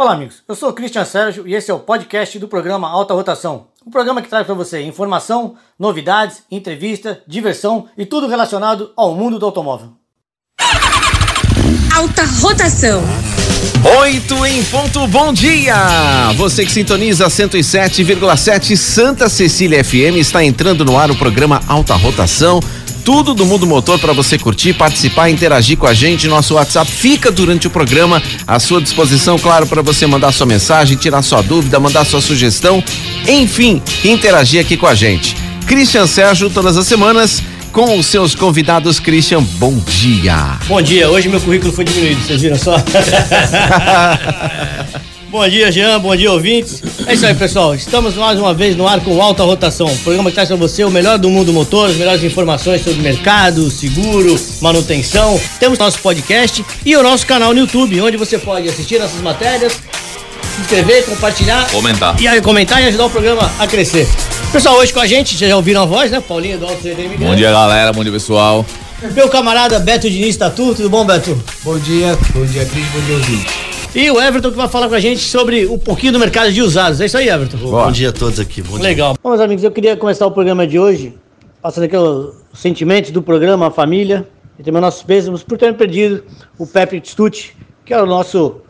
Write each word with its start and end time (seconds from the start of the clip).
Olá, 0.00 0.14
amigos. 0.14 0.42
Eu 0.48 0.54
sou 0.54 0.70
o 0.70 0.72
Christian 0.72 1.04
Sérgio 1.04 1.46
e 1.46 1.54
esse 1.54 1.70
é 1.70 1.74
o 1.74 1.78
podcast 1.78 2.38
do 2.38 2.48
programa 2.48 2.88
Alta 2.88 3.12
Rotação. 3.12 3.66
Um 3.86 3.90
programa 3.90 4.22
que 4.22 4.30
traz 4.30 4.46
para 4.46 4.54
você 4.54 4.80
informação, 4.80 5.56
novidades, 5.78 6.42
entrevista, 6.50 7.22
diversão 7.26 7.86
e 7.98 8.06
tudo 8.06 8.26
relacionado 8.26 8.94
ao 8.96 9.14
mundo 9.14 9.38
do 9.38 9.44
automóvel. 9.44 9.92
Alta 11.94 12.24
Rotação. 12.40 13.02
Oito 14.00 14.46
em 14.46 14.64
ponto, 14.64 15.06
bom 15.08 15.34
dia! 15.34 16.32
Você 16.36 16.64
que 16.64 16.72
sintoniza 16.72 17.26
107,7 17.26 18.76
Santa 18.78 19.28
Cecília 19.28 19.84
FM 19.84 20.16
está 20.16 20.42
entrando 20.42 20.82
no 20.82 20.98
ar 20.98 21.10
o 21.10 21.16
programa 21.16 21.60
Alta 21.68 21.94
Rotação. 21.94 22.60
Tudo 23.04 23.34
do 23.34 23.46
mundo 23.46 23.66
motor 23.66 23.98
para 23.98 24.12
você 24.12 24.38
curtir, 24.38 24.74
participar, 24.74 25.30
interagir 25.30 25.76
com 25.76 25.86
a 25.86 25.94
gente. 25.94 26.28
Nosso 26.28 26.54
WhatsApp 26.54 26.90
fica 26.90 27.30
durante 27.30 27.66
o 27.66 27.70
programa 27.70 28.22
à 28.46 28.58
sua 28.58 28.80
disposição, 28.80 29.38
claro, 29.38 29.66
para 29.66 29.82
você 29.82 30.06
mandar 30.06 30.32
sua 30.32 30.46
mensagem, 30.46 30.96
tirar 30.96 31.22
sua 31.22 31.42
dúvida, 31.42 31.80
mandar 31.80 32.04
sua 32.04 32.20
sugestão, 32.20 32.82
enfim, 33.26 33.82
interagir 34.04 34.60
aqui 34.60 34.76
com 34.76 34.86
a 34.86 34.94
gente. 34.94 35.36
Christian 35.66 36.06
Sérgio, 36.06 36.50
todas 36.50 36.76
as 36.76 36.86
semanas, 36.86 37.42
com 37.72 37.98
os 37.98 38.06
seus 38.06 38.34
convidados. 38.34 39.00
Christian, 39.00 39.42
bom 39.42 39.78
dia. 39.78 40.58
Bom 40.66 40.82
dia, 40.82 41.08
hoje 41.08 41.28
meu 41.28 41.40
currículo 41.40 41.72
foi 41.72 41.84
diminuído, 41.84 42.20
vocês 42.22 42.42
viram 42.42 42.58
só? 42.58 42.76
bom 45.30 45.48
dia, 45.48 45.70
Jean, 45.70 46.00
bom 46.00 46.14
dia, 46.14 46.30
ouvintes. 46.30 46.82
É 47.06 47.14
isso 47.14 47.24
aí, 47.24 47.34
pessoal. 47.34 47.74
Estamos 47.74 48.14
mais 48.16 48.38
uma 48.38 48.52
vez 48.52 48.76
no 48.76 48.86
ar 48.86 49.00
com 49.00 49.20
Alta 49.22 49.44
Rotação, 49.44 49.86
programa 49.98 50.28
que 50.28 50.34
traz 50.34 50.48
para 50.48 50.56
você 50.56 50.84
o 50.84 50.90
melhor 50.90 51.18
do 51.18 51.30
mundo 51.30 51.52
motor, 51.52 51.88
as 51.88 51.96
melhores 51.96 52.22
informações 52.24 52.82
sobre 52.82 53.00
mercado, 53.00 53.70
seguro, 53.70 54.38
manutenção. 54.60 55.40
Temos 55.60 55.78
nosso 55.78 56.00
podcast 56.00 56.64
e 56.84 56.96
o 56.96 57.02
nosso 57.02 57.26
canal 57.26 57.54
no 57.54 57.60
YouTube, 57.60 58.00
onde 58.00 58.16
você 58.16 58.38
pode 58.38 58.68
assistir 58.68 58.98
nossas 58.98 59.20
matérias, 59.20 59.72
se 59.72 60.60
inscrever, 60.62 61.04
compartilhar. 61.06 61.70
Comentar. 61.70 62.20
E 62.20 62.26
aí, 62.26 62.40
comentar 62.40 62.82
e 62.82 62.86
ajudar 62.86 63.06
o 63.06 63.10
programa 63.10 63.50
a 63.58 63.66
crescer. 63.66 64.08
Pessoal, 64.52 64.76
hoje 64.78 64.92
com 64.92 65.00
a 65.00 65.06
gente, 65.06 65.36
vocês 65.36 65.48
já 65.48 65.56
ouviram 65.56 65.82
a 65.82 65.86
voz, 65.86 66.10
né? 66.10 66.20
Paulinho 66.20 66.58
do 66.58 66.66
Alto 66.66 66.82
CDM. 66.82 67.16
Bom 67.18 67.36
dia, 67.36 67.52
galera. 67.52 67.92
Bom 67.92 68.02
dia, 68.02 68.12
pessoal. 68.12 68.66
Meu 69.14 69.28
camarada 69.28 69.78
Beto 69.78 70.10
Diniz 70.10 70.36
Tatu, 70.36 70.74
tudo 70.74 70.90
bom, 70.90 71.04
Beto? 71.04 71.40
Bom 71.62 71.78
dia, 71.78 72.18
bom 72.34 72.44
dia, 72.44 72.64
Cris, 72.66 72.86
bom 72.88 73.00
dia, 73.00 73.14
ouvinte. 73.14 73.79
E 73.92 74.08
o 74.08 74.20
Everton 74.20 74.52
que 74.52 74.56
vai 74.56 74.68
falar 74.68 74.88
com 74.88 74.94
a 74.94 75.00
gente 75.00 75.20
sobre 75.20 75.66
um 75.66 75.76
pouquinho 75.76 76.12
do 76.12 76.18
mercado 76.20 76.52
de 76.52 76.62
usados. 76.62 77.00
É 77.00 77.06
isso 77.06 77.18
aí, 77.18 77.28
Everton? 77.28 77.56
Bom 77.58 77.90
dia 77.90 78.10
a 78.10 78.12
todos 78.12 78.38
aqui. 78.38 78.62
Bom 78.62 78.76
dia. 78.78 78.84
Legal. 78.84 79.16
Bom, 79.20 79.30
meus 79.30 79.40
amigos, 79.40 79.64
eu 79.64 79.70
queria 79.72 79.96
começar 79.96 80.26
o 80.26 80.30
programa 80.30 80.64
de 80.64 80.78
hoje 80.78 81.18
passando 81.60 81.84
aqui 81.84 81.96
os 81.96 82.36
sentimentos 82.54 83.10
do 83.10 83.20
programa, 83.20 83.66
a 83.66 83.70
família, 83.70 84.28
e 84.58 84.62
também 84.62 84.80
nossos 84.80 85.02
pêsames 85.02 85.42
por 85.42 85.58
terem 85.58 85.74
perdido 85.74 86.22
o 86.56 86.66
Pepe 86.66 87.02
Stutt, 87.04 87.56
que 87.84 87.92
é 87.92 88.00
o 88.00 88.06
nosso 88.06 88.60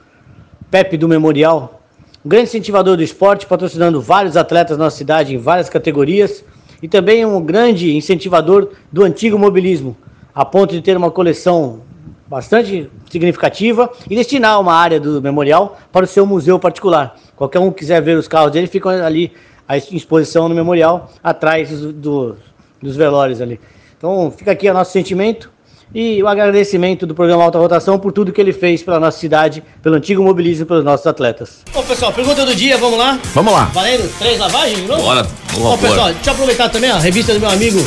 Pepe 0.71 0.97
do 0.97 1.07
Memorial. 1.07 1.83
Um 2.25 2.29
grande 2.29 2.49
incentivador 2.49 2.97
do 2.97 3.03
esporte, 3.03 3.45
patrocinando 3.45 4.01
vários 4.01 4.39
atletas 4.39 4.79
na 4.79 4.85
nossa 4.85 4.97
cidade 4.97 5.35
em 5.35 5.39
várias 5.39 5.69
categorias, 5.69 6.43
e 6.83 6.89
também 6.89 7.27
um 7.27 7.43
grande 7.43 7.95
incentivador 7.95 8.71
do 8.91 9.05
antigo 9.05 9.39
mobilismo, 9.39 9.95
a 10.35 10.47
ponto 10.47 10.75
de 10.75 10.81
ter 10.81 10.97
uma 10.97 11.11
coleção 11.11 11.83
bastante 12.31 12.89
significativa 13.11 13.91
e 14.09 14.15
destinar 14.15 14.61
uma 14.61 14.73
área 14.73 15.01
do 15.01 15.21
memorial 15.21 15.77
para 15.91 16.05
o 16.05 16.07
seu 16.09 16.25
museu 16.25 16.61
particular. 16.61 17.17
Qualquer 17.35 17.59
um 17.59 17.73
que 17.73 17.81
quiser 17.81 18.01
ver 18.01 18.17
os 18.17 18.29
carros 18.29 18.53
dele, 18.53 18.69
ficam 18.69 18.93
ali 18.93 19.33
à 19.67 19.77
exposição 19.77 20.49
no 20.49 20.55
memorial, 20.55 21.11
atrás 21.25 21.71
do, 21.71 21.93
do, 21.93 22.37
dos 22.81 22.95
velórios 22.95 23.41
ali. 23.41 23.61
Então 23.99 24.33
fica 24.35 24.53
aqui 24.53 24.71
o 24.71 24.73
nosso 24.73 24.93
sentimento 24.93 25.51
e 25.93 26.23
o 26.23 26.29
agradecimento 26.29 27.05
do 27.05 27.17
programa 27.17 27.43
Alta 27.43 27.59
Rotação 27.59 27.99
por 27.99 28.13
tudo 28.13 28.33
que 28.33 28.41
ele 28.41 28.53
fez 28.53 28.81
pela 28.81 29.01
nossa 29.01 29.19
cidade, 29.19 29.65
pelo 29.83 29.97
antigo 29.97 30.23
mobilismo 30.23 30.63
e 30.63 30.67
pelos 30.67 30.85
nossos 30.85 31.09
atletas. 31.09 31.65
Bom, 31.75 31.83
pessoal, 31.83 32.13
pergunta 32.13 32.47
do 32.47 32.55
dia, 32.55 32.79
vamos 32.79 32.97
lá? 32.97 33.19
Vamos 33.35 33.53
lá. 33.53 33.65
Valendo 33.75 34.09
três 34.21 34.39
lavagens 34.39 34.87
novo? 34.87 35.03
Bora, 35.03 35.25
Bom, 35.25 35.63
vamos 35.63 35.81
pessoal, 35.81 36.13
deixa 36.13 36.31
eu 36.31 36.35
aproveitar 36.35 36.69
também 36.69 36.93
ó, 36.93 36.95
a 36.95 37.01
revista 37.01 37.35
do 37.35 37.41
meu 37.41 37.51
amigo 37.51 37.79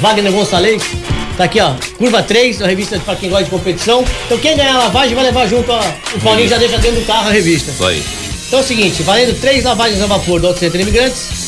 Wagner 0.00 0.32
Gonçalves. 0.32 1.21
Tá 1.36 1.44
aqui, 1.44 1.60
ó, 1.60 1.74
Curva 1.96 2.22
3, 2.22 2.60
a 2.62 2.66
revista 2.66 2.98
para 3.00 3.16
quem 3.16 3.30
gosta 3.30 3.44
de 3.44 3.50
competição. 3.50 4.04
Então 4.26 4.38
quem 4.38 4.56
ganhar 4.56 4.74
a 4.74 4.78
lavagem 4.80 5.14
vai 5.14 5.24
levar 5.24 5.46
junto, 5.46 5.70
ó, 5.72 5.80
o 6.14 6.20
Paulinho 6.20 6.48
já 6.48 6.58
deixa 6.58 6.78
dentro 6.78 7.00
do 7.00 7.06
carro 7.06 7.28
a 7.28 7.32
revista. 7.32 7.70
Isso 7.70 7.84
aí. 7.84 8.02
Então 8.46 8.58
é 8.58 8.62
o 8.62 8.66
seguinte, 8.66 9.02
valendo 9.02 9.40
três 9.40 9.64
lavagens 9.64 10.00
a 10.02 10.06
vapor 10.06 10.40
do 10.40 10.48
Auto 10.48 10.58
Center 10.58 10.80
Imigrantes. 10.80 11.42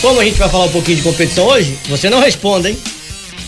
Como 0.00 0.20
a 0.20 0.24
gente 0.24 0.38
vai 0.38 0.48
falar 0.48 0.64
um 0.64 0.70
pouquinho 0.70 0.96
de 0.96 1.02
competição 1.02 1.46
hoje, 1.46 1.78
você 1.88 2.08
não 2.08 2.18
responde, 2.20 2.68
hein? 2.68 2.78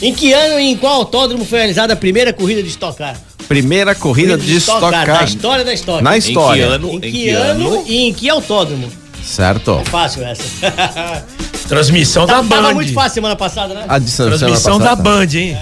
Em 0.01 0.15
que 0.15 0.33
ano 0.33 0.61
e 0.61 0.71
em 0.71 0.77
qual 0.77 0.95
autódromo 0.95 1.45
foi 1.45 1.59
realizada 1.59 1.93
a 1.95 1.97
primeira 1.97 2.33
corrida 2.33 2.63
de 2.63 2.69
Stock 2.69 2.97
Car? 2.97 3.19
Primeira 3.49 3.95
corrida 3.95 4.37
de 4.37 4.57
Stock 4.57 4.83
Na 4.91 5.07
Car. 5.07 5.25
história 5.25 5.65
da 5.65 5.73
história. 5.73 6.03
Na 6.03 6.17
Em 6.17 6.21
que 6.21 6.29
história. 6.29 6.67
ano? 6.67 6.95
Em 6.95 7.01
que, 7.01 7.29
ano, 7.31 7.85
e 7.87 8.09
em 8.09 8.13
que 8.13 8.29
autódromo? 8.29 8.91
Certo. 9.29 9.81
Fácil 9.85 10.25
essa. 10.25 10.43
Transmissão 11.69 12.25
da 12.25 12.37
Tava 12.37 12.49
Band. 12.49 12.73
muito 12.73 12.95
fácil 12.95 13.17
semana 13.17 13.37
passada, 13.37 13.75
né? 13.75 13.85
A 13.87 13.99
distância 13.99 14.39
Transmissão 14.39 14.79
da 14.79 14.97
Band, 14.97 15.27
hein? 15.35 15.55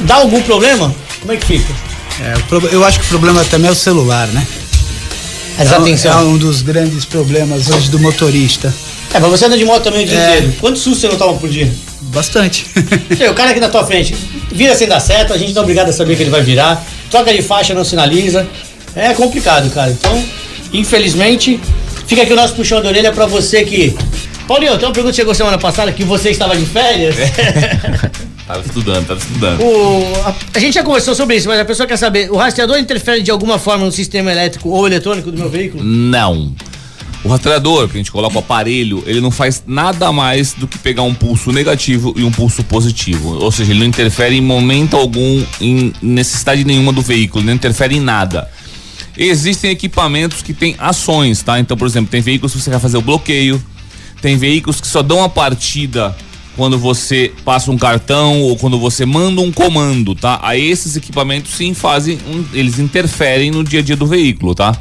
Dá 0.00 0.16
algum 0.16 0.42
problema? 0.42 0.94
Como 1.20 1.32
é 1.32 1.36
que 1.36 1.46
fica? 1.46 1.72
É, 2.20 2.34
eu 2.74 2.84
acho 2.84 2.98
que 3.00 3.06
o 3.06 3.08
problema 3.08 3.44
também 3.46 3.68
é 3.68 3.72
o 3.72 3.74
celular, 3.74 4.26
né? 4.28 4.46
A 5.58 5.62
É 5.62 5.64
um, 5.64 5.68
desatenção. 5.84 6.12
é 6.12 6.22
um 6.24 6.36
dos 6.38 6.60
grandes 6.62 7.04
problemas 7.06 7.68
hoje 7.70 7.90
do 7.90 7.98
motorista. 7.98 8.72
É, 9.14 9.18
mas 9.18 9.30
você 9.30 9.46
anda 9.46 9.56
de 9.56 9.64
moto 9.64 9.84
também 9.84 10.04
o 10.04 10.08
dia 10.08 10.18
É. 10.18 10.36
inteiro. 10.38 10.54
Quantos 10.60 10.82
sustos 10.82 11.00
você 11.00 11.08
não 11.08 11.16
toma 11.16 11.38
por 11.38 11.48
dia? 11.48 11.72
Bastante. 12.02 12.66
O 13.30 13.34
cara 13.34 13.50
aqui 13.50 13.60
na 13.60 13.68
tua 13.70 13.84
frente 13.86 14.14
vira 14.52 14.74
sem 14.74 14.86
dar 14.86 15.00
certo, 15.00 15.32
a 15.32 15.38
gente 15.38 15.52
não 15.54 15.60
é 15.60 15.62
obrigado 15.62 15.88
a 15.88 15.92
saber 15.92 16.16
que 16.16 16.22
ele 16.22 16.30
vai 16.30 16.42
virar, 16.42 16.84
troca 17.10 17.32
de 17.32 17.40
faixa, 17.42 17.72
não 17.74 17.84
sinaliza. 17.84 18.46
É 18.94 19.12
complicado, 19.14 19.70
cara. 19.70 19.90
Então, 19.90 20.22
infelizmente, 20.72 21.60
fica 22.06 22.22
aqui 22.22 22.32
o 22.32 22.36
nosso 22.36 22.54
puxão 22.54 22.80
de 22.80 22.86
orelha 22.88 23.12
pra 23.12 23.26
você 23.26 23.64
que. 23.64 23.96
Paulinho, 24.46 24.76
tem 24.78 24.86
uma 24.86 24.92
pergunta 24.94 25.12
que 25.12 25.16
chegou 25.16 25.34
semana 25.34 25.58
passada 25.58 25.90
que 25.92 26.04
você 26.04 26.30
estava 26.30 26.56
de 26.56 26.64
férias. 26.66 27.16
Tava 28.46 28.60
estudando, 28.64 29.04
tava 29.08 29.18
estudando. 29.18 29.60
O- 29.60 30.12
a, 30.24 30.32
a 30.54 30.58
gente 30.60 30.74
já 30.74 30.84
conversou 30.84 31.16
sobre 31.16 31.34
isso, 31.34 31.48
mas 31.48 31.58
a 31.58 31.64
pessoa 31.64 31.84
quer 31.84 31.96
saber: 31.96 32.30
o 32.30 32.36
rastreador 32.36 32.78
interfere 32.78 33.20
de 33.20 33.28
alguma 33.32 33.58
forma 33.58 33.84
no 33.84 33.90
sistema 33.90 34.30
elétrico 34.30 34.68
ou 34.68 34.86
eletrônico 34.86 35.32
do 35.32 35.36
meu 35.38 35.50
veículo? 35.50 35.82
Não. 35.82 36.54
O 37.24 37.28
rastreador, 37.28 37.88
que 37.88 37.94
a 37.94 37.96
gente 37.98 38.12
coloca 38.12 38.36
o 38.36 38.38
aparelho, 38.38 39.02
ele 39.04 39.20
não 39.20 39.32
faz 39.32 39.64
nada 39.66 40.12
mais 40.12 40.52
do 40.52 40.68
que 40.68 40.78
pegar 40.78 41.02
um 41.02 41.12
pulso 41.12 41.50
negativo 41.50 42.14
e 42.16 42.22
um 42.22 42.30
pulso 42.30 42.62
positivo. 42.62 43.36
Ou 43.42 43.50
seja, 43.50 43.72
ele 43.72 43.80
não 43.80 43.86
interfere 43.86 44.36
em 44.36 44.40
momento 44.40 44.96
algum 44.96 45.42
em 45.60 45.92
necessidade 46.00 46.64
nenhuma 46.64 46.92
do 46.92 47.02
veículo, 47.02 47.44
não 47.44 47.52
interfere 47.52 47.96
em 47.96 48.00
nada. 48.00 48.48
Existem 49.16 49.70
equipamentos 49.70 50.42
que 50.42 50.52
têm 50.52 50.74
ações, 50.78 51.42
tá? 51.42 51.58
Então, 51.58 51.76
por 51.76 51.86
exemplo, 51.86 52.10
tem 52.10 52.20
veículos 52.20 52.52
que 52.52 52.60
você 52.60 52.70
quer 52.70 52.80
fazer 52.80 52.96
o 52.98 53.02
bloqueio, 53.02 53.62
tem 54.20 54.36
veículos 54.36 54.80
que 54.80 54.86
só 54.86 55.02
dão 55.02 55.22
a 55.24 55.28
partida 55.28 56.14
quando 56.56 56.78
você 56.78 57.32
passa 57.44 57.70
um 57.70 57.76
cartão 57.76 58.40
ou 58.42 58.56
quando 58.56 58.78
você 58.78 59.04
manda 59.04 59.40
um 59.40 59.52
comando, 59.52 60.14
tá? 60.14 60.38
Aí 60.42 60.70
esses 60.70 60.96
equipamentos 60.96 61.52
sim 61.52 61.74
fazem, 61.74 62.18
um- 62.26 62.44
eles 62.52 62.78
interferem 62.78 63.50
no 63.50 63.62
dia 63.62 63.80
a 63.80 63.82
dia 63.82 63.96
do 63.96 64.06
veículo, 64.06 64.54
tá? 64.54 64.74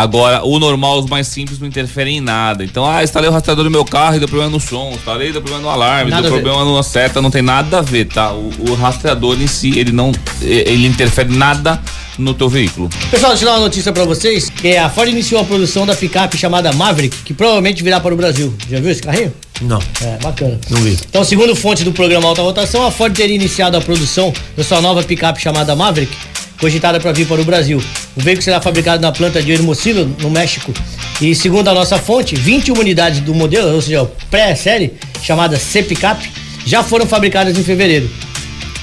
Agora, 0.00 0.42
o 0.42 0.58
normal, 0.58 0.98
os 0.98 1.10
mais 1.10 1.26
simples, 1.26 1.58
não 1.58 1.68
interferem 1.68 2.16
em 2.16 2.20
nada. 2.22 2.64
Então, 2.64 2.86
ah, 2.86 3.04
instalei 3.04 3.28
o 3.28 3.32
rastreador 3.32 3.64
no 3.64 3.70
meu 3.70 3.84
carro 3.84 4.16
e 4.16 4.18
deu 4.18 4.26
problema 4.26 4.50
no 4.50 4.58
som, 4.58 4.92
instalei, 4.94 5.30
deu 5.30 5.42
problema 5.42 5.62
no 5.62 5.68
alarme, 5.68 6.10
Nada 6.10 6.22
deu 6.22 6.40
problema 6.40 6.64
na 6.74 6.82
seta, 6.82 7.20
não 7.20 7.30
tem 7.30 7.42
nada 7.42 7.80
a 7.80 7.82
ver, 7.82 8.06
tá? 8.06 8.32
O, 8.32 8.50
o 8.70 8.74
rastreador 8.74 9.38
em 9.38 9.46
si, 9.46 9.78
ele 9.78 9.92
não, 9.92 10.10
ele 10.40 10.86
interfere 10.86 11.28
nada 11.28 11.78
no 12.16 12.32
teu 12.32 12.48
veículo. 12.48 12.88
Pessoal, 13.10 13.32
deixa 13.32 13.44
eu 13.44 13.50
dar 13.50 13.56
uma 13.58 13.64
notícia 13.64 13.92
pra 13.92 14.04
vocês: 14.04 14.48
que 14.48 14.74
a 14.74 14.88
Ford 14.88 15.10
iniciou 15.10 15.40
a 15.40 15.44
produção 15.44 15.84
da 15.84 15.94
picape 15.94 16.38
chamada 16.38 16.72
Maverick, 16.72 17.18
que 17.18 17.34
provavelmente 17.34 17.82
virá 17.82 18.00
para 18.00 18.14
o 18.14 18.16
Brasil. 18.16 18.54
Já 18.70 18.80
viu 18.80 18.90
esse 18.90 19.02
carrinho? 19.02 19.34
Não. 19.60 19.80
É, 20.00 20.16
bacana. 20.22 20.58
Não 20.70 20.80
vi. 20.80 20.98
Então, 21.08 21.22
segundo 21.24 21.54
fonte 21.54 21.84
do 21.84 21.92
programa 21.92 22.26
Alta 22.26 22.40
Rotação, 22.40 22.86
a 22.86 22.90
Ford 22.90 23.14
teria 23.14 23.36
iniciado 23.36 23.76
a 23.76 23.80
produção 23.82 24.32
da 24.56 24.64
sua 24.64 24.80
nova 24.80 25.02
picape 25.02 25.40
chamada 25.40 25.76
Maverick, 25.76 26.16
cogitada 26.60 27.00
para 27.00 27.12
vir 27.12 27.26
para 27.26 27.40
o 27.40 27.44
Brasil. 27.44 27.82
O 28.16 28.20
veículo 28.20 28.42
será 28.44 28.60
fabricado 28.60 29.00
na 29.02 29.10
planta 29.10 29.42
de 29.42 29.50
Hermosillo, 29.52 30.14
no 30.20 30.30
México. 30.30 30.72
E 31.20 31.34
segundo 31.34 31.68
a 31.68 31.74
nossa 31.74 31.98
fonte, 31.98 32.34
21 32.36 32.74
unidades 32.78 33.20
do 33.20 33.34
modelo, 33.34 33.74
ou 33.74 33.80
seja, 33.82 34.08
pré-série, 34.30 34.92
chamada 35.22 35.56
C-Picap, 35.58 36.20
já 36.66 36.82
foram 36.82 37.06
fabricadas 37.06 37.56
em 37.58 37.62
fevereiro. 37.64 38.08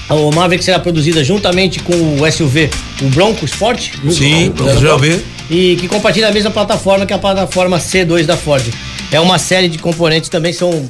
A 0.10 0.16
Maverick 0.34 0.64
será 0.64 0.80
produzida 0.80 1.24
juntamente 1.24 1.80
com 1.80 1.94
o 2.22 2.32
SUV, 2.32 2.70
o 3.02 3.06
Bronco 3.10 3.44
Sport. 3.46 3.90
Sim, 4.10 4.52
Do- 4.52 4.80
já 4.80 4.96
vi. 4.98 5.22
e 5.50 5.76
que 5.76 5.88
compartilha 5.88 6.30
a 6.30 6.32
mesma 6.32 6.50
plataforma 6.50 7.06
que 7.06 7.14
a 7.14 7.18
plataforma 7.20 7.78
C2 7.78 8.26
da 8.26 8.38
Ford. 8.38 8.64
É 9.12 9.20
uma 9.20 9.38
série 9.38 9.68
de 9.68 9.78
componentes 9.78 10.30
também 10.30 10.54
são 10.54 10.90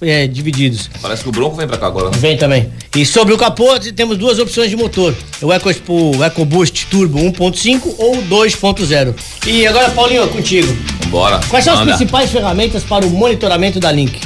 é, 0.00 0.26
divididos. 0.26 0.88
Parece 1.02 1.22
que 1.22 1.28
o 1.28 1.32
Bronco 1.32 1.56
vem 1.56 1.66
pra 1.66 1.76
cá 1.76 1.86
agora, 1.86 2.10
né? 2.10 2.18
Vem 2.18 2.36
também. 2.36 2.72
E 2.94 3.04
sobre 3.04 3.34
o 3.34 3.38
capô, 3.38 3.78
temos 3.94 4.16
duas 4.16 4.38
opções 4.38 4.70
de 4.70 4.76
motor: 4.76 5.14
o 5.42 5.52
EcoSpo, 5.52 6.16
o 6.16 6.24
EcoBoost 6.24 6.86
Turbo 6.86 7.18
1.5 7.18 7.94
ou 7.98 8.16
2.0. 8.22 9.14
E 9.46 9.66
agora, 9.66 9.90
Paulinho, 9.90 10.28
contigo. 10.28 10.76
Vambora. 11.04 11.40
Quais 11.48 11.64
são 11.64 11.74
as 11.74 11.80
Manda. 11.80 11.96
principais 11.96 12.30
ferramentas 12.30 12.82
para 12.84 13.06
o 13.06 13.10
monitoramento 13.10 13.80
da 13.80 13.90
Link? 13.90 14.20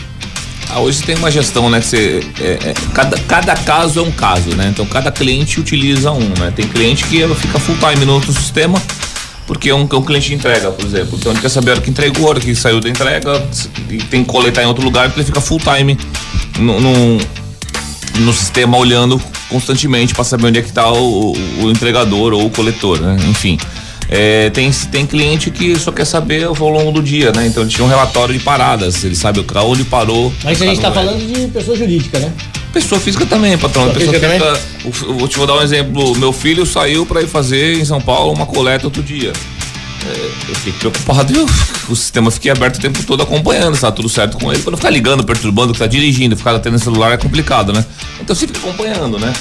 Ah, 0.69 0.81
hoje 0.81 1.03
tem 1.03 1.17
uma 1.17 1.31
gestão, 1.31 1.69
né? 1.69 1.81
Que 1.81 1.87
você, 1.87 2.21
é, 2.41 2.71
é, 2.71 2.75
cada, 2.95 3.19
cada 3.21 3.55
caso 3.55 4.01
é 4.01 4.03
um 4.03 4.11
caso, 4.11 4.51
né? 4.57 4.69
Então 4.71 4.87
cada 4.87 5.13
cliente 5.13 5.61
utiliza 5.61 6.11
um, 6.13 6.29
né? 6.39 6.53
Tem 6.55 6.67
cliente 6.67 7.05
que 7.05 7.27
fica 7.35 7.59
full 7.59 7.77
time 7.77 8.05
no 8.05 8.15
outro 8.15 8.33
sistema 8.33 8.81
porque 9.47 9.71
é 9.71 9.75
um, 9.75 9.83
um 9.83 10.03
cliente 10.03 10.29
de 10.29 10.35
entrega, 10.35 10.71
por 10.71 10.85
exemplo. 10.85 11.19
Então 11.19 11.33
ele 11.33 11.41
quer 11.41 11.49
saber 11.49 11.71
a 11.71 11.75
hora 11.75 11.83
que 11.83 11.91
entregou, 11.91 12.27
a 12.27 12.31
hora 12.31 12.41
que 12.41 12.55
saiu 12.55 12.81
da 12.81 12.89
entrega 12.89 13.43
e 13.91 13.99
tem 13.99 14.25
que 14.25 14.31
coletar 14.31 14.63
em 14.63 14.67
outro 14.67 14.85
lugar, 14.85 15.07
então 15.07 15.19
ele 15.19 15.27
fica 15.27 15.41
full 15.41 15.59
time 15.59 15.99
no, 16.59 16.81
no, 16.81 17.19
no 18.21 18.33
sistema 18.33 18.77
olhando 18.77 19.21
constantemente 19.49 20.15
para 20.15 20.25
saber 20.25 20.47
onde 20.47 20.59
é 20.59 20.63
que 20.63 20.73
tá 20.73 20.91
o, 20.91 21.33
o, 21.33 21.65
o 21.65 21.71
entregador 21.71 22.33
ou 22.33 22.47
o 22.47 22.51
coletor, 22.51 23.01
né? 23.01 23.17
Enfim. 23.29 23.59
É, 24.09 24.51
tem, 24.51 24.71
tem 24.71 25.07
cliente 25.07 25.51
que 25.51 25.79
só 25.79 25.91
quer 25.91 26.05
saber 26.05 26.45
ao 26.45 26.69
longo 26.69 26.93
do 26.93 27.03
dia, 27.03 27.33
né? 27.33 27.47
Então 27.47 27.63
ele 27.63 27.71
tinha 27.71 27.85
um 27.85 27.89
relatório 27.89 28.37
de 28.37 28.45
paradas, 28.45 29.03
ele 29.05 29.17
sabe 29.17 29.43
onde 29.65 29.85
parou. 29.85 30.31
Mas 30.45 30.61
a 30.61 30.67
gente 30.67 30.77
está 30.77 30.89
é. 30.89 30.93
falando 30.93 31.27
de 31.27 31.49
pessoa 31.49 31.77
jurídica, 31.77 32.19
né? 32.19 32.31
Pessoa 32.73 33.01
física 33.01 33.27
também, 33.27 33.57
patrão. 33.59 33.91
Pessoa 33.91 34.15
física 34.15 34.31
física, 34.31 34.61
eu 34.85 35.15
vou 35.15 35.29
te 35.29 35.37
vou 35.37 35.47
dar 35.47 35.55
um 35.55 35.63
exemplo. 35.63 36.17
Meu 36.17 36.33
filho 36.33 36.65
saiu 36.65 37.05
para 37.05 37.21
ir 37.21 37.29
fazer 37.29 37.79
em 37.79 37.85
São 37.85 38.01
Paulo 38.01 38.33
uma 38.33 38.47
coleta 38.47 38.87
outro 38.87 39.03
dia. 39.03 39.33
É, 40.05 40.31
eu 40.49 40.55
fiquei 40.57 40.73
preocupado, 40.73 41.33
eu, 41.33 41.47
o 41.89 41.95
sistema 41.95 42.29
fiquei 42.29 42.51
aberto 42.51 42.77
o 42.77 42.81
tempo 42.81 43.01
todo 43.05 43.23
acompanhando, 43.23 43.77
se 43.77 43.83
tá 43.83 43.93
tudo 43.93 44.09
certo 44.09 44.37
com 44.37 44.53
ele, 44.53 44.61
pra 44.61 44.73
não 44.73 44.77
ficar 44.77 44.91
ligando, 44.91 45.23
perturbando, 45.23 45.73
que 45.73 45.79
tá 45.79 45.87
dirigindo, 45.87 46.37
ficar 46.37 46.57
atendendo 46.57 46.83
celular 46.83 47.13
é 47.13 47.17
complicado, 47.17 47.73
né? 47.73 47.85
Então 48.21 48.35
você 48.35 48.49
fica 48.49 48.59
acompanhando, 48.59 49.17
né? 49.21 49.33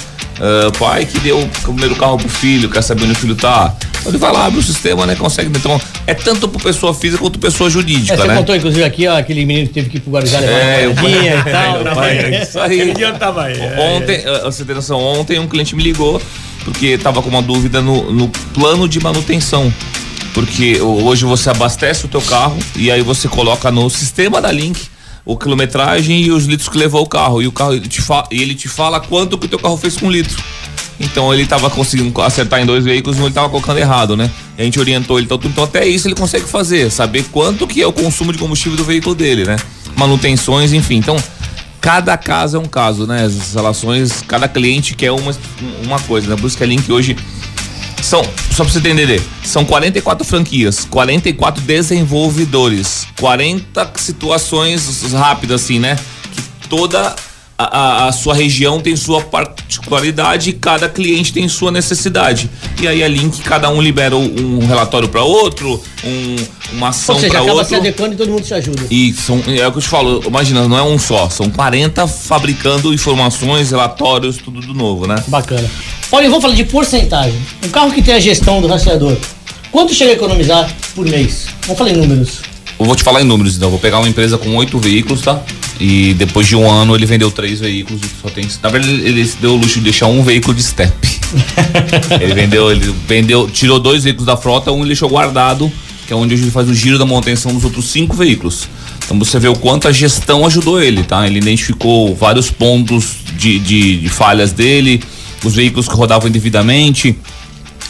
Ah, 0.44 0.72
pai 0.76 1.06
que 1.06 1.20
deu 1.20 1.38
o 1.38 1.48
primeiro 1.62 1.94
carro 1.94 2.16
pro 2.18 2.28
filho, 2.28 2.68
quer 2.68 2.82
saber 2.82 3.04
onde 3.04 3.12
o 3.12 3.14
filho 3.14 3.36
tá. 3.36 3.72
Ele 4.04 4.18
vai 4.18 4.32
lá, 4.32 4.46
abre 4.46 4.58
o 4.58 4.62
sistema, 4.62 5.06
né? 5.06 5.14
Consegue. 5.14 5.48
Então, 5.56 5.80
é 6.04 6.12
tanto 6.14 6.48
pro 6.48 6.58
pessoa 6.58 6.92
física 6.92 7.22
quanto 7.22 7.38
pessoa 7.38 7.70
jurídica, 7.70 8.14
É, 8.14 8.16
você 8.16 8.26
né? 8.26 8.34
contou, 8.36 8.56
inclusive, 8.56 8.82
aqui, 8.82 9.06
ó, 9.06 9.16
aquele 9.16 9.46
menino 9.46 9.68
que 9.68 9.74
teve 9.74 9.88
que 9.88 9.98
ir 9.98 10.00
pro 10.00 10.10
Guarujá 10.10 10.40
levar 10.40 10.52
É, 10.58 10.88
uma 10.88 11.00
moedinha 11.00 11.44
e 11.46 11.50
tal. 11.52 11.84
Meu 11.84 11.94
pai, 11.94 12.18
é 12.18 12.42
isso 12.42 12.58
aí. 12.58 12.80
Aquele 12.80 12.94
dia 12.94 13.06
eu 13.06 13.14
tava 13.18 13.44
aí. 13.44 13.56
é, 13.56 13.96
Ontem, 13.96 14.16
eh, 14.24 14.40
você 14.42 14.64
tem 14.64 14.74
noção, 14.74 14.98
ontem 15.00 15.38
um 15.38 15.46
cliente 15.46 15.76
me 15.76 15.82
ligou 15.84 16.20
porque 16.64 16.98
tava 16.98 17.22
com 17.22 17.28
uma 17.28 17.42
dúvida 17.42 17.80
no, 17.80 18.10
no 18.12 18.28
plano 18.52 18.88
de 18.88 18.98
manutenção. 18.98 19.72
Porque 20.34 20.80
hoje 20.80 21.24
você 21.24 21.50
abastece 21.50 22.04
o 22.06 22.08
teu 22.08 22.22
carro 22.22 22.56
e 22.74 22.90
aí 22.90 23.02
você 23.02 23.28
coloca 23.28 23.70
no 23.70 23.88
sistema 23.90 24.40
da 24.40 24.50
Link 24.50 24.80
o 25.24 25.36
quilometragem 25.36 26.22
e 26.22 26.30
os 26.30 26.44
litros 26.46 26.68
que 26.68 26.76
levou 26.76 27.02
o 27.02 27.06
carro. 27.06 27.42
E 27.42 27.46
o 27.46 27.52
carro 27.52 27.74
ele 27.74 27.88
te, 27.88 28.00
fa 28.00 28.24
e 28.30 28.42
ele 28.42 28.54
te 28.54 28.68
fala 28.68 29.00
quanto 29.00 29.38
que 29.38 29.46
o 29.46 29.48
teu 29.48 29.58
carro 29.58 29.76
fez 29.76 29.96
com 29.96 30.10
litro. 30.10 30.42
Então 31.00 31.32
ele 31.32 31.46
tava 31.46 31.70
conseguindo 31.70 32.20
acertar 32.22 32.60
em 32.60 32.66
dois 32.66 32.84
veículos, 32.84 33.16
mas 33.16 33.26
ele 33.26 33.34
tava 33.34 33.48
colocando 33.48 33.78
errado, 33.78 34.16
né? 34.16 34.30
E 34.56 34.62
a 34.62 34.64
gente 34.64 34.78
orientou 34.78 35.18
ele, 35.18 35.24
então, 35.24 35.40
então 35.42 35.64
até 35.64 35.86
isso 35.86 36.06
ele 36.06 36.14
consegue 36.14 36.44
fazer, 36.44 36.90
saber 36.90 37.24
quanto 37.32 37.66
que 37.66 37.82
é 37.82 37.86
o 37.86 37.92
consumo 37.92 38.32
de 38.32 38.38
combustível 38.38 38.76
do 38.76 38.84
veículo 38.84 39.14
dele, 39.14 39.44
né? 39.44 39.56
Manutenções, 39.96 40.72
enfim. 40.72 40.96
Então, 40.96 41.16
cada 41.80 42.16
caso 42.16 42.56
é 42.56 42.60
um 42.60 42.66
caso, 42.66 43.06
né? 43.06 43.24
As 43.24 43.54
relações, 43.54 44.22
cada 44.28 44.46
cliente 44.46 44.94
quer 44.94 45.10
uma, 45.10 45.34
uma 45.84 45.98
coisa, 46.00 46.28
né? 46.28 46.36
Por 46.36 46.46
isso 46.46 46.56
que 46.56 46.62
a 46.62 46.66
Link 46.66 46.90
hoje 46.92 47.16
são, 48.02 48.22
só 48.50 48.64
pra 48.64 48.72
você 48.72 48.78
entender, 48.78 49.22
são 49.44 49.64
44 49.64 50.26
franquias, 50.26 50.84
44 50.90 51.62
desenvolvedores, 51.62 53.06
40 53.18 53.92
situações 53.96 55.12
rápidas, 55.12 55.62
assim, 55.62 55.78
né? 55.78 55.96
Que 56.32 56.68
toda 56.68 57.14
a, 57.64 58.08
a- 58.08 58.12
sua 58.12 58.34
região 58.34 58.80
tem 58.80 58.94
sua 58.96 59.20
particularidade 59.20 60.50
e 60.50 60.52
cada 60.52 60.88
cliente 60.88 61.32
tem 61.32 61.48
sua 61.48 61.70
necessidade. 61.70 62.50
E 62.80 62.86
aí 62.88 63.02
a 63.02 63.08
Link, 63.08 63.40
cada 63.42 63.70
um 63.70 63.80
libera 63.80 64.16
um 64.16 64.66
relatório 64.66 65.08
para 65.08 65.22
outro, 65.22 65.82
um, 66.04 66.36
uma 66.76 66.88
ação 66.88 67.14
Ou 67.14 67.20
seja, 67.20 67.32
para 67.32 67.42
acaba 67.42 67.64
se 67.64 67.74
outro. 67.74 67.88
adequando 67.88 68.14
e 68.14 68.16
todo 68.16 68.30
mundo 68.30 68.44
se 68.44 68.54
ajuda. 68.54 68.82
E 68.90 69.12
são, 69.12 69.36
é 69.46 69.66
o 69.66 69.72
que 69.72 69.78
eu 69.78 69.82
te 69.82 69.88
falo, 69.88 70.22
imagina, 70.26 70.66
não 70.68 70.76
é 70.78 70.82
um 70.82 70.98
só, 70.98 71.28
são 71.30 71.48
40 71.50 72.06
fabricando 72.06 72.92
informações, 72.92 73.70
relatórios, 73.70 74.38
tudo 74.38 74.60
do 74.60 74.74
novo, 74.74 75.06
né? 75.06 75.22
Bacana. 75.28 75.68
Paulinho, 76.10 76.30
vamos 76.30 76.42
falar 76.42 76.54
de 76.54 76.64
porcentagem. 76.64 77.38
Um 77.64 77.68
carro 77.68 77.90
que 77.92 78.02
tem 78.02 78.14
a 78.14 78.20
gestão 78.20 78.60
do 78.60 78.66
rastreador, 78.68 79.16
quanto 79.70 79.94
chega 79.94 80.10
a 80.10 80.14
economizar 80.14 80.70
por 80.94 81.06
mês? 81.06 81.46
Vamos 81.62 81.78
falar 81.78 81.90
em 81.90 81.96
números. 81.96 82.40
Eu 82.78 82.86
vou 82.86 82.96
te 82.96 83.02
falar 83.04 83.20
em 83.22 83.24
números, 83.24 83.56
então. 83.56 83.70
Vou 83.70 83.78
pegar 83.78 83.98
uma 84.00 84.08
empresa 84.08 84.36
com 84.36 84.56
oito 84.56 84.76
veículos, 84.78 85.20
tá? 85.22 85.40
E 85.84 86.14
depois 86.14 86.46
de 86.46 86.54
um 86.54 86.70
ano 86.70 86.94
ele 86.94 87.04
vendeu 87.04 87.28
três 87.28 87.58
veículos. 87.58 88.00
Só 88.22 88.28
tem. 88.28 88.46
Na 88.62 88.68
verdade, 88.68 88.94
ele 88.94 89.08
ele 89.08 89.26
se 89.26 89.36
deu 89.38 89.54
o 89.54 89.56
luxo 89.56 89.74
de 89.74 89.80
deixar 89.80 90.06
um 90.06 90.22
veículo 90.22 90.54
de 90.54 90.62
step. 90.62 90.92
ele 92.22 92.34
vendeu, 92.34 92.70
ele 92.70 92.94
vendeu, 93.08 93.50
tirou 93.50 93.80
dois 93.80 94.04
veículos 94.04 94.24
da 94.24 94.36
frota, 94.36 94.70
um 94.70 94.78
ele 94.78 94.86
deixou 94.86 95.08
guardado, 95.08 95.72
que 96.06 96.12
é 96.12 96.16
onde 96.16 96.34
a 96.34 96.36
gente 96.36 96.52
faz 96.52 96.68
o 96.68 96.74
giro 96.74 97.00
da 97.00 97.04
manutenção 97.04 97.52
dos 97.52 97.64
outros 97.64 97.86
cinco 97.86 98.14
veículos. 98.14 98.68
Então 99.04 99.18
você 99.18 99.40
vê 99.40 99.48
o 99.48 99.56
quanto 99.56 99.88
a 99.88 99.92
gestão 99.92 100.46
ajudou 100.46 100.80
ele, 100.80 101.02
tá? 101.02 101.26
Ele 101.26 101.38
identificou 101.38 102.14
vários 102.14 102.48
pontos 102.48 103.16
de, 103.36 103.58
de, 103.58 103.96
de 104.02 104.08
falhas 104.08 104.52
dele, 104.52 105.02
os 105.42 105.56
veículos 105.56 105.88
que 105.88 105.96
rodavam 105.96 106.28
indevidamente, 106.28 107.16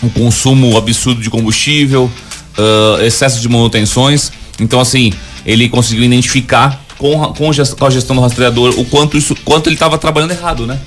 um 0.02 0.08
consumo 0.08 0.78
absurdo 0.78 1.20
de 1.20 1.28
combustível, 1.28 2.10
ah, 2.56 3.04
excesso 3.04 3.38
de 3.38 3.50
manutenções. 3.50 4.32
Então, 4.58 4.80
assim, 4.80 5.12
ele 5.44 5.68
conseguiu 5.68 6.04
identificar 6.04 6.82
com, 7.02 7.24
a- 7.24 7.28
com, 7.34 7.50
a 7.86 7.90
gestão 7.90 8.14
do 8.14 8.22
rastreador 8.22 8.78
o 8.78 8.84
quanto 8.84 9.18
isso, 9.18 9.34
quanto 9.44 9.66
ele 9.66 9.74
estava 9.74 9.98
trabalhando 9.98 10.30
errado, 10.30 10.66
né? 10.68 10.78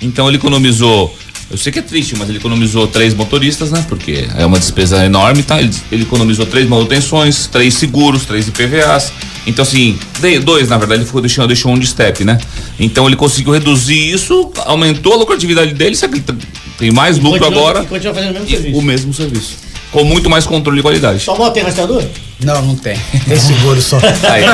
Então 0.00 0.28
ele 0.28 0.36
economizou. 0.36 1.12
Eu 1.50 1.56
sei 1.56 1.72
que 1.72 1.78
é 1.78 1.82
triste, 1.82 2.16
mas 2.16 2.28
ele 2.28 2.38
economizou 2.38 2.86
três 2.86 3.14
motoristas, 3.14 3.70
né? 3.72 3.84
Porque 3.88 4.26
é 4.36 4.46
uma 4.46 4.58
despesa 4.58 5.04
enorme, 5.04 5.42
tá? 5.42 5.60
Ele, 5.60 5.70
ele 5.90 6.02
economizou 6.02 6.46
três 6.46 6.68
manutenções, 6.68 7.46
três 7.48 7.74
seguros, 7.74 8.24
três 8.24 8.46
IPVAs. 8.48 9.12
Então, 9.46 9.62
assim, 9.62 9.96
dois, 10.44 10.68
na 10.68 10.76
verdade, 10.78 11.00
ele 11.00 11.06
ficou 11.06 11.20
deixando, 11.20 11.46
deixou 11.48 11.72
um 11.72 11.78
de 11.78 11.86
step, 11.86 12.24
né? 12.24 12.38
Então 12.78 13.06
ele 13.06 13.14
conseguiu 13.16 13.52
reduzir 13.52 14.12
isso, 14.12 14.50
aumentou 14.64 15.12
a 15.14 15.16
lucratividade 15.16 15.72
dele, 15.74 15.94
sabe? 15.96 16.20
que 16.20 16.30
ele 16.30 16.38
Tem 16.78 16.90
mais 16.92 17.16
lucro 17.18 17.38
Continua- 17.40 17.60
agora. 17.60 17.84
Continua 17.84 18.14
fazendo 18.14 18.30
o 18.30 18.34
mesmo 18.34 18.48
serviço. 18.50 18.78
o 18.78 18.82
mesmo 18.82 19.14
serviço. 19.14 19.65
Com 19.92 20.04
muito 20.04 20.28
mais 20.28 20.46
controle 20.46 20.78
de 20.78 20.82
qualidade. 20.82 21.20
Sua 21.20 21.36
moto 21.36 21.54
tem 21.54 21.62
rastreador? 21.62 22.04
Não, 22.40 22.62
não 22.62 22.76
tem. 22.76 22.98
Tem 23.26 23.38
seguro 23.38 23.80
só. 23.80 23.98
Aí, 24.28 24.44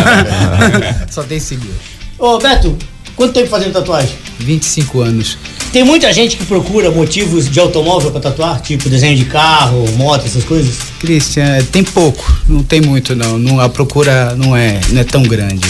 só 1.10 1.22
tem 1.22 1.40
seguro. 1.40 1.74
Ô, 2.18 2.38
Beto, 2.38 2.76
quanto 3.16 3.32
tempo 3.32 3.48
fazendo 3.48 3.72
tatuagem? 3.72 4.14
25 4.38 5.00
anos. 5.00 5.38
Tem 5.72 5.82
muita 5.82 6.12
gente 6.12 6.36
que 6.36 6.44
procura 6.44 6.90
motivos 6.90 7.48
de 7.48 7.58
automóvel 7.58 8.10
pra 8.10 8.20
tatuar, 8.20 8.60
tipo 8.60 8.90
desenho 8.90 9.16
de 9.16 9.24
carro, 9.24 9.90
moto, 9.96 10.26
essas 10.26 10.44
coisas. 10.44 10.76
Cristian, 11.00 11.64
tem 11.72 11.82
pouco, 11.82 12.22
não 12.46 12.62
tem 12.62 12.82
muito 12.82 13.16
não. 13.16 13.38
não 13.38 13.58
a 13.58 13.70
procura 13.70 14.34
não 14.36 14.54
é, 14.54 14.78
não 14.90 15.00
é 15.00 15.04
tão 15.04 15.22
grande. 15.22 15.66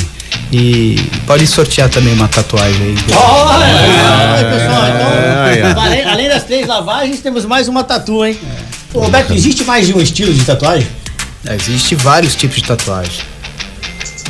E 0.52 0.96
pode 1.26 1.46
sortear 1.46 1.88
também 1.88 2.12
uma 2.12 2.28
tatuagem 2.28 2.82
aí. 2.82 2.96
Olha, 3.14 4.50
pessoal, 4.50 4.84
é, 5.46 5.70
então, 5.70 5.82
além, 5.82 6.02
além 6.04 6.28
das 6.28 6.44
três 6.44 6.66
lavagens, 6.66 7.20
temos 7.20 7.44
mais 7.46 7.68
uma 7.68 7.84
tatu, 7.84 8.24
hein? 8.24 8.36
Ô, 8.94 9.08
Beto, 9.08 9.32
existe 9.32 9.64
mais 9.64 9.86
de 9.86 9.94
um 9.94 10.00
estilo 10.00 10.32
de 10.34 10.44
tatuagem? 10.44 10.86
Existe 11.50 11.94
vários 11.94 12.34
tipos 12.34 12.56
de 12.56 12.64
tatuagem. 12.64 13.24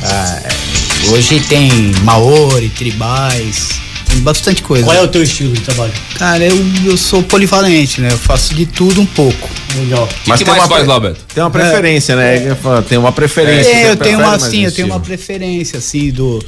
Ah, 0.01 0.41
é, 0.43 1.09
hoje 1.09 1.39
tem 1.41 1.69
Maori, 2.03 2.69
tribais, 2.69 3.69
tem 4.09 4.19
bastante 4.21 4.61
coisa. 4.61 4.85
Qual 4.85 4.95
é 4.95 5.01
o 5.01 5.07
teu 5.07 5.21
estilo 5.21 5.53
de 5.53 5.61
trabalho? 5.61 5.93
Cara, 6.17 6.43
eu, 6.43 6.57
eu 6.85 6.97
sou 6.97 7.21
polivalente, 7.23 7.99
né? 7.99 8.09
Eu 8.11 8.17
faço 8.17 8.53
de 8.53 8.65
tudo 8.65 9.01
um 9.01 9.05
pouco. 9.05 9.49
Legal. 9.75 10.07
Mas 10.27 10.39
que, 10.39 10.45
tem 10.45 10.53
mais 10.53 10.69
uma 10.69 10.85
faz 10.85 11.01
Beto? 11.01 11.21
Tem 11.33 11.43
uma 11.43 11.49
preferência, 11.49 12.15
né? 12.15 12.51
Eu 12.51 12.55
falo, 12.55 12.81
Tem 12.83 12.97
uma 12.97 13.11
preferência. 13.11 13.69
É, 13.69 13.91
eu 13.91 13.97
tenho 13.97 14.19
uma 14.19 14.35
assim, 14.35 14.65
eu 14.65 14.71
tenho 14.71 14.87
uma 14.87 14.99
preferência 14.99 15.79
assim 15.79 16.11
do 16.11 16.43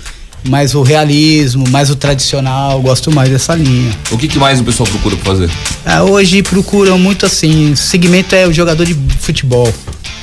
mais 0.47 0.75
o 0.75 0.81
realismo, 0.81 1.67
mais 1.69 1.89
o 1.89 1.95
tradicional, 1.95 2.81
gosto 2.81 3.11
mais 3.11 3.29
dessa 3.29 3.55
linha. 3.55 3.91
O 4.11 4.17
que, 4.17 4.27
que 4.27 4.37
mais 4.37 4.59
o 4.59 4.63
pessoal 4.63 4.87
procura 4.87 5.15
pra 5.17 5.25
fazer? 5.25 5.49
Ah, 5.85 6.03
hoje 6.03 6.41
procuram 6.43 6.97
muito 6.99 7.25
assim, 7.25 7.71
o 7.71 7.77
segmento 7.77 8.35
é 8.35 8.47
o 8.47 8.53
jogador 8.53 8.85
de 8.85 8.95
futebol. 9.19 9.71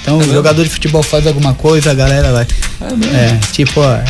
Então, 0.02 0.18
o 0.18 0.24
jogador 0.24 0.64
de 0.64 0.70
futebol 0.70 1.02
faz 1.02 1.26
alguma 1.26 1.54
coisa, 1.54 1.90
a 1.90 1.94
galera 1.94 2.32
vai. 2.32 2.46
É, 3.14 3.38
tipo, 3.52 3.80
ó, 3.80 3.94
é, 3.94 4.04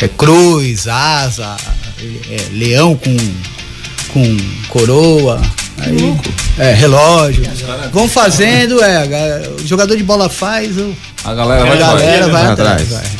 é- 0.00 0.04
é 0.04 0.08
cruz, 0.08 0.86
asa, 0.88 1.56
é, 2.30 2.34
é 2.34 2.48
leão 2.52 2.94
com, 2.96 3.16
com 4.12 4.36
coroa. 4.68 5.40
Aí, 5.80 6.16
é, 6.58 6.74
relógio. 6.74 7.44
Vão 7.92 8.08
fazendo, 8.08 8.82
é, 8.82 8.96
a 8.96 9.06
ga- 9.06 9.42
o 9.62 9.66
jogador 9.66 9.96
de 9.96 10.02
bola 10.02 10.28
faz, 10.28 10.76
o- 10.76 10.92
A 11.24 11.32
galera 11.34 11.62
a 11.62 11.66
vai 11.66 11.78
galera 11.78 12.22
vai. 12.26 12.32
vai 12.32 12.42
vai 12.42 12.52
atrás. 12.52 12.82
atrás. 12.82 12.88
vai, 12.88 13.02
é. 13.04 13.17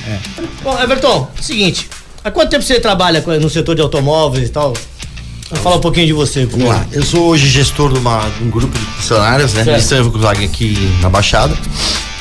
Bom, 0.62 0.78
Everton, 0.80 1.28
seguinte, 1.40 1.88
há 2.22 2.30
quanto 2.30 2.50
tempo 2.50 2.62
você 2.62 2.80
trabalha 2.80 3.22
no 3.40 3.48
setor 3.48 3.74
de 3.74 3.82
automóveis 3.82 4.48
e 4.48 4.52
tal? 4.52 4.72
Vamos 5.50 5.64
falar 5.64 5.76
um 5.76 5.80
pouquinho 5.80 6.06
de 6.06 6.12
você. 6.12 6.44
Vamos 6.46 6.68
lá. 6.68 6.84
Eu 6.92 7.02
sou 7.02 7.26
hoje 7.26 7.48
gestor 7.48 7.92
de, 7.92 7.98
uma, 7.98 8.20
de 8.38 8.44
um 8.44 8.50
grupo 8.50 8.78
de 8.78 8.84
funcionários, 8.84 9.54
né? 9.54 9.64
Certo. 9.80 10.04
Volkswagen 10.04 10.44
aqui 10.46 10.76
na 11.00 11.08
Baixada. 11.08 11.56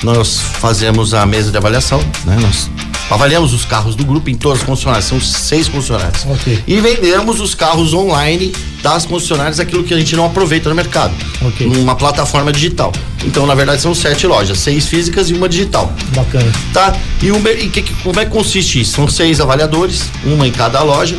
Nós 0.04 0.40
fazemos 0.40 1.14
a 1.14 1.26
mesa 1.26 1.52
de 1.52 1.58
avaliação, 1.58 2.00
né? 2.24 2.38
Nós 2.40 2.70
avaliamos 3.10 3.54
os 3.54 3.66
carros 3.66 3.96
do 3.96 4.06
grupo 4.06 4.30
em 4.30 4.36
todas 4.36 4.60
as 4.60 4.66
concessionárias, 4.66 5.06
são 5.06 5.20
seis 5.20 5.68
concessionárias. 5.68 6.26
Ok. 6.30 6.64
E 6.68 6.80
vendemos 6.80 7.40
os 7.42 7.56
carros 7.56 7.94
online 7.94 8.54
das 8.84 9.06
concessionárias, 9.06 9.60
aquilo 9.60 9.84
que 9.84 9.94
a 9.94 9.98
gente 9.98 10.16
não 10.16 10.26
aproveita 10.26 10.70
no 10.70 10.76
mercado. 10.76 11.14
Ok. 11.42 11.68
Numa 11.68 11.96
plataforma 11.96 12.52
digital. 12.52 12.92
Então, 13.26 13.46
na 13.48 13.56
verdade, 13.56 13.82
são 13.82 13.96
sete 13.96 14.28
lojas, 14.28 14.60
seis 14.60 14.86
físicas 14.88 15.30
e 15.30 15.34
uma 15.34 15.50
digital 15.50 15.92
Bacana. 16.16 16.52
tá? 16.74 16.96
E, 17.22 17.32
mer- 17.32 17.60
e 17.60 17.70
que- 17.70 17.82
como 18.04 18.20
é 18.20 18.26
que 18.26 18.32
consiste 18.32 18.80
isso? 18.82 18.94
São 18.94 19.08
seis 19.08 19.40
avaliadores, 19.42 20.04
uma 20.24 20.48
em 20.48 20.52
cada 20.52 20.82
loja, 20.84 21.18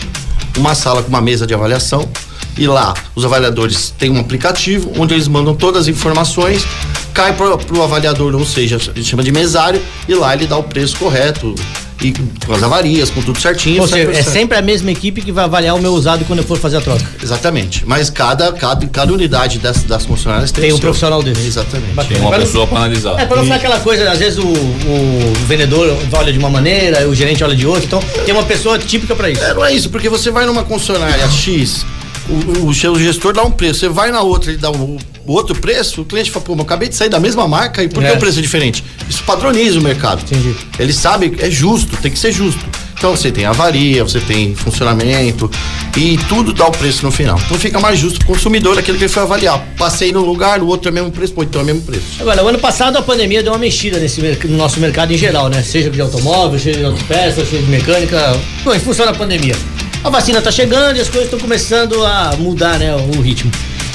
uma 0.56 0.74
sala 0.74 1.02
com 1.02 1.08
uma 1.08 1.20
mesa 1.20 1.46
de 1.46 1.54
avaliação. 1.54 2.08
E 2.56 2.66
lá, 2.66 2.94
os 3.14 3.24
avaliadores 3.24 3.94
têm 3.96 4.10
um 4.10 4.18
aplicativo 4.18 4.92
onde 4.96 5.14
eles 5.14 5.28
mandam 5.28 5.54
todas 5.54 5.82
as 5.82 5.88
informações, 5.88 6.66
cai 7.14 7.32
pro, 7.32 7.56
pro 7.58 7.82
avaliador, 7.82 8.34
ou 8.34 8.44
seja, 8.44 8.78
gente 8.78 9.04
chama 9.04 9.22
de 9.22 9.30
mesário, 9.30 9.80
e 10.08 10.14
lá 10.14 10.34
ele 10.34 10.46
dá 10.46 10.56
o 10.56 10.64
preço 10.64 10.96
correto, 10.96 11.54
e 12.02 12.12
com 12.46 12.52
as 12.54 12.62
avarias, 12.62 13.10
com 13.10 13.20
tudo 13.22 13.40
certinho. 13.40 13.82
Ou 13.82 13.88
seja, 13.88 14.10
é 14.12 14.22
sempre 14.22 14.56
a 14.56 14.62
mesma 14.62 14.90
equipe 14.90 15.20
que 15.20 15.32
vai 15.32 15.44
avaliar 15.44 15.74
o 15.74 15.80
meu 15.80 15.92
usado 15.92 16.24
quando 16.24 16.38
eu 16.40 16.44
for 16.44 16.58
fazer 16.58 16.76
a 16.76 16.80
troca. 16.80 17.04
Exatamente. 17.22 17.84
Mas 17.86 18.08
cada, 18.10 18.52
cada, 18.52 18.86
cada 18.86 19.12
unidade 19.12 19.58
das, 19.58 19.82
das 19.82 20.04
funcionárias 20.06 20.52
tem, 20.52 20.62
Tem 20.62 20.70
o 20.72 20.74
um 20.74 20.76
seu- 20.78 20.82
profissional 20.82 21.22
desse. 21.22 21.46
Exatamente. 21.46 21.94
Bacana. 21.94 22.14
Tem 22.14 22.20
uma 22.22 22.30
Pra 22.30 22.38
pessoa 22.40 22.66
pra 22.66 22.78
analisar. 22.78 23.18
É, 23.20 23.26
pra 23.26 23.36
não 23.36 23.44
ficar 23.44 23.56
aquela 23.56 23.80
coisa, 23.80 24.10
às 24.10 24.18
vezes 24.18 24.38
o, 24.38 24.46
o 24.46 25.32
vendedor 25.46 25.96
olha 26.12 26.32
de 26.32 26.38
uma 26.38 26.50
maneira, 26.50 27.08
o 27.08 27.14
gerente 27.14 27.42
olha 27.42 27.56
de 27.56 27.66
outra, 27.66 27.84
então 27.84 28.00
tem 28.24 28.32
uma 28.34 28.44
pessoa 28.44 28.78
típica 28.78 29.14
pra 29.16 29.30
isso. 29.30 29.42
É, 29.42 29.54
não 29.54 29.64
é 29.64 29.72
isso, 29.72 29.90
porque 29.90 30.08
você 30.08 30.30
vai 30.30 30.46
numa 30.46 30.62
concessionária 30.64 31.28
X, 31.30 31.84
o, 32.28 32.66
o 32.68 32.74
seu 32.74 32.98
gestor 32.98 33.32
dá 33.32 33.42
um 33.42 33.50
preço, 33.50 33.80
você 33.80 33.88
vai 33.88 34.10
na 34.12 34.20
outra, 34.22 34.50
ele 34.50 34.58
dá 34.58 34.70
um, 34.70 34.96
o 34.96 34.98
outro 35.32 35.54
preço, 35.60 36.02
o 36.02 36.04
cliente 36.04 36.30
fala, 36.30 36.44
pô, 36.44 36.52
mas 36.52 36.60
eu 36.60 36.64
acabei 36.64 36.88
de 36.88 36.94
sair 36.96 37.08
da 37.08 37.20
mesma 37.20 37.46
marca 37.48 37.82
e 37.82 37.88
por 37.88 38.02
que 38.02 38.08
É. 38.08 38.14
o 38.14 38.18
preço 38.18 38.38
é 38.38 38.42
diferente? 38.42 38.84
Isso 39.08 39.22
padroniza 39.24 39.78
o 39.78 39.82
mercado. 39.82 40.22
Entendi. 40.22 40.54
Ele 40.78 40.92
sabe, 40.92 41.36
é 41.38 41.50
justo, 41.50 41.96
tem 41.98 42.10
que 42.10 42.18
ser 42.18 42.32
justo. 42.32 42.64
Então 42.96 43.12
você 43.16 43.30
tem 43.30 43.44
avaria, 43.44 44.02
você 44.02 44.18
tem 44.20 44.56
funcionamento 44.56 45.48
e 45.96 46.18
tudo 46.28 46.52
dá 46.52 46.66
o 46.66 46.72
preço 46.72 47.04
no 47.04 47.12
final. 47.12 47.40
Então 47.44 47.56
fica 47.56 47.78
mais 47.78 47.96
justo 47.98 48.18
pro 48.18 48.28
consumidor 48.28 48.76
aquele 48.76 48.98
que 48.98 49.04
ele 49.04 49.12
foi 49.12 49.22
avaliar. 49.22 49.64
Passei 49.78 50.10
no 50.10 50.24
lugar, 50.24 50.58
no 50.58 50.66
outro 50.66 50.88
é 50.88 50.90
o 50.90 50.94
mesmo 50.94 51.10
preço, 51.12 51.32
pô, 51.32 51.44
então 51.44 51.60
é 51.60 51.64
o 51.64 51.66
mesmo 51.66 51.82
preço. 51.82 52.04
Agora, 52.18 52.42
o 52.44 52.48
ano 52.48 52.58
passado 52.58 52.96
a 52.96 53.02
pandemia 53.02 53.40
deu 53.40 53.52
uma 53.52 53.58
mexida 53.58 53.98
nesse, 54.00 54.20
no 54.46 54.56
nosso 54.56 54.80
mercado 54.80 55.12
em 55.12 55.16
geral, 55.18 55.48
né? 55.48 55.62
Seja 55.62 55.90
de 55.90 56.00
automóvel, 56.00 56.58
seja 56.58 56.80
de 56.80 56.84
autopeças, 56.86 57.48
seja 57.48 57.62
de 57.62 57.70
mecânica, 57.70 58.36
bom, 58.64 58.74
em 58.74 58.80
função 58.80 59.06
da 59.06 59.12
pandemia. 59.14 59.54
A 60.02 60.10
vacina 60.10 60.40
tá 60.42 60.50
chegando 60.50 60.96
e 60.96 61.00
as 61.00 61.08
coisas 61.08 61.24
estão 61.24 61.38
começando 61.38 62.04
a 62.04 62.34
mudar, 62.36 62.78
né, 62.80 62.94
o 62.96 63.20
ritmo. 63.20 63.50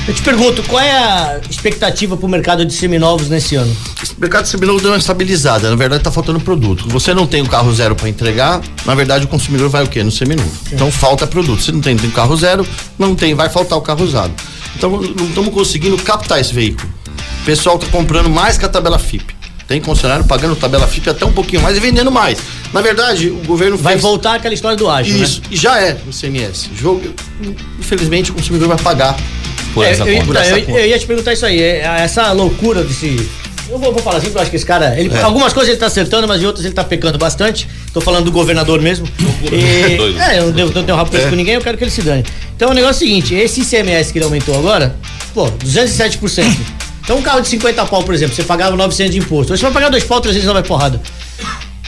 Eu 0.06 0.14
te 0.14 0.22
pergunto, 0.22 0.62
qual 0.64 0.82
é 0.82 0.92
a 0.92 1.40
expectativa 1.50 2.18
pro 2.18 2.28
mercado 2.28 2.66
de 2.66 2.74
seminovos 2.74 3.30
nesse 3.30 3.56
ano? 3.56 3.74
Esse 4.02 4.14
mercado 4.20 4.46
seminovo 4.46 4.82
deu 4.82 4.92
uma 4.92 4.98
estabilizada. 4.98 5.70
Na 5.70 5.78
verdade, 5.78 6.02
está 6.02 6.12
faltando 6.12 6.42
produto. 6.42 6.90
Você 6.90 7.14
não 7.14 7.26
tem 7.26 7.42
o 7.42 7.48
carro 7.48 7.74
zero 7.74 7.96
para 7.96 8.10
entregar, 8.10 8.62
na 8.86 8.96
verdade, 8.96 9.24
o 9.24 9.30
consumidor 9.30 9.70
vai 9.70 9.84
o 9.84 9.88
quê? 9.88 10.04
No 10.04 10.12
seminovo. 10.12 10.52
Então 10.74 10.92
falta 10.92 11.26
produto. 11.26 11.64
Se 11.64 11.72
não 11.72 11.80
tem, 11.80 11.96
tem 11.96 12.10
carro 12.10 12.36
zero, 12.36 12.68
não 13.00 13.16
tem, 13.16 13.34
vai 13.34 13.48
faltar 13.48 13.78
o 13.78 13.82
carro 13.82 14.04
usado. 14.04 14.34
Então 14.76 14.92
não 14.92 15.28
estamos 15.28 15.54
conseguindo 15.54 15.98
captar 15.98 16.42
esse 16.42 16.54
veículo. 16.54 16.90
O 17.42 17.46
pessoal 17.46 17.78
está 17.78 17.88
comprando 17.88 18.30
mais 18.30 18.58
que 18.58 18.66
a 18.66 18.70
tabela 18.70 19.00
FIP. 19.00 19.34
Tem 19.70 19.80
concessionário 19.80 20.26
pagando 20.26 20.54
tabela 20.58 20.86
FIP 20.86 21.10
até 21.10 21.26
um 21.26 21.32
pouquinho 21.32 21.62
mais 21.62 21.78
e 21.78 21.80
vendendo 21.80 22.12
mais. 22.12 22.40
Na 22.74 22.82
verdade, 22.82 23.30
o 23.30 23.38
governo 23.46 23.78
Vai 23.78 23.94
fez. 23.94 24.02
voltar 24.02 24.36
aquela 24.36 24.54
história 24.54 24.76
do 24.76 24.90
ágil, 24.90 25.16
Isso, 25.24 25.42
e 25.50 25.56
já 25.56 25.80
é 25.80 25.98
o 26.06 26.12
CMS. 26.12 26.70
Jogo, 26.76 27.02
infelizmente, 27.80 28.32
o 28.32 28.34
consumidor 28.34 28.68
vai 28.68 28.78
pagar 28.78 29.16
Por 29.74 29.86
É, 29.86 29.92
essa 29.92 30.04
eu, 30.04 30.26
conta. 30.26 30.40
essa 30.40 30.58
eu- 30.60 30.66
conta. 30.66 30.80
eu 30.80 30.88
ia 30.88 31.00
te 31.00 31.06
perguntar 31.06 31.34
isso 31.34 31.46
aí, 31.46 31.62
é, 31.62 31.80
essa 32.00 32.32
loucura 32.32 32.84
desse. 32.84 33.30
Eu 33.70 33.80
vou, 33.80 33.92
vou 33.94 34.04
falar 34.04 34.18
assim, 34.18 34.28
porque 34.28 34.38
eu 34.38 34.42
acho 34.42 34.52
que 34.52 34.58
esse 34.58 34.66
cara. 34.66 35.00
Ele, 35.00 35.12
É. 35.14 35.22
Algumas 35.24 35.52
coisas 35.52 35.70
ele 35.72 35.80
tá 35.80 35.88
acertando, 35.88 36.28
mas 36.28 36.42
em 36.42 36.46
outras 36.46 36.64
ele 36.66 36.74
tá 36.76 36.84
pecando 36.84 37.18
bastante. 37.18 37.68
Tô 37.92 38.02
falando 38.02 38.26
do 38.26 38.32
governador 38.32 38.80
mesmo. 38.82 39.08
E- 39.52 39.56
é, 40.22 40.40
eu 40.40 40.46
não, 40.48 40.52
devo, 40.52 40.74
não 40.76 40.84
tenho 40.84 40.96
rabo 40.98 41.16
É. 41.18 41.30
com 41.30 41.36
ninguém, 41.36 41.56
eu 41.56 41.62
quero 41.62 41.78
que 41.78 41.84
ele 41.84 41.90
se 41.92 42.02
dane. 42.02 42.24
Então 42.56 42.70
o 42.70 42.74
negócio 42.74 43.04
é 43.04 43.08
o 43.08 43.10
seguinte: 43.10 43.34
esse 43.34 43.62
ICMS 43.62 44.12
que 44.12 44.20
ele 44.20 44.26
aumentou 44.26 44.56
agora, 44.58 44.96
pô, 45.34 45.50
207%. 45.64 46.46
Então 47.04 47.18
um 47.18 47.22
carro 47.22 47.42
de 47.42 47.48
50 47.48 47.84
pau, 47.86 48.04
por 48.04 48.14
exemplo, 48.14 48.36
você 48.36 48.44
pagava 48.44 48.76
900 48.78 49.14
de 49.14 49.20
imposto. 49.20 49.54
Hoje 49.54 49.60
você 49.62 49.66
vai 49.66 49.74
pagar 49.74 49.90
dois 49.90 50.04
pau, 50.04 50.22
309 50.22 50.68
porrada. 50.68 51.02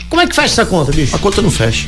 Como 0.10 0.22
é 0.22 0.28
que 0.28 0.36
fecha 0.36 0.48
essa 0.48 0.66
conta, 0.66 0.92
bicho? 0.92 1.16
A 1.16 1.20
conta 1.20 1.42
não 1.42 1.52
fecha. 1.52 1.88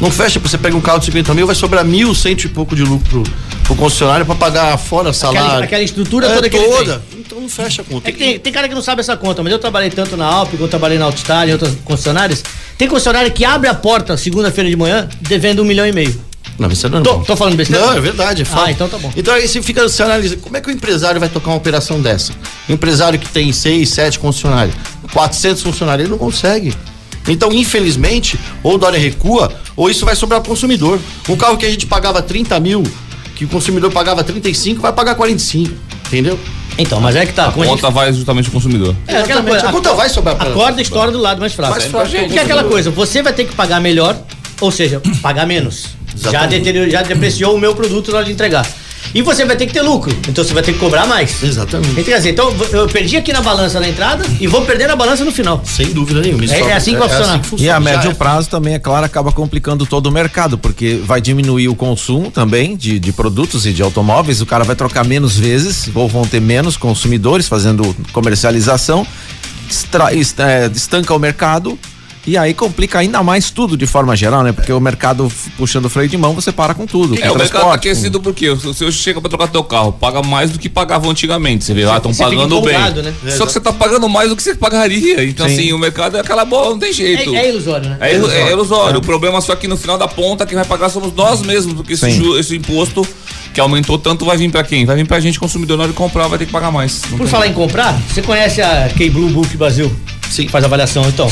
Não 0.00 0.10
fecha, 0.10 0.38
você 0.38 0.56
pega 0.56 0.76
um 0.76 0.80
carro 0.80 1.00
de 1.00 1.06
50 1.06 1.34
mil, 1.34 1.46
vai 1.46 1.56
sobrar 1.56 1.84
mil, 1.84 2.14
cento 2.14 2.44
e 2.44 2.48
pouco 2.48 2.76
de 2.76 2.84
lucro 2.84 3.24
pro, 3.64 3.74
concessionário 3.74 4.24
para 4.24 4.34
pagar 4.36 4.76
fora 4.78 5.12
salário. 5.12 5.40
Aquela, 5.40 5.64
aquela 5.64 5.82
estrutura 5.82 6.26
É, 6.28 6.34
toda 6.34 6.48
que 6.48 6.58
toda. 6.58 7.02
Então 7.18 7.40
não 7.40 7.48
fecha 7.48 7.82
a 7.82 7.84
conta. 7.84 8.08
É 8.08 8.12
que 8.12 8.18
tem, 8.18 8.38
tem 8.38 8.52
cara 8.52 8.68
que 8.68 8.74
não 8.74 8.82
sabe 8.82 9.00
essa 9.00 9.16
conta, 9.16 9.42
mas 9.42 9.52
eu 9.52 9.58
trabalhei 9.58 9.90
tanto 9.90 10.16
na 10.16 10.24
Alp, 10.24 10.54
eu 10.58 10.68
trabalhei 10.68 10.98
na 10.98 11.04
Altstar 11.06 11.48
e 11.48 11.52
outras 11.52 11.74
concessionárias. 11.84 12.44
Tem 12.76 12.86
concessionária 12.86 13.30
que 13.30 13.44
abre 13.44 13.68
a 13.68 13.74
porta 13.74 14.16
segunda-feira 14.16 14.70
de 14.70 14.76
manhã 14.76 15.08
devendo 15.20 15.62
um 15.62 15.64
milhão 15.64 15.86
e 15.86 15.92
meio. 15.92 16.28
Não, 16.58 16.68
isso 16.70 16.88
não 16.88 16.98
é 16.98 17.02
Tô, 17.02 17.10
normal. 17.10 17.26
tô 17.26 17.36
falando 17.36 17.56
besteira? 17.56 17.86
Não, 17.86 17.92
é 17.92 18.00
verdade, 18.00 18.42
é. 18.42 18.46
Ah, 18.52 18.70
então 18.70 18.88
tá 18.88 18.98
bom. 18.98 19.12
Então 19.16 19.34
aí 19.34 19.46
você 19.46 19.62
fica, 19.62 19.82
você 19.82 20.02
analisa, 20.02 20.36
como 20.36 20.56
é 20.56 20.60
que 20.60 20.68
o 20.68 20.72
empresário 20.72 21.20
vai 21.20 21.28
tocar 21.28 21.50
uma 21.50 21.56
operação 21.56 22.00
dessa? 22.00 22.32
Um 22.68 22.74
empresário 22.74 23.18
que 23.18 23.28
tem 23.28 23.52
seis, 23.52 23.90
sete 23.90 24.18
concessionários, 24.18 24.74
400 25.12 25.62
funcionários, 25.62 26.04
ele 26.04 26.10
não 26.10 26.18
consegue. 26.18 26.74
Então, 27.28 27.52
infelizmente, 27.52 28.38
ou 28.62 28.74
o 28.74 28.78
Dória 28.78 28.98
recua, 28.98 29.52
ou 29.76 29.90
isso 29.90 30.04
vai 30.04 30.16
sobrar 30.16 30.40
pro 30.40 30.50
consumidor. 30.50 30.98
Um 31.28 31.36
carro 31.36 31.56
que 31.56 31.66
a 31.66 31.70
gente 31.70 31.86
pagava 31.86 32.22
30 32.22 32.58
mil, 32.60 32.82
que 33.36 33.44
o 33.44 33.48
consumidor 33.48 33.90
pagava 33.92 34.24
35, 34.24 34.80
vai 34.80 34.92
pagar 34.92 35.14
45, 35.14 35.72
entendeu? 36.06 36.38
Então, 36.76 37.00
mas 37.00 37.16
é 37.16 37.26
que 37.26 37.32
tá. 37.32 37.48
A 37.48 37.52
como 37.52 37.64
a 37.64 37.66
gente- 37.66 37.80
conta 37.80 37.90
vai 37.92 38.12
justamente 38.12 38.44
pro 38.50 38.52
consumidor. 38.60 38.94
É 39.06 39.18
aquela 39.18 39.42
coisa, 39.42 39.68
a 39.68 39.72
conta 39.72 39.94
vai 39.94 40.08
sobrar 40.08 40.36
pra- 40.36 40.50
A 40.50 40.52
corda 40.52 40.80
estoura 40.80 41.10
do 41.10 41.18
lado 41.18 41.40
mais 41.40 41.52
fraco. 41.52 41.72
Mais 41.72 41.84
fraco 41.84 42.08
que 42.08 42.16
o 42.16 42.38
é 42.38 42.42
aquela 42.42 42.64
coisa, 42.64 42.90
você 42.90 43.20
vai 43.22 43.32
ter 43.32 43.44
que 43.44 43.54
pagar 43.54 43.80
melhor, 43.80 44.16
ou 44.60 44.70
seja, 44.70 45.00
pagar 45.20 45.46
menos. 45.46 45.86
Já, 46.16 46.46
deteriorou, 46.46 46.90
já 46.90 47.02
depreciou 47.02 47.54
o 47.54 47.58
meu 47.60 47.74
produto 47.74 48.10
na 48.10 48.18
hora 48.18 48.26
de 48.26 48.32
entregar. 48.32 48.66
E 49.14 49.22
você 49.22 49.44
vai 49.44 49.56
ter 49.56 49.66
que 49.66 49.72
ter 49.72 49.82
lucro, 49.82 50.14
então 50.28 50.44
você 50.44 50.52
vai 50.52 50.62
ter 50.62 50.72
que 50.72 50.78
cobrar 50.78 51.06
mais. 51.06 51.42
Exatamente. 51.42 51.92
Então, 51.92 52.04
quer 52.04 52.16
dizer, 52.18 52.30
então 52.30 52.54
eu 52.72 52.86
perdi 52.88 53.16
aqui 53.16 53.32
na 53.32 53.40
balança 53.40 53.80
na 53.80 53.88
entrada 53.88 54.24
e 54.40 54.46
vou 54.46 54.62
perder 54.62 54.86
na 54.86 54.94
balança 54.96 55.24
no 55.24 55.32
final. 55.32 55.62
Sem 55.64 55.86
dúvida 55.92 56.20
nenhuma. 56.20 56.44
É- 56.44 56.60
é 56.60 56.72
assim 56.74 56.92
que 56.92 56.98
vai 56.98 57.08
funcionar. 57.08 57.40
E 57.58 57.70
a 57.70 57.80
médio 57.80 58.10
é. 58.10 58.14
prazo 58.14 58.48
também, 58.48 58.74
é 58.74 58.78
claro, 58.78 59.04
acaba 59.06 59.32
complicando 59.32 59.86
todo 59.86 60.06
o 60.08 60.12
mercado, 60.12 60.58
porque 60.58 61.00
vai 61.04 61.20
diminuir 61.20 61.68
o 61.68 61.74
consumo 61.74 62.30
também 62.30 62.76
de, 62.76 62.98
de 62.98 63.12
produtos 63.12 63.64
e 63.66 63.72
de 63.72 63.82
automóveis, 63.82 64.40
o 64.40 64.46
cara 64.46 64.64
vai 64.64 64.76
trocar 64.76 65.04
menos 65.04 65.36
vezes, 65.38 65.88
ou 65.94 66.08
vão 66.08 66.26
ter 66.26 66.40
menos 66.40 66.76
consumidores 66.76 67.48
fazendo 67.48 67.94
comercialização, 68.12 69.06
extra- 69.68 70.14
est- 70.14 70.38
é, 70.40 70.70
estanca 70.74 71.14
o 71.14 71.18
mercado. 71.18 71.78
E 72.28 72.36
aí 72.36 72.52
complica 72.52 72.98
ainda 72.98 73.22
mais 73.22 73.50
tudo 73.50 73.74
de 73.74 73.86
forma 73.86 74.14
geral, 74.14 74.42
né? 74.42 74.52
Porque 74.52 74.70
o 74.70 74.78
mercado 74.78 75.32
puxando 75.56 75.86
o 75.86 75.88
freio 75.88 76.10
de 76.10 76.16
mão, 76.18 76.34
você 76.34 76.52
para 76.52 76.74
com 76.74 76.84
tudo. 76.86 77.14
É, 77.14 77.26
com 77.28 77.34
o 77.34 77.38
mercado 77.38 77.60
tá 77.62 77.66
com- 77.68 77.72
aquecido 77.72 78.20
porque 78.20 78.54
se 78.56 78.66
você 78.66 78.92
chega 78.92 79.18
pra 79.18 79.30
trocar 79.30 79.48
teu 79.48 79.64
carro, 79.64 79.92
paga 79.92 80.22
mais 80.22 80.50
do 80.50 80.58
que 80.58 80.68
pagava 80.68 81.08
antigamente. 81.08 81.64
Você 81.64 81.72
vê 81.72 81.86
lá, 81.86 81.96
estão 81.96 82.12
Você 82.12 82.22
fica 82.22 82.36
pagando 82.36 82.60
bem. 82.60 82.74
né? 83.02 83.14
Só 83.34 83.46
que 83.46 83.52
você 83.52 83.60
tá 83.60 83.72
pagando 83.72 84.08
mais 84.10 84.28
do 84.28 84.36
que 84.36 84.42
você 84.42 84.54
pagaria. 84.54 85.24
Então, 85.24 85.48
Sim. 85.48 85.54
assim, 85.54 85.72
o 85.72 85.78
mercado 85.78 86.18
é 86.18 86.20
aquela 86.20 86.44
bola, 86.44 86.70
não 86.70 86.78
tem 86.78 86.92
jeito. 86.92 87.34
É, 87.34 87.46
é 87.46 87.48
ilusório, 87.48 87.88
né? 87.88 87.96
É, 87.98 88.14
ilu- 88.14 88.30
é 88.30 88.52
ilusório. 88.52 88.98
O 88.98 89.02
problema 89.02 89.38
é 89.38 89.40
só 89.40 89.56
que 89.56 89.66
no 89.66 89.78
final 89.78 89.96
da 89.96 90.06
ponta 90.06 90.44
quem 90.44 90.54
vai 90.56 90.66
pagar 90.66 90.90
somos 90.90 91.14
nós 91.14 91.40
mesmos, 91.40 91.72
porque 91.74 91.94
esse, 91.94 92.10
Sim. 92.10 92.18
ju- 92.22 92.38
esse 92.38 92.54
imposto 92.54 93.06
que 93.54 93.60
aumentou 93.60 93.96
tanto 93.98 94.26
vai 94.26 94.36
vir 94.36 94.50
pra 94.50 94.62
quem? 94.62 94.84
Vai 94.84 94.96
vir 94.96 95.06
pra 95.06 95.18
gente, 95.18 95.40
consumidor, 95.40 95.78
na 95.78 95.84
hora 95.84 95.92
de 95.92 95.96
comprar, 95.96 96.28
vai 96.28 96.38
ter 96.38 96.44
que 96.44 96.52
pagar 96.52 96.70
mais. 96.70 97.00
Não 97.10 97.16
Por 97.16 97.26
falar 97.26 97.46
em 97.46 97.54
comprar, 97.54 97.98
você 98.12 98.20
conhece 98.20 98.60
a 98.60 98.90
Key 98.94 99.08
Blue 99.08 99.30
Book 99.30 99.56
Brasil? 99.56 99.90
Sim. 100.30 100.44
Que 100.44 100.52
faz 100.52 100.62
avaliação, 100.62 101.04
então. 101.08 101.30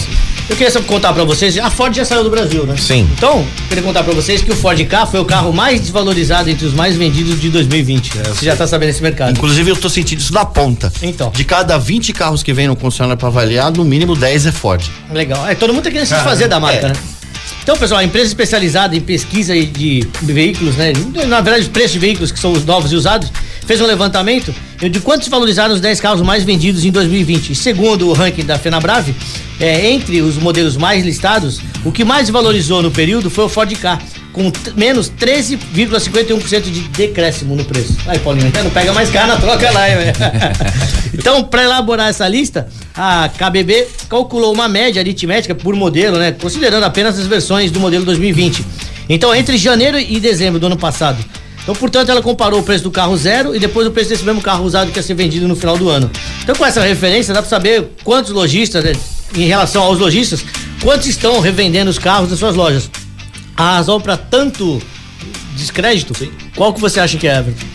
Eu 0.48 0.54
queria 0.54 0.70
só 0.70 0.80
contar 0.80 1.12
pra 1.12 1.24
vocês, 1.24 1.58
a 1.58 1.68
Ford 1.70 1.94
já 1.94 2.04
saiu 2.04 2.22
do 2.22 2.30
Brasil, 2.30 2.64
né? 2.64 2.76
Sim. 2.78 3.08
Então, 3.16 3.38
eu 3.38 3.68
queria 3.68 3.82
contar 3.82 4.04
pra 4.04 4.12
vocês 4.12 4.42
que 4.42 4.52
o 4.52 4.54
Ford 4.54 4.80
K 4.86 5.06
foi 5.06 5.18
o 5.18 5.24
carro 5.24 5.52
mais 5.52 5.80
desvalorizado 5.80 6.48
entre 6.48 6.64
os 6.64 6.72
mais 6.72 6.94
vendidos 6.94 7.40
de 7.40 7.50
2020. 7.50 8.18
Você 8.18 8.44
já 8.44 8.54
tá 8.54 8.64
sabendo 8.64 8.90
esse 8.90 9.02
mercado. 9.02 9.32
Inclusive, 9.32 9.70
eu 9.70 9.76
tô 9.76 9.88
sentindo 9.88 10.20
isso 10.20 10.32
na 10.32 10.44
ponta. 10.44 10.92
Então. 11.02 11.30
De 11.30 11.44
cada 11.44 11.76
20 11.76 12.12
carros 12.12 12.44
que 12.44 12.52
vem 12.52 12.68
no 12.68 12.76
concessionário 12.76 13.18
para 13.18 13.28
avaliar, 13.28 13.72
no 13.72 13.84
mínimo 13.84 14.14
10 14.14 14.46
é 14.46 14.52
Ford. 14.52 14.84
Legal. 15.12 15.48
É, 15.48 15.56
todo 15.56 15.74
mundo 15.74 15.82
tá 15.82 15.90
querendo 15.90 16.06
se 16.06 16.14
desfazer 16.14 16.46
da 16.46 16.60
marca, 16.60 16.86
é. 16.86 16.88
né? 16.90 16.94
Então, 17.66 17.76
pessoal, 17.76 18.00
a 18.00 18.04
empresa 18.04 18.28
especializada 18.28 18.94
em 18.94 19.00
pesquisa 19.00 19.52
de 19.52 20.06
veículos, 20.22 20.76
né? 20.76 20.92
Na 21.26 21.40
verdade, 21.40 21.62
os 21.62 21.68
preços 21.68 21.94
de 21.94 21.98
veículos 21.98 22.30
que 22.30 22.38
são 22.38 22.52
os 22.52 22.64
novos 22.64 22.92
e 22.92 22.94
usados, 22.94 23.32
fez 23.66 23.80
um 23.80 23.86
levantamento 23.86 24.54
de 24.78 25.00
quantos 25.00 25.28
valorizaram 25.28 25.74
os 25.74 25.80
10 25.80 26.00
carros 26.00 26.22
mais 26.22 26.44
vendidos 26.44 26.84
em 26.84 26.90
2020. 26.90 27.50
E 27.50 27.54
segundo 27.54 28.08
o 28.08 28.12
ranking 28.12 28.44
da 28.44 28.58
Fenabrave, 28.58 29.14
é, 29.58 29.90
entre 29.90 30.20
os 30.20 30.36
modelos 30.36 30.76
mais 30.76 31.04
listados, 31.04 31.60
o 31.84 31.90
que 31.90 32.04
mais 32.04 32.28
valorizou 32.30 32.82
no 32.82 32.90
período 32.90 33.30
foi 33.30 33.44
o 33.44 33.48
Ford 33.48 33.72
K, 33.74 33.98
com 34.32 34.52
menos 34.76 35.10
13,51% 35.10 36.62
de 36.62 36.80
decréscimo 36.88 37.56
no 37.56 37.64
preço. 37.64 37.96
Aí, 38.06 38.18
Paulinho, 38.18 38.52
não 38.62 38.70
pega 38.70 38.92
mais 38.92 39.10
caro 39.10 39.28
na 39.28 39.36
troca 39.36 39.70
lá, 39.70 39.88
hein? 39.88 39.96
Então, 41.14 41.42
para 41.42 41.62
elaborar 41.62 42.10
essa 42.10 42.28
lista, 42.28 42.68
a 42.94 43.30
KBB 43.30 43.88
calculou 44.06 44.52
uma 44.52 44.68
média 44.68 45.00
aritmética 45.00 45.54
por 45.54 45.74
modelo, 45.74 46.18
né? 46.18 46.32
Considerando 46.32 46.84
apenas 46.84 47.18
as 47.18 47.26
versões 47.26 47.70
do 47.70 47.80
modelo 47.80 48.04
2020. 48.04 48.62
Então, 49.08 49.34
entre 49.34 49.56
janeiro 49.56 49.98
e 49.98 50.20
dezembro 50.20 50.60
do 50.60 50.66
ano 50.66 50.76
passado, 50.76 51.16
Então, 51.66 51.74
portanto, 51.74 52.08
ela 52.10 52.22
comparou 52.22 52.60
o 52.60 52.62
preço 52.62 52.84
do 52.84 52.92
carro 52.92 53.16
zero 53.16 53.52
e 53.52 53.58
depois 53.58 53.88
o 53.88 53.90
preço 53.90 54.10
desse 54.10 54.22
mesmo 54.22 54.40
carro 54.40 54.64
usado 54.64 54.92
que 54.92 55.00
ia 55.00 55.02
ser 55.02 55.14
vendido 55.14 55.48
no 55.48 55.56
final 55.56 55.76
do 55.76 55.88
ano. 55.88 56.08
Então, 56.44 56.54
com 56.54 56.64
essa 56.64 56.80
referência, 56.80 57.34
dá 57.34 57.42
para 57.42 57.50
saber 57.50 57.90
quantos 58.04 58.30
lojistas, 58.30 58.84
né, 58.84 58.92
em 59.34 59.48
relação 59.48 59.82
aos 59.82 59.98
lojistas, 59.98 60.44
quantos 60.80 61.08
estão 61.08 61.40
revendendo 61.40 61.90
os 61.90 61.98
carros 61.98 62.30
nas 62.30 62.38
suas 62.38 62.54
lojas. 62.54 62.88
A 63.56 63.78
razão 63.78 64.00
para 64.00 64.16
tanto 64.16 64.80
descrédito, 65.56 66.14
qual 66.54 66.72
que 66.72 66.80
você 66.80 67.00
acha 67.00 67.18
que 67.18 67.26
é, 67.26 67.38
Everton? 67.38 67.66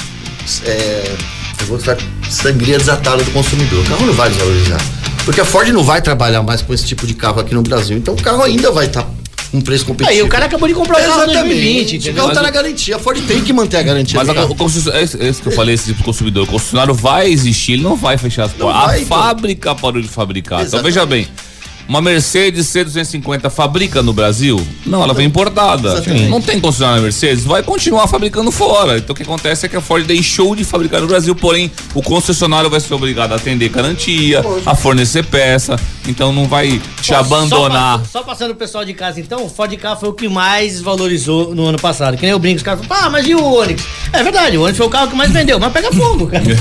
É, 0.63 1.15
eu 1.59 1.65
vou 1.65 1.77
estar 1.77 1.97
sangria 2.29 2.77
desatada 2.77 3.21
do 3.21 3.31
consumidor. 3.31 3.83
O 3.83 3.89
carro 3.89 4.05
não 4.05 4.13
vai 4.13 4.29
desvalorizar. 4.29 4.79
Porque 5.25 5.41
a 5.41 5.45
Ford 5.45 5.67
não 5.67 5.83
vai 5.83 6.01
trabalhar 6.01 6.41
mais 6.41 6.61
com 6.61 6.73
esse 6.73 6.85
tipo 6.85 7.05
de 7.05 7.13
carro 7.13 7.41
aqui 7.41 7.53
no 7.53 7.61
Brasil. 7.61 7.97
Então 7.97 8.13
o 8.13 8.21
carro 8.21 8.41
ainda 8.41 8.71
vai 8.71 8.85
estar 8.85 9.03
com 9.03 9.20
um 9.53 9.61
preço 9.61 9.85
competitivo. 9.85 10.21
Aí 10.21 10.25
o 10.25 10.29
cara 10.29 10.45
acabou 10.45 10.67
de 10.67 10.73
comprar 10.73 10.93
o 10.93 11.01
carro 11.01 11.09
em 11.09 11.31
Exatamente. 11.31 11.59
2020, 11.59 12.09
O 12.09 12.13
carro 12.13 12.33
tá 12.33 12.41
na 12.41 12.49
garantia. 12.49 12.95
A 12.95 12.99
Ford 12.99 13.21
tem 13.27 13.43
que 13.43 13.51
manter 13.51 13.77
a 13.77 13.83
garantia. 13.83 14.17
Mas 14.23 14.29
a, 14.29 14.45
o 14.45 14.55
concessionário, 14.55 15.09
é 15.19 15.27
esse 15.27 15.41
que 15.41 15.47
eu 15.47 15.51
falei, 15.51 15.75
esse 15.75 15.85
tipo 15.85 15.97
de 15.99 16.03
consumidor, 16.03 16.43
o 16.43 16.47
concessionário 16.47 16.93
vai 16.93 17.29
existir, 17.29 17.73
ele 17.73 17.83
não 17.83 17.95
vai 17.95 18.17
fechar 18.17 18.45
as 18.45 18.53
portas. 18.53 18.81
vai, 18.81 18.99
a 18.99 19.01
então. 19.01 19.17
fábrica 19.17 19.75
parou 19.75 20.01
de 20.01 20.07
fabricar. 20.07 20.59
Então 20.59 20.79
Exatamente. 20.79 20.93
veja 20.93 21.05
bem, 21.05 21.27
uma 21.91 22.01
Mercedes 22.01 22.67
C250 22.67 23.49
fabrica 23.49 24.01
no 24.01 24.13
Brasil? 24.13 24.65
Não, 24.85 25.03
ela 25.03 25.13
vem 25.13 25.27
importada. 25.27 25.89
Exatamente. 25.91 26.29
Não 26.29 26.41
tem 26.41 26.57
concessionária 26.57 27.01
Mercedes, 27.01 27.43
vai 27.43 27.61
continuar 27.61 28.07
fabricando 28.07 28.49
fora. 28.49 28.97
Então 28.97 29.13
o 29.13 29.15
que 29.15 29.23
acontece 29.23 29.65
é 29.65 29.69
que 29.69 29.75
a 29.75 29.81
Ford 29.81 30.05
deixou 30.05 30.55
de 30.55 30.63
fabricar 30.63 31.01
no 31.01 31.07
Brasil, 31.07 31.35
porém 31.35 31.69
o 31.93 32.01
concessionário 32.01 32.69
vai 32.69 32.79
ser 32.79 32.93
obrigado 32.93 33.33
a 33.33 33.35
atender 33.35 33.67
garantia, 33.67 34.41
a 34.65 34.73
fornecer 34.73 35.25
peça, 35.25 35.75
então 36.07 36.31
não 36.31 36.45
vai 36.47 36.81
te 37.01 37.13
Ó, 37.13 37.17
abandonar. 37.19 37.97
Só, 37.99 38.03
pa- 38.03 38.09
só 38.19 38.23
passando 38.23 38.51
o 38.51 38.55
pessoal 38.55 38.85
de 38.85 38.93
casa, 38.93 39.19
então, 39.19 39.43
o 39.45 39.49
Ford 39.49 39.75
K 39.75 39.95
foi 39.97 40.07
o 40.07 40.13
que 40.13 40.29
mais 40.29 40.79
valorizou 40.79 41.53
no 41.53 41.65
ano 41.65 41.77
passado. 41.77 42.15
Que 42.15 42.21
nem 42.23 42.31
eu 42.31 42.39
brinco, 42.39 42.55
os 42.57 42.63
caras 42.63 42.85
falam, 42.85 43.03
ah, 43.05 43.09
mas 43.09 43.27
e 43.27 43.35
o 43.35 43.43
Onix? 43.53 43.83
É 44.13 44.23
verdade, 44.23 44.57
o 44.57 44.61
Onix 44.63 44.77
foi 44.77 44.87
o 44.87 44.89
carro 44.89 45.09
que 45.09 45.15
mais 45.17 45.29
vendeu, 45.31 45.59
mas 45.59 45.73
pega 45.73 45.91
fogo, 45.91 46.27
cara. 46.27 46.41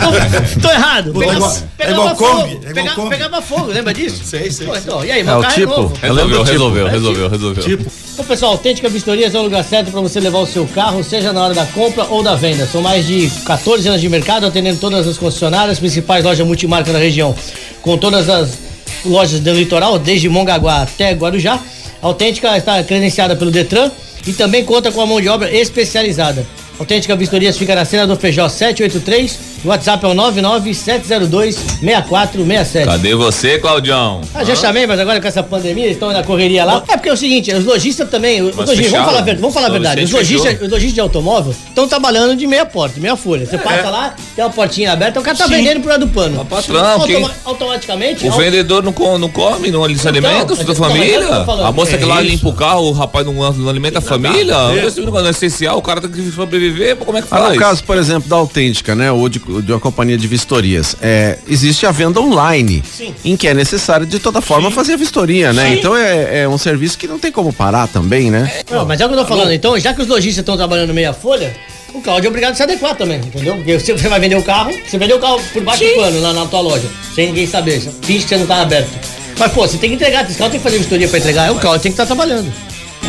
Pô, 0.00 0.60
tô 0.62 0.70
errado. 0.70 1.12
Pô, 1.12 1.22
é 1.22 1.34
igual- 1.34 1.56
pegava 1.76 1.78
é 1.78 1.92
igual 1.92 2.16
fogo, 2.16 2.40
Kombi, 2.40 2.50
é 2.50 2.54
igual 2.70 2.74
pega- 2.74 2.94
Kombi. 2.94 3.10
Pegava 3.10 3.42
fogo, 3.42 3.66
lembra 3.66 3.92
disso? 3.92 4.22
Sei, 4.38 4.50
sei, 4.50 4.66
Pô, 4.66 4.76
então, 4.76 5.04
e 5.04 5.10
aí, 5.10 5.20
É 5.20 5.36
o 5.36 5.40
carro 5.40 5.54
tipo. 5.54 5.72
é 5.72 5.76
novo. 5.76 5.94
Resolveu, 6.00 6.28
do 6.28 6.44
tipo. 6.44 6.52
resolveu, 6.52 6.86
resolveu, 6.88 7.28
resolveu. 7.28 7.64
Tipo, 7.64 7.92
Então, 8.14 8.24
pessoal, 8.24 8.52
Autêntica 8.52 8.88
Vistorias 8.88 9.34
é 9.34 9.38
o 9.38 9.42
lugar 9.42 9.64
certo 9.64 9.90
para 9.90 10.00
você 10.00 10.20
levar 10.20 10.38
o 10.38 10.46
seu 10.46 10.66
carro, 10.66 11.02
seja 11.04 11.32
na 11.32 11.42
hora 11.44 11.54
da 11.54 11.66
compra 11.66 12.04
ou 12.04 12.22
da 12.22 12.34
venda. 12.34 12.66
São 12.66 12.82
mais 12.82 13.06
de 13.06 13.30
14 13.44 13.86
anos 13.88 14.00
de 14.00 14.08
mercado, 14.08 14.46
atendendo 14.46 14.78
todas 14.80 15.06
as 15.06 15.18
concessionárias, 15.18 15.78
principais 15.78 16.24
lojas 16.24 16.46
multimarca 16.46 16.92
da 16.92 16.98
região, 16.98 17.34
com 17.82 17.96
todas 17.96 18.28
as 18.28 18.58
lojas 19.04 19.40
do 19.40 19.52
litoral, 19.52 19.98
desde 19.98 20.28
Mongaguá 20.28 20.82
até 20.82 21.12
Guarujá. 21.12 21.60
A 22.02 22.06
Autêntica 22.06 22.56
está 22.56 22.82
credenciada 22.82 23.34
pelo 23.36 23.50
Detran 23.50 23.90
e 24.26 24.32
também 24.32 24.64
conta 24.64 24.92
com 24.92 25.00
a 25.00 25.06
mão 25.06 25.20
de 25.20 25.28
obra 25.28 25.50
especializada. 25.52 26.46
Autêntica 26.78 27.16
Vistorias 27.16 27.56
fica 27.58 27.74
na 27.74 27.84
cena 27.84 28.06
do 28.06 28.16
Feijó 28.16 28.48
783, 28.48 29.38
o 29.64 29.68
WhatsApp 29.68 30.04
é 30.04 30.08
o 30.08 30.14
99702-6467. 30.14 32.84
Cadê 32.84 33.14
você, 33.14 33.58
Claudião? 33.58 34.20
Ah, 34.34 34.44
já 34.44 34.54
chamei, 34.54 34.86
mas 34.86 35.00
agora 35.00 35.20
com 35.20 35.26
essa 35.26 35.42
pandemia, 35.42 35.84
eles 35.84 35.96
estão 35.96 36.12
na 36.12 36.22
correria 36.22 36.64
lá. 36.64 36.82
É 36.88 36.96
porque 36.96 37.08
é 37.08 37.12
o 37.12 37.16
seguinte, 37.16 37.52
os 37.52 37.64
lojistas 37.64 38.08
também, 38.08 38.40
os 38.42 38.54
lojistas, 38.54 38.90
vamos 38.90 39.06
falar, 39.06 39.22
vamos 39.34 39.54
falar 39.54 39.66
a 39.66 39.70
verdade, 39.70 40.04
os 40.04 40.10
lojistas, 40.12 40.54
os 40.60 40.68
lojistas 40.68 40.94
de 40.94 41.00
automóvel 41.00 41.54
estão 41.68 41.88
trabalhando 41.88 42.36
de 42.36 42.46
meia 42.46 42.64
porta, 42.64 43.00
meia 43.00 43.16
folha. 43.16 43.42
É. 43.42 43.46
Você 43.46 43.58
passa 43.58 43.90
lá, 43.90 44.14
tem 44.36 44.44
uma 44.44 44.50
portinha 44.52 44.92
aberta, 44.92 45.18
o 45.18 45.22
cara 45.22 45.36
tá 45.36 45.46
vendendo 45.46 45.80
por 45.80 45.88
lado 45.88 46.06
do 46.06 46.12
pano. 46.12 46.46
Mas, 46.48 46.66
patrão, 46.66 47.00
quem- 47.06 47.28
automaticamente... 47.44 48.26
O 48.26 48.30
vendedor 48.32 48.82
não, 48.84 48.92
co- 48.92 49.18
não 49.18 49.28
come, 49.28 49.70
não 49.70 49.84
se 49.96 50.06
alimenta 50.06 50.44
mas- 50.46 50.48
da 50.48 50.54
não, 50.54 50.56
mas 50.56 50.58
é 50.58 50.62
o 50.62 50.64
que 50.64 50.70
eu 50.70 50.74
família. 50.76 51.44
falando. 51.44 51.66
A 51.66 51.72
moça 51.72 51.96
É 51.96 51.98
que 51.98 52.04
lá 52.04 52.22
isso. 52.22 52.30
limpa 52.30 52.48
o 52.48 52.52
carro, 52.52 52.82
o 52.88 52.92
rapaz 52.92 53.26
não, 53.26 53.32
não 53.34 53.68
alimenta 53.68 53.98
a 53.98 54.02
família. 54.02 54.54
Não 54.54 55.26
é 55.26 55.30
essencial, 55.30 55.78
o 55.78 55.82
cara 55.82 56.00
tem 56.00 56.10
que 56.10 56.30
sobreviver, 56.30 56.67
pô, 56.96 57.04
como 57.04 57.18
é 57.18 57.22
que 57.22 57.28
Ah, 57.30 57.38
faz? 57.38 57.54
no 57.54 57.58
caso, 57.58 57.84
por 57.84 57.96
exemplo, 57.96 58.28
da 58.28 58.36
Autêntica, 58.36 58.94
né? 58.94 59.10
Ou 59.12 59.28
de, 59.28 59.38
de 59.38 59.72
uma 59.72 59.80
companhia 59.80 60.16
de 60.16 60.26
vistorias, 60.26 60.96
é, 61.00 61.38
existe 61.48 61.86
a 61.86 61.90
venda 61.90 62.20
online, 62.20 62.82
Sim. 62.90 63.14
em 63.24 63.36
que 63.36 63.48
é 63.48 63.54
necessário 63.54 64.06
de 64.06 64.18
toda 64.18 64.40
forma 64.40 64.70
fazer 64.70 64.94
a 64.94 64.96
vistoria, 64.96 65.52
né? 65.52 65.70
Sim. 65.70 65.74
Então 65.78 65.96
é, 65.96 66.40
é 66.42 66.48
um 66.48 66.58
serviço 66.58 66.98
que 66.98 67.06
não 67.06 67.18
tem 67.18 67.30
como 67.32 67.52
parar 67.52 67.86
também, 67.88 68.30
né? 68.30 68.50
Não, 68.70 68.84
mas 68.84 69.00
é 69.00 69.04
o 69.06 69.08
que 69.08 69.14
eu 69.14 69.18
tô 69.18 69.26
falando. 69.26 69.52
Então, 69.52 69.78
já 69.78 69.92
que 69.94 70.02
os 70.02 70.08
lojistas 70.08 70.38
estão 70.42 70.56
trabalhando 70.56 70.92
meia 70.94 71.12
folha, 71.12 71.54
o 71.94 72.00
Claudio 72.00 72.26
é 72.26 72.28
obrigado 72.28 72.52
a 72.52 72.54
se 72.54 72.62
adequar 72.62 72.94
também, 72.94 73.18
entendeu? 73.18 73.54
Porque 73.56 73.78
você, 73.78 73.92
você 73.92 74.08
vai 74.08 74.20
vender 74.20 74.36
o 74.36 74.42
carro, 74.42 74.70
você 74.86 74.98
vendeu 74.98 75.16
o 75.16 75.20
carro 75.20 75.40
por 75.52 75.62
baixo 75.62 75.84
do 75.84 75.94
pano 75.94 76.20
lá 76.20 76.32
na 76.32 76.46
tua 76.46 76.60
loja, 76.60 76.88
sem 77.14 77.28
ninguém 77.28 77.46
saber. 77.46 77.80
Finge 78.02 78.22
que 78.24 78.28
você 78.28 78.36
não 78.36 78.46
tá 78.46 78.60
aberto. 78.62 78.90
Mas, 79.38 79.52
pô, 79.52 79.66
você 79.66 79.78
tem 79.78 79.90
que 79.90 79.96
entregar, 79.96 80.24
esse 80.28 80.36
carro 80.36 80.50
tem 80.50 80.58
que 80.58 80.64
fazer 80.64 80.78
vistoria 80.78 81.08
pra 81.08 81.18
entregar, 81.18 81.46
é 81.46 81.50
o 81.50 81.54
Claudio 81.56 81.80
tem 81.82 81.92
que 81.92 81.94
estar 81.94 82.06
trabalhando. 82.06 82.52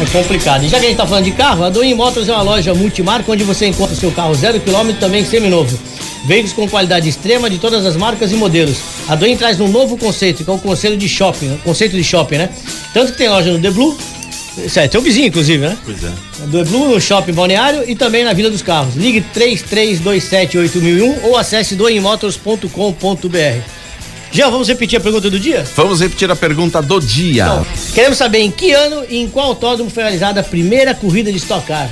É 0.02 0.06
complicado. 0.06 0.64
E 0.64 0.70
já 0.70 0.80
que 0.80 0.86
a 0.86 0.90
gente 0.90 0.98
tá 0.98 1.06
falando 1.06 1.26
de 1.26 1.32
carro, 1.32 1.64
a 1.64 1.70
Doim 1.70 1.94
Motors 1.94 2.30
é 2.30 2.32
uma 2.32 2.42
loja 2.42 2.74
multimarca 2.74 3.32
onde 3.32 3.44
você 3.44 3.68
encontra 3.68 3.96
seu 3.96 4.12
carro 4.12 4.34
zero 4.34 4.60
quilômetro 4.60 5.00
também 5.00 5.26
seminovo. 5.26 5.78
Veículos 6.26 6.54
com 6.54 6.70
qualidade 6.70 7.10
extrema 7.10 7.50
de 7.50 7.58
todas 7.58 7.86
as 7.86 7.98
marcas 7.98 8.32
e 8.32 8.36
modelos. 8.36 8.78
A 9.10 9.16
Doim 9.16 9.36
traz 9.36 9.60
um 9.60 9.68
novo 9.68 9.98
conceito, 9.98 10.44
que 10.44 10.50
é 10.50 10.54
o 10.54 10.58
conceito 10.58 10.96
de 10.96 11.10
shopping, 11.10 11.58
conceito 11.64 11.98
de 11.98 12.04
shopping, 12.04 12.38
né? 12.38 12.50
Tanto 12.94 13.12
que 13.12 13.18
tem 13.18 13.28
loja 13.28 13.52
no 13.52 13.60
The 13.60 13.72
Blue, 13.72 13.98
isso 14.58 14.80
é 14.80 14.88
teu 14.88 15.02
vizinho, 15.02 15.28
inclusive, 15.28 15.66
né? 15.66 15.78
pois 15.84 15.98
é. 16.04 16.12
do 16.48 16.64
Blue 16.66 16.90
no 16.90 17.02
Shopping 17.02 17.34
Balneário 17.34 17.84
e 17.88 17.96
também 17.96 18.24
na 18.24 18.34
Vila 18.34 18.50
dos 18.50 18.62
Carros. 18.62 18.96
Ligue 18.96 19.24
33278001 19.36 21.24
ou 21.24 21.38
acesse 21.38 21.76
doemotors.com.br. 21.76 23.79
Já 24.32 24.50
vamos 24.50 24.68
repetir 24.68 24.98
a 24.98 25.02
pergunta 25.02 25.30
do 25.30 25.40
dia? 25.40 25.66
Vamos 25.76 26.02
repetir 26.02 26.30
a 26.30 26.36
pergunta 26.36 26.82
do 26.82 27.00
dia. 27.00 27.44
Então, 27.44 27.66
queremos 27.94 28.18
saber 28.18 28.40
em 28.40 28.52
que 28.52 28.72
ano 28.72 29.04
e 29.10 29.18
em 29.18 29.28
qual 29.28 29.48
autódromo 29.48 29.90
foi 29.90 30.04
realizada 30.04 30.42
a 30.42 30.44
primeira 30.44 30.94
corrida 30.94 31.32
de 31.32 31.38
Stock 31.38 31.66
Car. 31.66 31.90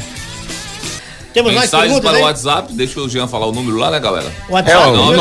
Temos 1.34 1.54
mais 1.54 1.66
Mensagens 1.66 1.94
perguntas 1.94 2.12
para 2.12 2.20
o? 2.20 2.24
WhatsApp, 2.24 2.74
deixa 2.74 3.00
o 3.00 3.08
Jean 3.08 3.28
falar 3.28 3.46
o 3.46 3.52
número 3.52 3.78
lá, 3.78 3.92
né, 3.92 4.00
galera? 4.00 4.26
É 4.50 4.52
WhatsApp, 4.52 4.90
o 4.90 5.12
né? 5.12 5.18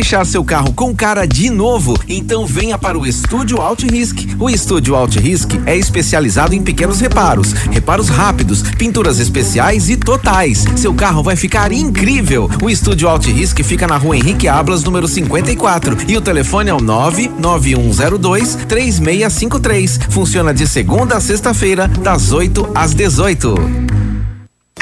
Deixar 0.00 0.24
seu 0.24 0.42
carro 0.42 0.72
com 0.72 0.96
cara 0.96 1.26
de 1.26 1.50
novo? 1.50 1.94
Então 2.08 2.46
venha 2.46 2.78
para 2.78 2.98
o 2.98 3.06
Estúdio 3.06 3.60
Alt 3.60 3.82
Risk. 3.82 4.34
O 4.38 4.48
Estúdio 4.48 4.96
Alt 4.96 5.16
Risk 5.16 5.60
é 5.66 5.76
especializado 5.76 6.54
em 6.54 6.62
pequenos 6.62 7.00
reparos, 7.00 7.52
reparos 7.52 8.08
rápidos, 8.08 8.62
pinturas 8.62 9.20
especiais 9.20 9.90
e 9.90 9.98
totais. 9.98 10.64
Seu 10.74 10.94
carro 10.94 11.22
vai 11.22 11.36
ficar 11.36 11.70
incrível. 11.70 12.48
O 12.62 12.70
Estúdio 12.70 13.10
Alt 13.10 13.26
Risk 13.26 13.62
fica 13.62 13.86
na 13.86 13.98
rua 13.98 14.16
Henrique 14.16 14.48
Ablas, 14.48 14.82
número 14.82 15.06
54. 15.06 15.98
E 16.08 16.16
o 16.16 16.22
telefone 16.22 16.70
é 16.70 16.74
o 16.74 16.80
99102 16.80 18.54
3653. 18.66 20.00
Funciona 20.08 20.54
de 20.54 20.66
segunda 20.66 21.18
a 21.18 21.20
sexta-feira, 21.20 21.86
das 21.86 22.32
8 22.32 22.70
às 22.74 22.94
18. 22.94 23.99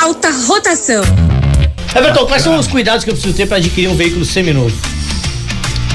Alta 0.00 0.30
rotação. 0.46 1.02
Everton, 1.94 2.26
quais 2.26 2.42
são 2.42 2.58
os 2.58 2.66
cuidados 2.66 3.04
que 3.04 3.10
eu 3.10 3.14
preciso 3.14 3.36
ter 3.36 3.46
para 3.46 3.58
adquirir 3.58 3.88
um 3.88 3.96
veículo 3.96 4.24
seminovo? 4.24 4.74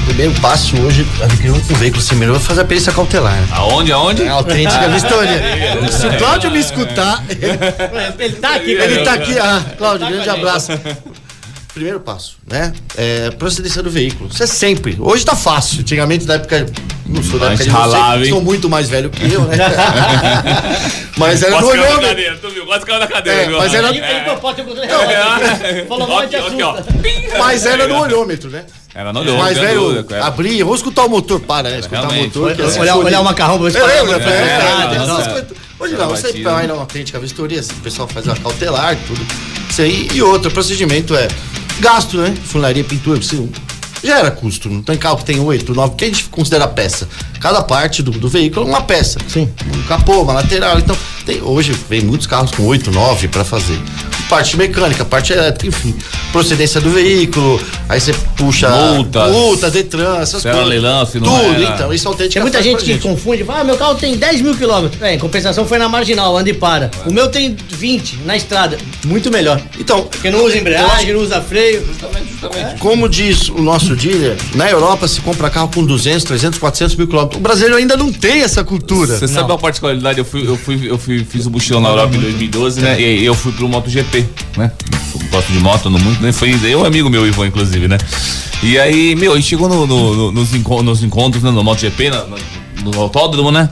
Primeiro 0.06 0.32
passo 0.40 0.74
hoje, 0.80 1.06
adquirir 1.22 1.50
um 1.52 1.58
veículo 1.58 2.02
seminovo 2.02 2.38
é 2.38 2.42
fazer 2.42 2.62
a 2.62 2.64
perícia 2.64 2.90
cautelar. 2.92 3.34
né? 3.34 3.46
Aonde, 3.50 3.92
aonde? 3.92 4.22
É 4.22 4.28
a 4.28 4.32
autêntica 4.32 4.88
vistoria. 4.88 5.38
Se 5.92 6.06
o 6.06 6.16
Cláudio 6.16 6.50
me 6.50 6.60
escutar, 6.60 7.22
Ele 8.18 8.36
tá 8.36 8.54
aqui, 8.54 8.70
ele 8.72 8.98
tá 9.04 9.12
aqui. 9.12 9.38
Ah, 9.38 9.62
Cláudio, 9.76 10.06
grande 10.08 10.30
abraço. 10.30 10.72
Primeiro 11.74 12.00
passo, 12.00 12.38
né? 12.50 12.72
É, 12.96 13.30
procedência 13.32 13.82
do 13.82 13.90
veículo. 13.90 14.30
Isso 14.32 14.42
é 14.42 14.46
sempre. 14.46 14.96
Hoje 14.98 15.24
tá 15.24 15.36
fácil. 15.36 15.80
Antigamente, 15.80 16.24
na 16.26 16.34
época. 16.34 16.66
Não 17.08 17.22
sou 17.22 17.38
da 17.40 17.46
época 17.46 17.64
de 17.64 17.70
ralava, 17.70 18.24
hein? 18.24 18.30
sou 18.30 18.42
muito 18.42 18.68
mais 18.68 18.88
velho 18.90 19.08
que 19.08 19.32
eu, 19.32 19.42
né? 19.42 19.56
mas 21.16 21.42
era 21.42 21.58
no 21.60 21.66
tu 22.40 22.50
viu? 22.50 22.66
Quase 22.66 22.84
caiu 22.84 23.00
na 23.00 23.06
cadeira. 23.06 23.42
É, 23.42 23.48
mas 23.48 23.74
era- 23.74 23.88
É. 23.96 25.84
Falou 25.88 26.06
e. 26.08 26.76
Mas 27.38 27.64
era 27.66 27.88
no 27.88 27.98
olhômetro, 28.00 28.50
né? 28.50 28.64
Era 28.94 29.12
no 29.12 29.20
olhômetro. 29.20 29.44
Mas, 29.46 29.56
sem 29.58 29.66
velho, 29.66 30.06
era. 30.10 30.26
abria. 30.26 30.64
Vamos 30.64 30.80
escutar 30.80 31.04
o 31.04 31.08
motor, 31.08 31.40
para, 31.40 31.70
né? 31.70 31.78
Escutar 31.78 32.08
o 32.08 32.12
motor. 32.14 32.54
que 32.54 32.62
é 32.62 32.64
assim, 32.64 32.80
Olhar, 32.80 32.96
olhar 32.96 33.20
o 33.20 33.24
macarrão 33.24 33.58
fala- 33.78 33.94
lembro, 33.94 34.12
É, 34.12 34.16
é, 34.16 34.38
é, 34.38 34.96
coisas. 35.28 35.48
Hoje 35.80 35.94
não, 35.94 36.08
você 36.08 36.42
vai 36.42 36.66
na 36.66 36.74
autêntica 36.74 37.18
vistoria, 37.20 37.60
o 37.60 37.74
pessoal 37.82 38.08
faz 38.08 38.28
a 38.28 38.34
cautelar, 38.36 38.96
tudo. 39.06 39.20
Isso 39.70 39.80
aí. 39.82 40.08
E 40.12 40.20
outro 40.22 40.50
procedimento 40.50 41.14
é 41.14 41.28
gasto, 41.80 42.16
né? 42.18 42.34
Funilaria, 42.44 42.82
pintura, 42.82 43.16
precisa. 43.18 43.48
Já 44.02 44.18
era 44.18 44.30
custo, 44.30 44.68
não 44.68 44.82
tem 44.82 44.96
carro 44.96 45.16
que 45.18 45.24
tem 45.24 45.40
oito, 45.40 45.74
nove, 45.74 45.96
que 45.96 46.04
a 46.04 46.08
gente 46.08 46.24
considera 46.24 46.66
peça. 46.68 47.08
Cada 47.40 47.62
parte 47.62 48.02
do, 48.02 48.10
do 48.10 48.28
veículo 48.28 48.66
é 48.66 48.68
uma 48.68 48.82
peça. 48.82 49.18
Sim. 49.28 49.50
Um 49.76 49.82
capô, 49.82 50.22
uma 50.22 50.34
lateral. 50.34 50.78
Então, 50.78 50.96
tem, 51.26 51.42
hoje 51.42 51.72
vem 51.88 52.02
muitos 52.02 52.26
carros 52.26 52.50
com 52.50 52.64
oito, 52.64 52.90
nove 52.90 53.28
para 53.28 53.44
fazer. 53.44 53.78
Parte 54.28 54.56
mecânica, 54.56 55.04
parte 55.04 55.32
elétrica, 55.32 55.66
enfim. 55.68 55.94
Procedência 56.32 56.80
do 56.80 56.90
veículo, 56.90 57.60
aí 57.88 57.98
você 58.00 58.12
puxa. 58.36 58.68
Multas. 58.68 59.32
Multa, 59.32 59.70
Detran, 59.70 60.18
essas 60.18 60.42
Se 60.42 60.48
era 60.48 60.56
coisas. 60.58 60.70
leilão, 60.72 61.06
se 61.06 61.18
não 61.18 61.26
Tudo, 61.28 61.62
era. 61.62 61.74
então. 61.74 61.92
Isso 61.92 62.06
é 62.06 62.10
autêntica 62.10 62.34
Tem 62.34 62.42
muita 62.42 62.62
gente 62.62 62.84
que 62.84 62.98
confunde, 62.98 63.42
fala, 63.44 63.60
ah, 63.60 63.64
meu 63.64 63.76
carro 63.76 63.94
tem 63.94 64.16
10 64.16 64.42
mil 64.42 64.54
quilômetros. 64.56 65.00
É, 65.02 65.14
em 65.14 65.18
compensação 65.18 65.66
foi 65.66 65.78
na 65.78 65.88
marginal, 65.88 66.36
anda 66.36 66.50
e 66.50 66.54
para. 66.54 66.90
O 67.06 67.12
meu 67.12 67.28
tem 67.28 67.56
20 67.70 68.18
na 68.26 68.36
estrada. 68.36 68.76
Muito 69.04 69.30
melhor. 69.30 69.60
Então, 69.78 70.02
Porque 70.02 70.30
não 70.30 70.44
usa 70.44 70.58
embreagem, 70.58 71.12
não 71.12 71.20
usa 71.20 71.40
freio. 71.40 71.82
Como 72.78 73.08
diz 73.08 73.48
o 73.48 73.60
nosso 73.62 73.96
dealer, 73.96 74.36
na 74.54 74.68
Europa 74.70 75.08
se 75.08 75.20
compra 75.20 75.48
carro 75.50 75.70
com 75.72 75.84
200, 75.84 76.24
300, 76.24 76.58
400 76.58 76.96
mil 76.96 77.06
quilômetros. 77.06 77.38
O 77.38 77.42
brasileiro 77.42 77.76
ainda 77.76 77.96
não 77.96 78.12
tem 78.12 78.42
essa 78.42 78.62
cultura. 78.62 79.18
Você 79.18 79.26
sabe 79.26 79.50
uma 79.50 79.58
particularidade? 79.58 80.18
Eu 80.18 80.24
fui, 80.24 80.46
eu 80.46 80.56
fui, 80.56 80.90
eu 80.90 80.98
fui, 80.98 81.24
fiz 81.24 81.46
o 81.46 81.50
mochilão 81.50 81.80
na 81.80 81.88
Europa 81.90 82.16
em 82.16 82.20
2012, 82.20 82.80
né? 82.80 83.00
E 83.00 83.24
eu 83.24 83.34
fui 83.34 83.52
pro 83.52 83.68
MotoGP, 83.68 84.17
né? 84.56 84.70
Gosto 85.30 85.52
de 85.52 85.58
moto, 85.60 85.90
no 85.90 85.98
muito, 85.98 86.22
né? 86.22 86.32
Foi 86.32 86.54
eu, 86.64 86.84
amigo 86.84 87.08
meu, 87.10 87.26
Ivan, 87.26 87.46
inclusive, 87.46 87.86
né? 87.88 87.98
E 88.62 88.78
aí, 88.78 89.14
meu, 89.14 89.32
a 89.32 89.36
gente 89.36 89.48
chegou 89.48 89.68
no, 89.68 89.86
no- 89.86 90.14
no- 90.16 90.32
nos, 90.32 90.54
enco- 90.54 90.82
nos 90.82 91.02
encontros, 91.02 91.42
né, 91.42 91.50
no 91.50 91.62
MotoGP, 91.62 92.10
na- 92.10 92.24
no 92.82 93.00
autódromo, 93.00 93.50
né? 93.50 93.68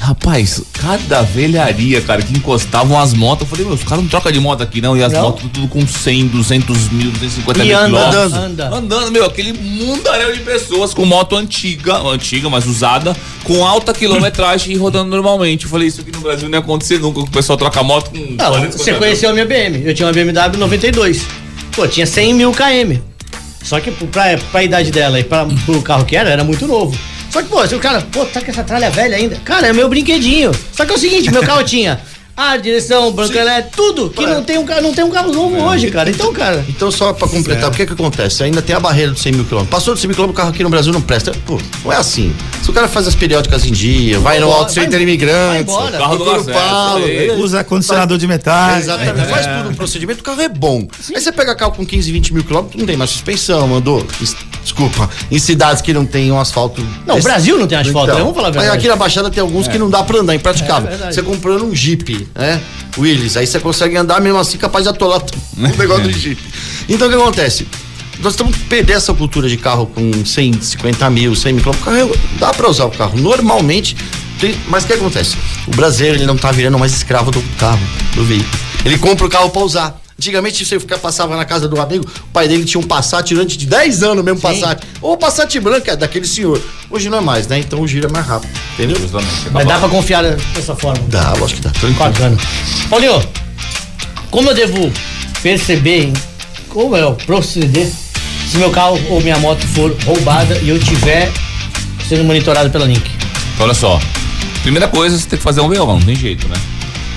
Rapaz, 0.00 0.62
cada 0.72 1.20
velharia, 1.22 2.00
cara, 2.00 2.22
que 2.22 2.32
encostavam 2.32 2.98
as 2.98 3.12
motos. 3.12 3.42
Eu 3.42 3.48
falei, 3.48 3.66
meu, 3.66 3.74
os 3.74 3.84
caras 3.84 4.02
não 4.02 4.08
trocam 4.08 4.32
de 4.32 4.40
moto 4.40 4.62
aqui, 4.62 4.80
não. 4.80 4.96
E 4.96 5.04
as 5.04 5.12
Não? 5.12 5.20
motos 5.22 5.42
tudo 5.52 5.68
com 5.68 5.86
100, 5.86 6.28
200 6.28 6.88
mil, 6.88 7.10
250 7.10 7.58
E 7.62 7.66
mil 7.68 7.78
anda, 7.78 7.86
quilômetros. 7.86 8.32
anda. 8.32 8.68
Andando, 8.74 9.12
meu, 9.12 9.26
aquele 9.26 9.52
mundaréu 9.52 10.32
de 10.32 10.40
pessoas 10.40 10.94
com 10.94 11.04
moto 11.04 11.36
antiga, 11.36 11.98
antiga, 11.98 12.48
mas 12.48 12.66
usada, 12.66 13.14
com 13.44 13.64
alta 13.64 13.92
quilometragem 13.92 14.72
e 14.74 14.76
rodando 14.78 15.10
normalmente. 15.10 15.64
Eu 15.64 15.70
falei, 15.70 15.88
isso 15.88 16.00
aqui 16.00 16.10
no 16.12 16.20
Brasil 16.20 16.48
não 16.48 16.56
ia 16.56 16.60
acontecer 16.64 16.98
nunca, 16.98 17.20
que 17.22 17.28
o 17.28 17.30
pessoal 17.30 17.58
troca 17.58 17.82
moto 17.82 18.10
com. 18.10 18.16
Não, 18.16 18.36
40, 18.36 18.72
você 18.72 18.78
50 18.84 18.98
conheceu 18.98 19.30
a 19.30 19.32
minha 19.34 19.44
BM. 19.44 19.82
Eu 19.84 19.94
tinha 19.94 20.06
uma 20.06 20.12
BMW 20.14 20.56
92. 20.58 21.26
Pô, 21.72 21.86
tinha 21.86 22.06
100 22.06 22.34
mil 22.34 22.52
km. 22.52 22.98
Só 23.62 23.78
que 23.78 23.90
pra, 23.90 24.38
pra 24.50 24.64
idade 24.64 24.90
dela 24.90 25.20
e 25.20 25.24
pra, 25.24 25.46
pro 25.66 25.82
carro 25.82 26.06
que 26.06 26.16
era, 26.16 26.30
era 26.30 26.42
muito 26.42 26.66
novo. 26.66 26.98
Só 27.30 27.42
que, 27.42 27.48
pô, 27.48 27.66
se 27.66 27.74
o 27.74 27.78
cara, 27.78 28.00
pô, 28.12 28.24
tá 28.26 28.40
com 28.40 28.50
essa 28.50 28.64
tralha 28.64 28.90
velha 28.90 29.16
ainda. 29.16 29.36
Cara, 29.44 29.68
é 29.68 29.72
meu 29.72 29.88
brinquedinho. 29.88 30.50
Só 30.72 30.84
que 30.84 30.92
é 30.92 30.94
o 30.94 30.98
seguinte, 30.98 31.30
meu 31.30 31.42
carro 31.42 31.62
tinha 31.62 32.00
a 32.36 32.56
direção, 32.56 33.12
branco 33.12 33.36
elétrico, 33.36 33.76
tudo. 33.76 34.08
Que 34.10 34.24
não 34.26 34.42
tem, 34.42 34.56
um, 34.58 34.64
não 34.82 34.94
tem 34.94 35.04
um 35.04 35.10
carro 35.10 35.30
novo 35.30 35.56
hoje, 35.62 35.90
cara. 35.90 36.08
Então, 36.10 36.32
cara. 36.32 36.64
Então, 36.68 36.90
só 36.90 37.12
pra 37.12 37.28
completar, 37.28 37.68
o 37.68 37.72
que 37.72 37.84
que 37.86 37.92
acontece? 37.92 38.42
Ainda 38.42 38.62
tem 38.62 38.74
a 38.74 38.80
barreira 38.80 39.12
dos 39.12 39.20
100 39.20 39.32
mil 39.32 39.44
quilômetros. 39.44 39.70
Passou 39.70 39.92
dos 39.92 40.00
100 40.00 40.08
mil 40.08 40.14
quilômetros, 40.14 40.34
o 40.34 40.42
carro 40.42 40.54
aqui 40.54 40.62
no 40.64 40.70
Brasil 40.70 40.90
não 40.92 41.02
presta. 41.02 41.32
Pô, 41.44 41.60
não 41.84 41.92
é 41.92 41.96
assim. 41.96 42.34
Se 42.62 42.70
o 42.70 42.72
cara 42.72 42.88
faz 42.88 43.06
as 43.06 43.14
periódicas 43.14 43.64
em 43.66 43.72
dia, 43.72 44.18
vai 44.20 44.38
no 44.40 44.46
embora, 44.46 44.60
Auto 44.60 44.72
Center 44.72 44.92
vai- 44.92 45.02
Imigrantes, 45.02 45.72
vai 45.74 45.84
embora. 45.86 45.98
Carro 45.98 46.16
do 46.16 46.24
o 46.40 46.44
Paulo, 46.46 47.06
beleza? 47.06 47.34
Usa 47.34 47.62
condicionador 47.62 48.16
de 48.16 48.26
metais. 48.26 48.84
Exatamente, 48.84 49.28
faz 49.28 49.46
tudo 49.46 49.68
um 49.68 49.74
procedimento, 49.74 50.20
o 50.20 50.24
carro 50.24 50.40
é 50.40 50.48
bom. 50.48 50.88
Aí 51.14 51.20
você 51.20 51.30
pega 51.30 51.54
carro 51.54 51.72
com 51.72 51.84
15, 51.86 52.10
20 52.10 52.32
mil 52.32 52.42
quilômetros, 52.42 52.80
não 52.80 52.86
tem 52.86 52.96
mais 52.96 53.10
suspensão, 53.10 53.68
mandou. 53.68 54.04
Es- 54.62 54.70
Desculpa. 54.70 55.08
Em 55.30 55.38
cidades 55.38 55.82
que 55.82 55.92
não 55.92 56.04
tem 56.06 56.30
um 56.30 56.38
asfalto. 56.40 56.84
Não, 57.06 57.18
o 57.18 57.22
Brasil 57.22 57.58
não 57.58 57.66
tem 57.66 57.76
asfalto, 57.78 58.12
né? 58.12 58.20
Vamos 58.20 58.34
falar 58.34 58.48
a 58.48 58.50
verdade. 58.52 58.76
Aqui 58.76 58.88
na 58.88 58.96
Baixada 58.96 59.30
tem 59.30 59.40
alguns 59.40 59.66
que 59.68 59.78
não 59.78 59.90
dá 59.90 60.02
pra 60.02 60.18
andar, 60.20 60.34
impraticável. 60.34 60.88
É 60.88 60.90
verdade. 60.90 61.14
você 61.14 61.22
comprando 61.22 61.64
um 61.64 61.74
Jeep, 61.74 62.28
né? 62.34 62.60
Willis, 62.98 63.36
aí 63.36 63.46
você 63.46 63.58
consegue 63.60 63.96
andar 63.96 64.20
mesmo 64.20 64.38
assim, 64.38 64.58
capaz 64.58 64.84
de 64.84 64.90
atolar 64.90 65.22
um 65.56 65.76
negócio 65.76 66.04
do 66.04 66.12
Jeep. 66.12 66.40
Então 66.88 67.08
o 67.08 67.10
que 67.10 67.16
acontece? 67.16 67.66
Nós 68.20 68.34
estamos 68.34 68.54
perdendo 68.68 68.96
essa 68.98 69.14
cultura 69.14 69.48
de 69.48 69.56
carro 69.56 69.86
com 69.86 70.24
150 70.24 71.08
mil, 71.08 71.34
100 71.34 71.52
mil 71.54 71.62
quilômetros. 71.62 71.94
Carro, 71.94 72.16
dá 72.38 72.50
pra 72.52 72.68
usar 72.68 72.84
o 72.84 72.90
carro 72.90 73.18
normalmente, 73.18 73.96
tem- 74.38 74.54
mas 74.68 74.84
o 74.84 74.86
que 74.88 74.92
acontece? 74.92 75.36
O 75.66 75.70
brasileiro 75.70 76.18
ele 76.18 76.26
não 76.26 76.36
tá 76.36 76.52
virando 76.52 76.78
mais 76.78 76.92
escravo 76.92 77.30
do 77.30 77.40
carro, 77.58 77.80
do 78.14 78.22
veículo. 78.24 78.50
Ele 78.84 78.98
compra 78.98 79.26
o 79.26 79.30
carro 79.30 79.48
pra 79.50 79.62
usar. 79.62 79.98
Antigamente, 80.20 80.66
você 80.66 80.78
ficar, 80.78 80.98
passava 80.98 81.34
na 81.34 81.46
casa 81.46 81.66
do 81.66 81.80
amigo, 81.80 82.04
o 82.04 82.30
pai 82.30 82.46
dele 82.46 82.62
tinha 82.66 82.78
um 82.78 82.86
Passat 82.86 83.32
durante 83.32 83.56
10 83.64 84.02
anos 84.02 84.22
mesmo 84.22 84.38
Passat. 84.38 84.86
Ou 85.00 85.16
Passat 85.16 85.58
branco, 85.58 85.90
é 85.90 85.96
daquele 85.96 86.26
senhor. 86.26 86.60
Hoje 86.90 87.08
não 87.08 87.16
é 87.16 87.20
mais, 87.22 87.46
né? 87.46 87.58
Então 87.58 87.80
o 87.80 87.88
giro 87.88 88.06
é 88.06 88.12
mais 88.12 88.26
rápido, 88.26 88.52
entendeu? 88.74 89.00
Justamente. 89.00 89.48
Mas 89.50 89.66
dá 89.66 89.78
pra 89.78 89.88
confiar 89.88 90.22
dessa 90.22 90.76
forma. 90.76 91.02
Dá, 91.08 91.32
lógico 91.32 91.62
que 91.62 91.66
dá. 91.66 91.70
Tranquilo. 91.70 91.94
Bacana. 91.94 92.36
Paulinho, 92.90 93.26
como 94.30 94.50
eu 94.50 94.54
devo 94.54 94.92
perceber, 95.42 96.02
hein, 96.02 96.12
como 96.68 96.94
é 96.94 97.06
o 97.06 97.14
proceder 97.14 97.90
se 98.50 98.58
meu 98.58 98.70
carro 98.70 99.00
ou 99.08 99.22
minha 99.22 99.38
moto 99.38 99.66
for 99.68 99.96
roubada 100.04 100.54
e 100.58 100.68
eu 100.68 100.78
tiver 100.78 101.32
sendo 102.06 102.24
monitorado 102.24 102.68
pela 102.68 102.84
Link? 102.84 103.10
Então, 103.54 103.64
olha 103.64 103.72
só. 103.72 103.98
Primeira 104.60 104.86
coisa, 104.86 105.16
você 105.16 105.26
tem 105.26 105.38
que 105.38 105.42
fazer 105.42 105.62
um 105.62 105.68
BO, 105.70 105.86
não 105.86 106.02
tem 106.02 106.14
jeito, 106.14 106.46
né? 106.46 106.56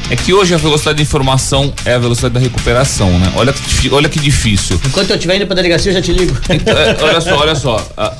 É 0.10 0.16
que 0.16 0.34
hoje 0.34 0.54
a 0.54 0.58
velocidade 0.58 0.98
de 0.98 1.04
informação 1.04 1.74
é 1.86 1.94
a 1.96 2.00
velocidade 2.00 2.34
da 2.34 2.40
recuperação, 2.40 3.10
né? 3.20 3.32
Olha 3.36 3.54
olha 3.92 4.10
que 4.10 4.20
difícil. 4.20 4.80
Enquanto 4.86 5.10
eu 5.10 5.16
estiver 5.16 5.38
indo 5.38 5.48
pra 5.48 5.56
delegacia, 5.56 5.92
eu 5.92 5.96
já 5.96 6.02
te 6.02 6.12
ligo. 6.12 6.38
Então, 6.50 6.78
é, 6.78 6.96
olha 7.02 7.22
só, 7.22 7.38
olha 7.38 7.56
só. 7.56 7.88
Ah, 7.98 8.14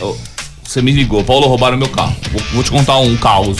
Você 0.64 0.82
me 0.82 0.92
ligou, 0.92 1.24
Paulo, 1.24 1.46
roubaram 1.48 1.78
meu 1.78 1.90
carro. 1.90 2.16
Vou, 2.32 2.42
vou 2.54 2.64
te 2.64 2.72
contar 2.72 2.98
um 2.98 3.16
caos. 3.18 3.58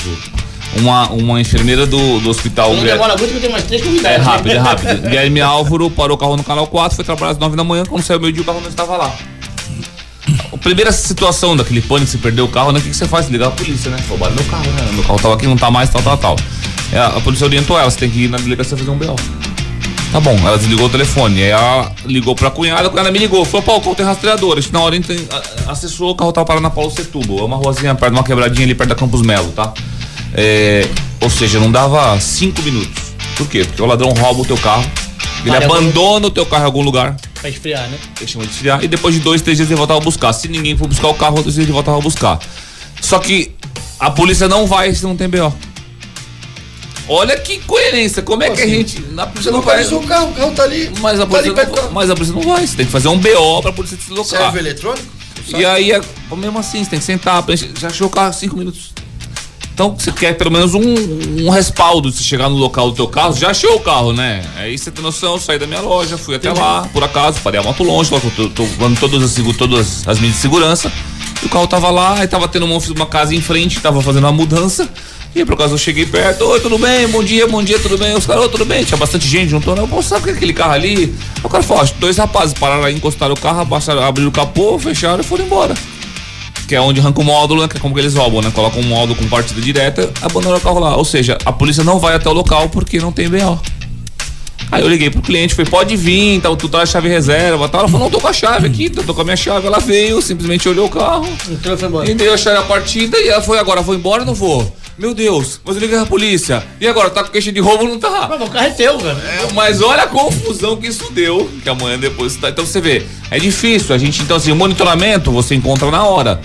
Uma, 0.78 1.10
uma 1.10 1.40
enfermeira 1.40 1.86
do, 1.86 2.20
do 2.22 2.30
hospital. 2.30 2.70
Não 2.70 2.78
Guilherme- 2.80 3.00
demora 3.04 3.18
muito 3.18 3.30
que 3.30 3.46
eu 3.46 3.52
tenho 3.52 3.62
três 3.62 3.82
É 3.82 3.86
convidados. 3.86 4.26
rápido, 4.26 4.52
é 4.52 4.58
rápido. 4.58 5.02
Guilherme 5.08 5.42
Álvaro 5.42 5.92
parou 5.92 6.16
o 6.16 6.20
carro 6.20 6.36
no 6.36 6.44
canal 6.44 6.66
4, 6.66 6.96
foi 6.96 7.06
trabalhar 7.06 7.34
às 7.34 7.38
9 7.38 7.56
da 7.56 7.64
manhã. 7.64 7.84
Quando 7.86 8.02
saiu 8.02 8.20
meio 8.20 8.34
dia, 8.34 8.42
o 8.42 8.46
carro 8.46 8.60
não 8.62 8.70
estava 8.70 8.98
lá. 8.98 9.14
A 10.54 10.58
primeira 10.58 10.92
situação 10.92 11.56
daquele 11.56 11.82
pânico, 11.82 12.10
você 12.10 12.18
perdeu 12.18 12.46
o 12.46 12.48
carro, 12.48 12.72
né? 12.72 12.80
O 12.80 12.82
que, 12.82 12.90
que 12.90 12.96
você 12.96 13.08
faz? 13.08 13.28
Ligar 13.30 13.48
a 13.48 13.52
polícia, 13.52 13.92
né? 13.92 13.98
Roubaram 14.08 14.34
meu 14.36 14.44
carro, 14.46 14.72
né? 14.72 14.90
Meu 14.94 15.04
carro 15.04 15.20
tava 15.20 15.34
aqui, 15.36 15.46
não 15.48 15.58
tá 15.58 15.70
mais, 15.70 15.90
tal, 15.90 16.02
tal, 16.02 16.18
tal. 16.18 16.36
É, 16.92 17.00
a 17.00 17.20
polícia 17.22 17.46
orientou 17.46 17.78
ela, 17.78 17.90
você 17.90 17.98
tem 17.98 18.10
que 18.10 18.20
ir 18.26 18.30
na 18.30 18.38
delegacia 18.38 18.78
fazer 18.78 18.90
um 18.90 18.98
BO. 18.98 19.16
Tá 20.12 20.20
bom, 20.20 20.38
ela 20.46 20.58
desligou 20.58 20.86
o 20.86 20.90
telefone. 20.90 21.42
Aí 21.44 21.50
ela 21.50 21.92
ligou 22.06 22.36
pra 22.36 22.52
cunhada, 22.52 22.88
a 22.88 22.90
cunhada 22.90 23.12
me 23.12 23.18
ligou. 23.20 23.44
Falou, 23.44 23.64
pô, 23.64 23.78
o 23.78 23.82
carro 23.82 23.96
tem 23.96 24.06
rastreador. 24.06 24.62
Gente 24.62 24.72
na 24.72 24.80
hora 24.80 24.96
a- 25.66 25.72
acessou, 25.72 26.12
o 26.12 26.16
carro 26.16 26.32
tava 26.32 26.46
parado 26.46 26.62
na 26.64 26.70
Paulo 26.70 26.92
Setúbal. 26.92 27.40
É 27.40 27.44
uma 27.44 27.58
ruazinha 27.58 27.96
perto 27.96 28.14
de 28.14 28.18
uma 28.20 28.24
quebradinha 28.24 28.66
ali 28.66 28.76
perto 28.76 28.90
da 28.90 28.96
Campos 28.96 29.22
Melo, 29.24 29.52
tá? 29.52 29.74
É, 30.36 30.88
ou 31.20 31.30
seja, 31.30 31.60
não 31.60 31.72
dava 31.72 32.20
cinco 32.20 32.62
minutos. 32.62 33.02
Por 33.36 33.48
quê? 33.48 33.64
Porque 33.66 33.82
o 33.82 33.86
ladrão 33.88 34.10
rouba 34.12 34.42
o 34.42 34.46
teu 34.46 34.58
carro, 34.58 34.86
ele 35.44 35.56
abandona 35.66 36.28
o 36.28 36.32
teu 36.32 36.46
carro 36.46 36.62
em 36.62 36.66
algum 36.68 36.82
lugar, 36.84 37.16
Pra 37.44 37.50
esfriar, 37.50 37.90
né? 37.90 38.00
ele 38.22 38.32
chama 38.32 38.46
de 38.46 38.52
esfriar, 38.54 38.82
e 38.82 38.88
depois 38.88 39.14
de 39.14 39.20
dois, 39.20 39.42
três 39.42 39.58
dias 39.58 39.70
ele 39.70 39.76
voltava 39.78 40.00
a 40.00 40.04
buscar. 40.04 40.32
Se 40.32 40.48
ninguém 40.48 40.78
for 40.78 40.88
buscar 40.88 41.10
o 41.10 41.14
carro, 41.14 41.36
outros 41.36 41.56
dias 41.56 41.66
ele 41.66 41.74
voltava 41.74 41.98
a 41.98 42.02
buscar. 42.02 42.40
Só 43.02 43.20
que 43.20 43.52
a 44.00 44.10
polícia 44.10 44.48
não 44.48 44.66
vai 44.66 44.96
se 44.96 45.04
não 45.04 45.18
tem 45.18 45.28
BO. 45.28 45.54
Olha 47.06 47.38
que 47.38 47.60
coerência, 47.60 48.22
como 48.22 48.44
é 48.44 48.50
que 48.50 48.62
a 48.62 48.66
gente. 48.68 49.04
A 49.18 49.28
polícia 49.28 49.52
não 49.52 49.62
vai. 49.62 49.84
o 49.86 50.02
carro, 50.04 50.30
o 50.30 50.34
carro 50.34 50.52
tá 50.54 50.64
ali. 50.64 50.90
Mas 51.02 51.20
a, 51.20 51.26
tá 51.28 51.38
ali 51.38 51.52
polícia 51.52 51.66
do 51.66 51.82
não, 51.82 51.92
mas 51.92 52.10
a 52.10 52.14
polícia 52.16 52.34
não 52.36 52.42
vai. 52.44 52.66
Você 52.66 52.78
tem 52.78 52.86
que 52.86 52.92
fazer 52.94 53.10
um 53.10 53.18
BO 53.20 53.62
pra 53.62 53.74
polícia 53.74 53.98
deslocar. 53.98 54.40
Serve 54.40 54.60
eletrônico? 54.60 55.06
E 55.50 55.66
aí, 55.66 55.92
é- 55.92 56.02
mesmo 56.38 56.58
assim, 56.60 56.82
você 56.82 56.90
tem 56.92 57.00
que 57.00 57.06
sentar, 57.06 57.44
preencher- 57.44 57.70
já 57.78 57.90
achou 57.90 58.08
o 58.08 58.10
carro 58.10 58.32
cinco 58.34 58.56
minutos. 58.56 58.94
Então, 59.74 59.96
você 59.98 60.12
quer 60.12 60.38
pelo 60.38 60.52
menos 60.52 60.76
um, 60.76 61.46
um 61.46 61.50
respaldo 61.50 62.12
você 62.12 62.24
chegar 62.24 62.48
no 62.48 62.56
local 62.56 62.92
do 62.92 62.96
teu 62.96 63.08
carro, 63.08 63.36
já 63.36 63.50
achou 63.50 63.76
o 63.76 63.80
carro, 63.80 64.14
né? 64.14 64.46
Aí 64.56 64.78
você 64.78 64.92
tem 64.92 65.04
noção, 65.04 65.34
eu 65.34 65.40
saí 65.40 65.58
da 65.58 65.66
minha 65.66 65.82
loja, 65.82 66.16
fui 66.16 66.36
até 66.36 66.54
lá, 66.54 66.88
por 66.94 67.04
acaso, 67.04 67.40
parei 67.44 67.60
a 67.60 67.64
moto 67.64 67.84
longe, 67.84 68.14
lá, 68.14 68.20
que 68.20 68.28
eu 68.28 68.32
tô, 68.32 68.50
tô 68.50 68.66
dando 68.78 69.00
todas 69.00 69.24
as, 69.24 69.58
todas 69.58 70.08
as 70.08 70.20
medidas 70.20 70.36
de 70.36 70.42
segurança. 70.42 70.92
E 71.42 71.48
o 71.48 71.50
carro 71.50 71.66
tava 71.66 71.90
lá, 71.90 72.20
aí 72.20 72.28
tava 72.28 72.48
tendo 72.48 72.68
uma, 72.68 72.78
uma 72.78 73.06
casa 73.08 73.34
em 73.34 73.42
frente, 73.42 73.80
tava 73.80 74.00
fazendo 74.04 74.26
uma 74.26 74.32
mudança. 74.32 74.88
E 75.36 75.40
aí, 75.40 75.46
por 75.46 75.56
acaso 75.56 75.74
eu 75.74 75.80
cheguei 75.80 76.06
perto, 76.06 76.46
oi, 76.46 76.60
tudo 76.60 76.78
bem? 76.78 77.08
Bom 77.08 77.24
dia, 77.24 77.48
bom 77.48 77.64
dia, 77.64 77.80
tudo 77.80 77.98
bem? 77.98 78.16
Os 78.16 78.28
caras, 78.28 78.46
"Ô, 78.46 78.50
tudo 78.50 78.66
bem? 78.66 78.84
Tinha 78.84 78.98
bastante 78.98 79.28
gente 79.28 79.50
juntou, 79.50 79.76
né? 79.76 79.82
Eu, 79.82 79.88
pô, 79.88 80.04
sabe 80.04 80.22
o 80.22 80.24
que 80.26 80.30
é 80.30 80.34
aquele 80.34 80.54
carro 80.54 80.74
ali? 80.74 81.16
O 81.44 81.50
cara 81.50 81.64
falou, 81.64 81.84
dois 81.98 82.18
rapazes 82.18 82.54
pararam 82.54 82.84
aí, 82.84 82.94
encostaram 82.94 83.34
o 83.34 83.40
carro, 83.40 83.62
abaixaram, 83.62 84.04
abriram 84.04 84.30
o 84.30 84.32
capô, 84.32 84.78
fecharam 84.78 85.22
e 85.22 85.24
foram 85.24 85.46
embora 85.46 85.74
que 86.68 86.76
é 86.76 86.82
onde 86.82 87.00
arranca 87.00 87.20
o 87.22 87.24
módulo, 87.24 87.62
né? 87.62 87.68
Que 87.68 87.78
é 87.78 87.80
como 87.80 87.94
que 87.94 88.00
eles 88.02 88.14
roubam, 88.16 88.42
né? 88.42 88.52
Colocam 88.54 88.80
um 88.82 88.86
módulo 88.86 89.16
com 89.16 89.28
partida 89.28 89.60
direta, 89.62 90.12
abandona 90.22 90.58
o 90.58 90.62
carro 90.62 90.80
lá. 90.80 90.96
Ou 90.96 91.06
seja, 91.06 91.38
a 91.46 91.52
polícia 91.52 91.84
não 91.84 92.00
vai 92.00 92.16
até 92.16 92.30
o 92.30 92.34
local 92.34 92.70
porque 92.70 93.00
não 93.00 93.12
tem 93.12 93.30
BO. 93.30 93.60
Aí 94.72 94.82
eu 94.82 94.88
liguei 94.88 95.10
pro 95.10 95.22
cliente, 95.22 95.54
falei, 95.54 95.70
pode 95.70 95.96
vir, 95.96 96.42
tá, 96.42 96.56
tu 96.56 96.68
traz 96.68 96.90
a 96.90 96.94
chave 96.94 97.08
reserva, 97.08 97.70
tal. 97.70 97.82
Ela 97.82 97.90
falou, 97.90 98.06
não, 98.06 98.12
tô 98.12 98.20
com 98.20 98.28
a 98.28 98.34
chave 98.34 98.66
aqui, 98.66 98.90
tô 98.90 99.14
com 99.14 99.22
a 99.22 99.24
minha 99.24 99.36
chave. 99.36 99.68
Ela 99.68 99.80
veio, 99.80 100.20
simplesmente 100.22 100.68
olhou 100.68 100.88
o 100.88 100.90
carro, 100.90 101.28
Entrou 101.52 101.76
e 101.76 101.78
foi 101.78 101.88
embora. 101.88 102.10
e 102.10 102.14
deu 102.16 102.34
a 102.34 102.38
chave 102.38 102.58
a 102.58 102.64
partida 102.64 103.18
e 103.20 103.28
ela 103.28 103.42
foi, 103.42 103.60
agora 103.60 103.82
vou 103.82 103.94
embora 103.94 104.22
ou 104.22 104.26
não 104.26 104.34
vou? 104.34 104.76
Meu 104.98 105.14
Deus, 105.14 105.60
mas 105.66 105.76
eu 105.76 105.82
liguei 105.82 105.98
pra 105.98 106.06
polícia. 106.06 106.64
E 106.80 106.88
agora, 106.88 107.10
tá 107.10 107.24
com 107.24 107.32
queixa 107.32 107.52
de 107.52 107.60
roubo 107.60 107.84
ou 107.84 107.90
não 107.90 108.00
tá? 108.00 108.28
Mas 108.30 108.42
o 108.42 108.52
carro 108.52 108.68
é 108.68 108.70
teu, 108.70 108.98
cara. 109.00 109.18
Mas 109.54 109.82
olha 109.82 110.04
a 110.04 110.08
confusão 110.08 110.78
que 110.78 110.88
isso 110.88 111.12
deu, 111.12 111.50
que 111.64 111.70
amanhã 111.70 111.98
depois 111.98 112.36
tá. 112.36 112.50
Então 112.50 112.66
você 112.66 112.80
vê, 112.80 113.04
é 113.32 113.40
difícil. 113.40 113.96
A 113.96 113.98
gente, 113.98 114.22
então, 114.22 114.38
assim, 114.38 114.52
o 114.52 114.56
monitoramento 114.56 115.32
você 115.32 115.56
encontra 115.56 115.90
na 115.90 116.04
hora. 116.04 116.40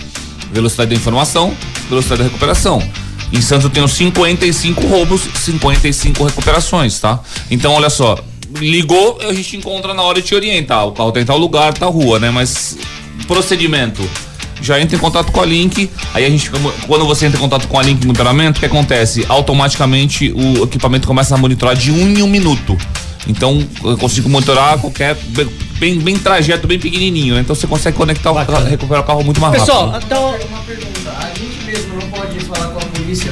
Velocidade 0.51 0.89
da 0.89 0.95
informação, 0.95 1.55
velocidade 1.87 2.23
da 2.23 2.27
recuperação. 2.27 2.81
Em 3.31 3.39
Santos 3.39 3.65
eu 3.65 3.69
tenho 3.69 3.87
55 3.87 4.87
roubos, 4.87 5.21
55 5.35 6.23
recuperações, 6.23 6.99
tá? 6.99 7.19
Então, 7.51 7.73
olha 7.73 7.91
só, 7.91 8.17
ligou, 8.55 9.19
a 9.21 9.31
gente 9.31 9.57
encontra 9.57 9.93
na 9.93 10.01
hora 10.01 10.17
e 10.17 10.23
te 10.23 10.33
orienta. 10.33 10.73
Ah, 10.73 10.85
o 10.85 10.91
carro 10.91 11.11
tá 11.11 11.21
em 11.21 11.25
tal 11.25 11.37
lugar, 11.37 11.71
tal 11.73 11.91
rua, 11.91 12.17
né? 12.19 12.31
Mas 12.31 12.77
procedimento. 13.27 14.01
Já 14.61 14.79
entra 14.79 14.95
em 14.95 14.99
contato 14.99 15.31
com 15.31 15.41
a 15.41 15.45
Link, 15.45 15.89
aí 16.13 16.25
a 16.25 16.29
gente, 16.29 16.51
quando 16.85 17.05
você 17.05 17.25
entra 17.25 17.37
em 17.37 17.41
contato 17.41 17.67
com 17.67 17.79
a 17.79 17.83
Link 17.83 18.05
monitoramento, 18.05 18.57
o 18.57 18.59
que 18.59 18.65
acontece? 18.65 19.25
Automaticamente 19.29 20.31
o 20.31 20.63
equipamento 20.63 21.07
começa 21.07 21.33
a 21.35 21.37
monitorar 21.37 21.75
de 21.75 21.91
um 21.91 22.07
em 22.09 22.21
um 22.21 22.27
minuto. 22.27 22.77
Então 23.27 23.65
eu 23.83 23.97
consigo 23.97 24.29
monitorar 24.29 24.77
qualquer 24.79 25.15
bem, 25.79 25.99
bem, 25.99 26.17
trajeto, 26.17 26.67
bem 26.67 26.79
pequenininho. 26.79 27.35
né? 27.35 27.41
Então 27.41 27.55
você 27.55 27.67
consegue 27.67 27.95
conectar 27.95 28.31
o 28.31 28.35
recuperar 28.35 29.03
o 29.03 29.05
carro 29.05 29.23
muito 29.23 29.39
mais 29.39 29.53
Pessoal, 29.53 29.89
rápido. 29.89 30.05
então. 30.07 30.29
Uma 30.49 30.59
pergunta, 30.61 31.11
a 31.17 31.27
gente 31.27 31.63
mesmo 31.65 31.95
não 31.95 32.09
pode 32.09 32.39
falar 32.39 32.67
com 32.69 32.79
a 32.79 32.85
polícia? 32.85 33.31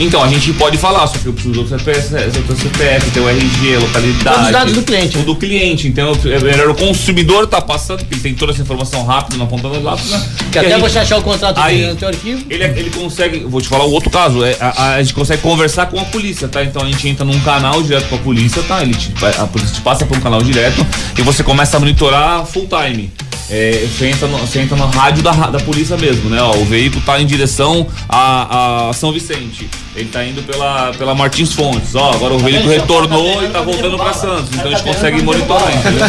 Então 0.00 0.22
a 0.22 0.28
gente 0.28 0.52
pode 0.52 0.78
falar, 0.78 1.06
só 1.08 1.18
que 1.18 1.26
eu 1.26 1.32
preciso 1.32 1.62
do 1.64 1.68
CPF, 1.68 3.18
o 3.18 3.28
RG, 3.28 3.76
localidade. 3.78 4.42
Os 4.46 4.50
dados 4.52 4.72
do 4.74 4.82
cliente. 4.82 5.18
O 5.18 5.22
do 5.22 5.34
cliente. 5.36 5.88
Então 5.88 6.12
é 6.24 6.38
melhor 6.38 6.70
o 6.70 6.74
consumidor 6.74 7.46
tá 7.46 7.60
passando, 7.60 7.98
porque 8.00 8.14
ele 8.14 8.22
tem 8.22 8.34
toda 8.34 8.52
essa 8.52 8.62
informação 8.62 9.04
rápida 9.04 9.36
na 9.36 9.46
ponta 9.46 9.68
do 9.68 9.82
lápis, 9.82 10.10
né? 10.10 10.28
Que 10.52 10.58
até 10.60 10.70
gente- 10.70 10.80
você 10.80 10.98
achar 11.00 11.18
o 11.18 11.22
contrato 11.22 11.58
Aí- 11.58 11.86
no 11.86 11.96
teu 11.96 12.08
arquivo. 12.08 12.44
Ele, 12.48 12.64
ele 12.64 12.90
consegue, 12.90 13.40
vou 13.40 13.60
te 13.60 13.68
falar 13.68 13.84
o 13.84 13.90
outro 13.90 14.08
caso, 14.10 14.44
é, 14.44 14.56
a, 14.60 14.68
a- 14.82 14.94
a 14.94 15.02
gente 15.02 15.14
consegue 15.14 15.42
conversar 15.42 15.86
com 15.86 15.98
a 15.98 16.04
polícia, 16.04 16.46
tá? 16.46 16.62
Então 16.62 16.82
a 16.82 16.86
gente 16.86 17.08
entra 17.08 17.24
num 17.24 17.38
canal 17.40 17.82
direto 17.82 18.08
com 18.08 18.14
a 18.14 18.18
polícia, 18.18 18.62
tá? 18.62 18.82
Ele 18.82 18.94
te- 18.94 19.12
a 19.38 19.46
polícia 19.46 19.74
te 19.74 19.80
passa 19.80 20.06
por 20.06 20.16
um 20.16 20.20
canal 20.20 20.42
direto 20.42 20.86
e 21.18 21.22
você 21.22 21.42
começa 21.42 21.76
a 21.76 21.80
monitorar 21.80 22.46
full 22.46 22.68
time. 22.68 23.10
É, 23.50 23.86
você, 23.86 24.08
entra 24.08 24.28
no, 24.28 24.38
você 24.38 24.60
entra 24.60 24.76
no 24.76 24.86
rádio 24.86 25.22
da, 25.22 25.32
da 25.32 25.58
polícia 25.60 25.96
mesmo, 25.96 26.28
né? 26.28 26.40
Ó, 26.42 26.54
o 26.56 26.64
veículo 26.64 27.02
tá 27.04 27.20
em 27.20 27.26
direção 27.26 27.86
a, 28.08 28.88
a 28.88 28.92
São 28.92 29.10
Vicente. 29.10 29.68
Ele 29.96 30.08
tá 30.10 30.22
indo 30.24 30.42
pela, 30.42 30.92
pela 30.92 31.14
Martins 31.14 31.52
Fontes. 31.54 31.94
Ó, 31.94 32.12
agora 32.12 32.34
o 32.34 32.38
veículo 32.38 32.68
retornou 32.68 33.42
e 33.42 33.48
tá 33.48 33.62
voltando 33.62 33.96
pra 33.96 34.12
Santos. 34.12 34.50
Então 34.52 34.66
a 34.66 34.70
gente 34.74 34.82
consegue 34.82 35.22
monitorar, 35.22 35.72
entendeu? 35.76 36.06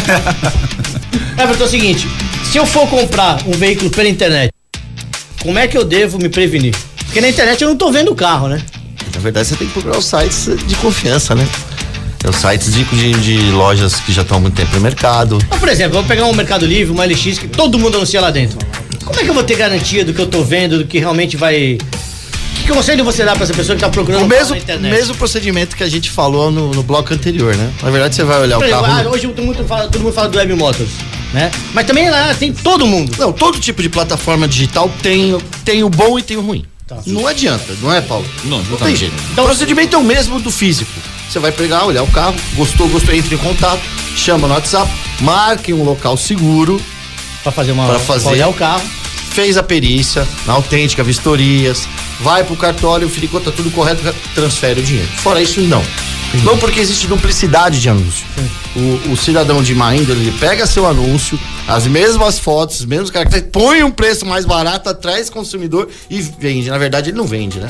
Everton, 1.42 1.64
é 1.64 1.66
o 1.66 1.70
seguinte: 1.70 2.06
se 2.44 2.58
eu 2.58 2.66
for 2.66 2.86
comprar 2.88 3.40
um 3.46 3.52
veículo 3.52 3.90
pela 3.90 4.08
internet, 4.08 4.52
como 5.42 5.58
é 5.58 5.66
que 5.66 5.78
eu 5.78 5.84
devo 5.84 6.18
me 6.18 6.28
prevenir? 6.28 6.74
Porque 7.06 7.20
na 7.20 7.28
internet 7.28 7.62
eu 7.62 7.68
não 7.68 7.76
tô 7.76 7.90
vendo 7.90 8.10
o 8.12 8.14
carro, 8.14 8.48
né? 8.48 8.62
Na 9.14 9.20
verdade, 9.20 9.48
você 9.48 9.56
tem 9.56 9.66
que 9.66 9.72
procurar 9.72 9.98
os 9.98 10.04
sites 10.04 10.48
de 10.66 10.74
confiança, 10.76 11.34
né? 11.34 11.48
É 12.22 12.28
os 12.28 12.36
sites 12.36 12.72
de, 12.74 12.84
de, 12.84 13.12
de 13.14 13.50
lojas 13.52 13.96
que 13.96 14.12
já 14.12 14.22
estão 14.22 14.36
há 14.36 14.40
muito 14.40 14.54
tempo 14.54 14.74
no 14.74 14.80
mercado. 14.80 15.38
Por 15.58 15.68
exemplo, 15.68 15.96
eu 15.96 16.02
vou 16.02 16.08
pegar 16.08 16.26
um 16.26 16.34
Mercado 16.34 16.66
Livre, 16.66 16.92
uma 16.92 17.04
LX, 17.04 17.38
que 17.38 17.48
todo 17.48 17.78
mundo 17.78 17.96
anuncia 17.96 18.20
lá 18.20 18.30
dentro. 18.30 18.58
Como 19.04 19.18
é 19.18 19.24
que 19.24 19.30
eu 19.30 19.34
vou 19.34 19.42
ter 19.42 19.56
garantia 19.56 20.04
do 20.04 20.12
que 20.12 20.20
eu 20.20 20.26
tô 20.26 20.42
vendo, 20.44 20.78
do 20.78 20.84
que 20.84 20.98
realmente 20.98 21.36
vai. 21.36 21.78
Que 22.56 22.68
conselho 22.68 23.02
você 23.02 23.24
dá 23.24 23.34
pra 23.34 23.44
essa 23.44 23.54
pessoa 23.54 23.74
que 23.74 23.80
tá 23.80 23.88
procurando 23.88 24.26
O 24.26 24.28
carro 24.28 24.38
mesmo, 24.38 24.54
na 24.54 24.60
internet? 24.60 24.92
mesmo 24.92 25.14
procedimento 25.16 25.74
que 25.74 25.82
a 25.82 25.88
gente 25.88 26.10
falou 26.10 26.50
no, 26.50 26.70
no 26.72 26.82
bloco 26.82 27.12
anterior, 27.14 27.56
né? 27.56 27.72
Na 27.82 27.90
verdade, 27.90 28.14
você 28.14 28.22
vai 28.22 28.38
olhar 28.42 28.56
Por 28.58 28.64
o 28.64 28.68
exemplo, 28.68 28.84
carro. 28.86 29.08
ah, 29.08 29.10
hoje 29.10 29.26
todo 29.28 29.42
mundo, 29.42 29.64
fala, 29.64 29.88
todo 29.88 30.02
mundo 30.02 30.12
fala 30.12 30.28
do 30.28 30.36
Web 30.38 30.54
Motors, 30.54 30.90
né? 31.32 31.50
Mas 31.72 31.86
também 31.86 32.10
lá 32.10 32.34
tem 32.34 32.52
todo 32.52 32.86
mundo. 32.86 33.12
Não, 33.18 33.32
todo 33.32 33.58
tipo 33.58 33.80
de 33.82 33.88
plataforma 33.88 34.46
digital 34.46 34.90
tem, 35.02 35.36
tem 35.64 35.82
o 35.82 35.88
bom 35.88 36.18
e 36.18 36.22
tem 36.22 36.36
o 36.36 36.42
ruim. 36.42 36.64
Tá. 36.90 36.98
Não 37.06 37.24
adianta, 37.24 37.72
não 37.80 37.92
é, 37.92 38.00
Paulo? 38.00 38.26
Não, 38.42 38.58
Não 38.58 38.64
tem 38.64 38.70
justamente. 38.70 38.98
jeito. 38.98 39.14
Então, 39.30 39.44
o 39.44 39.46
procedimento 39.46 39.94
é 39.94 39.98
o 39.98 40.02
mesmo 40.02 40.40
do 40.40 40.50
físico. 40.50 40.90
Você 41.28 41.38
vai 41.38 41.52
pegar, 41.52 41.84
olhar 41.84 42.02
o 42.02 42.10
carro, 42.10 42.34
gostou, 42.56 42.88
gostou, 42.88 43.14
entre 43.14 43.36
em 43.36 43.38
contato, 43.38 43.80
chama 44.16 44.48
no 44.48 44.54
WhatsApp, 44.54 44.90
marque 45.20 45.72
um 45.72 45.84
local 45.84 46.16
seguro, 46.16 46.80
Pra 47.44 47.52
fazer 47.52 47.70
uma. 47.72 47.86
Pra 47.86 47.98
fazer. 48.00 48.28
olhar 48.28 48.48
o 48.48 48.52
carro. 48.54 48.82
fez 49.32 49.56
a 49.56 49.62
perícia 49.62 50.26
na 50.44 50.54
autêntica, 50.54 51.04
vistorias, 51.04 51.88
vai 52.20 52.42
pro 52.42 52.56
cartório, 52.56 53.06
verificou 53.08 53.40
tá 53.40 53.52
tudo 53.52 53.70
correto, 53.70 54.02
transfere 54.34 54.80
o 54.80 54.82
dinheiro. 54.82 55.08
Fora 55.18 55.40
isso, 55.40 55.60
não. 55.60 55.82
Não 56.44 56.56
porque 56.56 56.80
existe 56.80 57.06
duplicidade 57.06 57.80
de 57.80 57.88
anúncio. 57.88 58.24
O, 58.76 59.12
o 59.12 59.16
cidadão 59.16 59.62
de 59.62 59.74
má 59.74 59.94
índole, 59.94 60.20
ele 60.20 60.38
pega 60.38 60.66
seu 60.66 60.86
anúncio, 60.86 61.38
as 61.66 61.86
mesmas 61.86 62.38
fotos, 62.38 62.80
os 62.80 62.86
mesmos 62.86 63.10
caracteres, 63.10 63.48
põe 63.50 63.82
um 63.82 63.90
preço 63.90 64.24
mais 64.24 64.44
barato, 64.44 64.88
esse 65.18 65.30
consumidor 65.30 65.88
e 66.08 66.20
vende. 66.20 66.70
Na 66.70 66.78
verdade, 66.78 67.10
ele 67.10 67.18
não 67.18 67.26
vende, 67.26 67.58
né? 67.58 67.68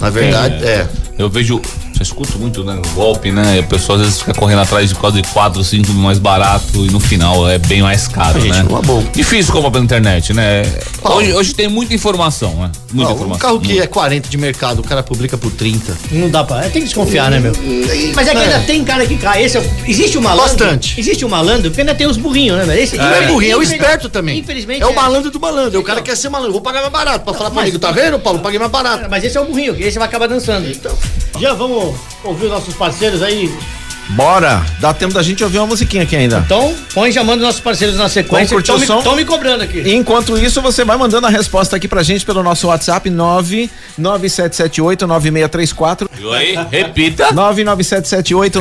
Na 0.00 0.10
verdade, 0.10 0.64
é. 0.64 0.88
Eu 1.16 1.30
vejo, 1.30 1.60
eu 2.02 2.04
escuto 2.04 2.38
muito, 2.38 2.64
né? 2.64 2.80
Golpe, 2.94 3.30
né? 3.30 3.56
E 3.56 3.58
a 3.60 3.62
pessoa 3.62 3.96
às 3.98 4.04
vezes 4.04 4.18
fica 4.20 4.34
correndo 4.34 4.60
atrás 4.60 4.88
de 4.88 4.94
quase 4.94 5.22
4, 5.22 5.62
5 5.62 5.92
mais 5.92 6.18
barato 6.18 6.84
e 6.84 6.90
no 6.90 6.98
final 7.00 7.48
é 7.48 7.58
bem 7.58 7.80
mais 7.82 8.08
caro, 8.08 8.40
Gente, 8.40 8.52
né? 8.58 8.66
uma 8.68 8.82
boa. 8.82 9.02
Difícil 9.14 9.52
comprar 9.52 9.70
pela 9.70 9.84
internet, 9.84 10.32
né? 10.34 10.62
Hoje, 11.02 11.32
hoje 11.32 11.54
tem 11.54 11.68
muita 11.68 11.94
informação, 11.94 12.54
né? 12.56 12.70
Muita 12.92 13.12
informação. 13.12 13.36
um 13.36 13.38
carro 13.38 13.60
que 13.60 13.80
é 13.80 13.86
40 13.86 14.28
de 14.28 14.36
mercado, 14.36 14.80
o 14.80 14.82
cara 14.82 15.02
publica 15.02 15.38
por 15.38 15.50
30. 15.52 15.96
Não 16.10 16.28
dá 16.28 16.44
pra. 16.44 16.60
Tem 16.62 16.72
que 16.72 16.80
desconfiar, 16.82 17.30
né, 17.30 17.38
meu? 17.38 17.52
Mas 18.14 18.28
é 18.28 18.32
que 18.32 18.38
ainda 18.38 18.60
tem 18.60 18.84
cara 18.84 19.06
que 19.06 19.16
cai. 19.16 19.44
Esse 19.44 19.56
é, 19.56 19.60
o- 19.60 19.70
existe 19.86 20.18
o 20.18 20.22
malandro. 20.22 20.42
Bastante. 20.58 20.98
Existe 21.00 21.24
o 21.24 21.28
malandro, 21.28 21.70
porque 21.70 21.80
ainda 21.80 21.94
tem 21.94 22.06
os 22.06 22.16
burrinhos, 22.16 22.66
né? 22.66 22.80
Esse, 22.80 22.96
Não 22.96 23.04
é 23.06 23.26
burrinho, 23.26 23.52
é 23.52 23.56
o 23.56 23.62
esperto 23.62 24.08
também. 24.08 24.38
Infelizmente. 24.40 24.82
É 24.82 24.86
o 24.86 24.94
malandro 24.94 25.30
do 25.30 25.38
malandro. 25.40 25.80
O 25.80 25.82
cara 25.84 26.02
quer 26.02 26.16
ser 26.16 26.28
malandro. 26.28 26.52
Vou 26.52 26.60
pagar 26.60 26.80
mais 26.80 26.92
barato. 26.92 27.24
Pra 27.24 27.34
falar 27.34 27.50
pro 27.50 27.60
amigo, 27.60 27.78
tá 27.78 27.90
vendo, 27.92 28.18
Paulo? 28.18 28.40
Paguei 28.40 28.58
mais 28.58 28.70
barato. 28.70 29.06
Mas 29.10 29.22
esse 29.24 29.36
é 29.36 29.40
o 29.40 29.44
burrinho, 29.44 29.74
que 29.74 29.82
esse 29.82 29.98
vai 29.98 30.08
acabar 30.08 30.26
dançando. 30.26 30.68
Então, 30.68 30.92
já 31.40 31.52
vamos 31.54 31.91
ouvir 32.24 32.46
os 32.46 32.50
nossos 32.50 32.74
parceiros 32.74 33.22
aí. 33.22 33.52
Bora! 34.10 34.60
Dá 34.80 34.92
tempo 34.92 35.14
da 35.14 35.22
gente 35.22 35.44
ouvir 35.44 35.58
uma 35.58 35.66
musiquinha 35.68 36.02
aqui 36.02 36.16
ainda. 36.16 36.42
Então, 36.44 36.74
põe 36.92 37.12
já 37.12 37.22
manda 37.22 37.38
os 37.38 37.42
nossos 37.44 37.60
parceiros 37.60 37.96
na 37.96 38.08
sequência. 38.08 38.48
Vamos 38.56 38.68
curtir 38.68 38.70
o 38.72 38.74
Tão 38.86 38.98
me- 38.98 39.04
som? 39.04 39.14
me 39.16 39.24
cobrando 39.24 39.62
aqui. 39.62 39.80
Enquanto 39.94 40.36
isso, 40.36 40.60
você 40.60 40.84
vai 40.84 40.96
mandando 40.96 41.26
a 41.28 41.30
resposta 41.30 41.76
aqui 41.76 41.86
pra 41.86 42.02
gente 42.02 42.26
pelo 42.26 42.42
nosso 42.42 42.66
WhatsApp 42.66 43.08
99778 43.08 45.06
9634 45.06 46.10
E 46.20 46.34
aí, 46.34 46.58
repita. 46.70 47.32
99778 47.32 48.60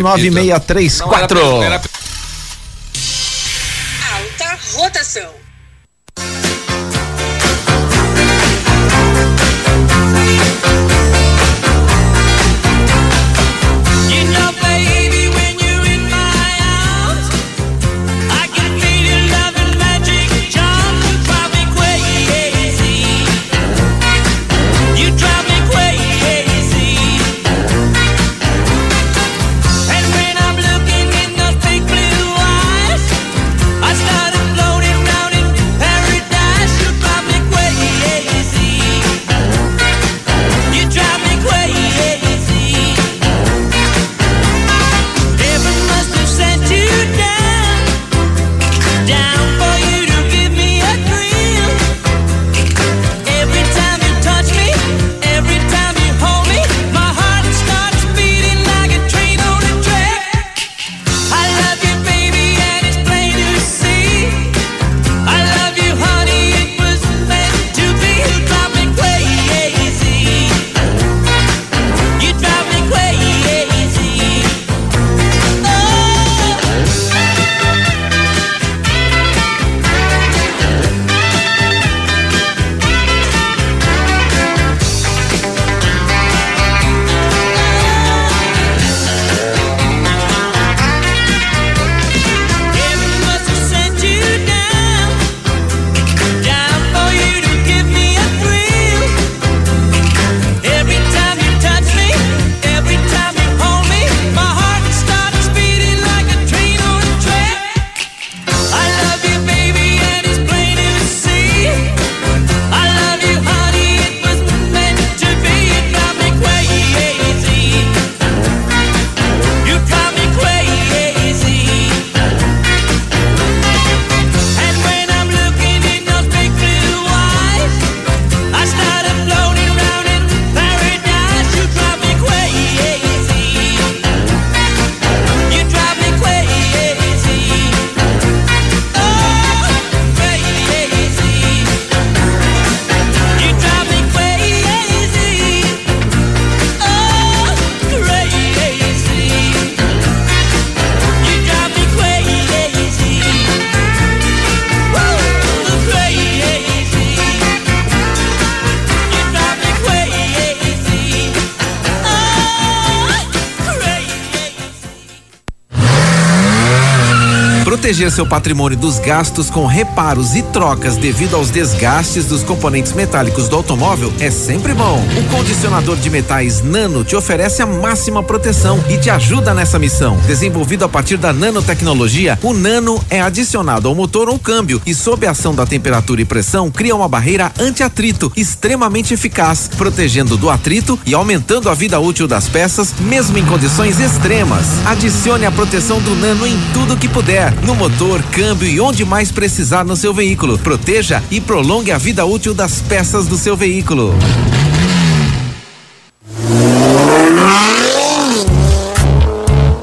Proteger 167.92 168.10
seu 168.10 168.26
patrimônio 168.26 168.78
dos 168.78 169.00
gastos 169.00 169.50
com 169.50 169.66
reparos 169.66 170.34
e 170.34 170.42
trocas 170.42 170.96
devido 170.96 171.36
aos 171.36 171.50
desgastes 171.50 172.24
dos 172.24 172.42
componentes 172.42 172.94
metálicos 172.94 173.50
do 173.50 173.58
automóvel 173.58 174.14
é 174.18 174.32
sempre 174.32 174.74
bom. 174.74 175.04
O 175.18 175.30
condicionador 175.30 175.98
de 175.98 176.10
metais 176.10 176.62
Nano 176.64 177.04
te 177.04 177.18
oferece 177.18 177.62
a 177.62 177.66
máxima 177.66 178.24
proteção 178.24 178.82
e 178.88 178.98
te 178.98 179.10
ajuda 179.10 179.54
nessa 179.54 179.78
missão. 179.78 180.16
Desenvolvido 180.26 180.86
a 180.86 180.88
partir 180.88 181.18
da 181.18 181.34
nanotecnologia, 181.34 182.40
o 182.42 182.54
Nano 182.54 182.98
é 183.10 183.20
adicionado 183.20 183.90
ao 183.90 183.94
motor 183.94 184.30
ou 184.30 184.40
câmbio 184.40 184.82
e, 184.86 184.96
sob 184.96 185.28
a 185.28 185.32
ação 185.32 185.54
da 185.54 185.66
temperatura 185.66 186.22
e 186.22 186.26
pressão, 186.26 186.72
cria 186.72 186.96
uma 186.96 187.10
barreira 187.10 187.52
anti-atrito 187.60 188.32
extremamente 188.38 189.14
eficaz, 189.14 189.70
protegendo 189.76 190.38
do 190.38 190.50
atrito 190.50 190.98
e 191.06 191.14
aumentando 191.14 191.70
a 191.70 191.74
vida 191.74 192.00
útil 192.00 192.26
das 192.26 192.48
peças, 192.48 192.94
mesmo 193.02 193.38
em 193.38 193.46
condições 193.46 194.00
extremas. 194.00 194.66
Adicione 194.86 195.46
a 195.46 195.52
proteção 195.52 196.00
do 196.00 196.16
Nano 196.16 196.48
em 196.48 196.58
tudo 196.74 196.96
que 196.96 197.10
puder, 197.10 197.52
no 197.66 197.81
motor, 197.82 198.22
câmbio 198.32 198.68
e 198.68 198.80
onde 198.80 199.04
mais 199.04 199.32
precisar 199.32 199.84
no 199.84 199.96
seu 199.96 200.14
veículo. 200.14 200.56
Proteja 200.56 201.24
e 201.32 201.42
prolongue 201.42 201.92
a 201.92 201.98
vida 201.98 202.24
útil 202.24 202.54
das 202.54 202.80
peças 202.80 203.26
do 203.26 203.36
seu 203.36 203.58
veículo. 203.58 204.14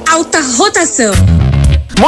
Alta 0.09 0.41
rotação. 0.57 1.13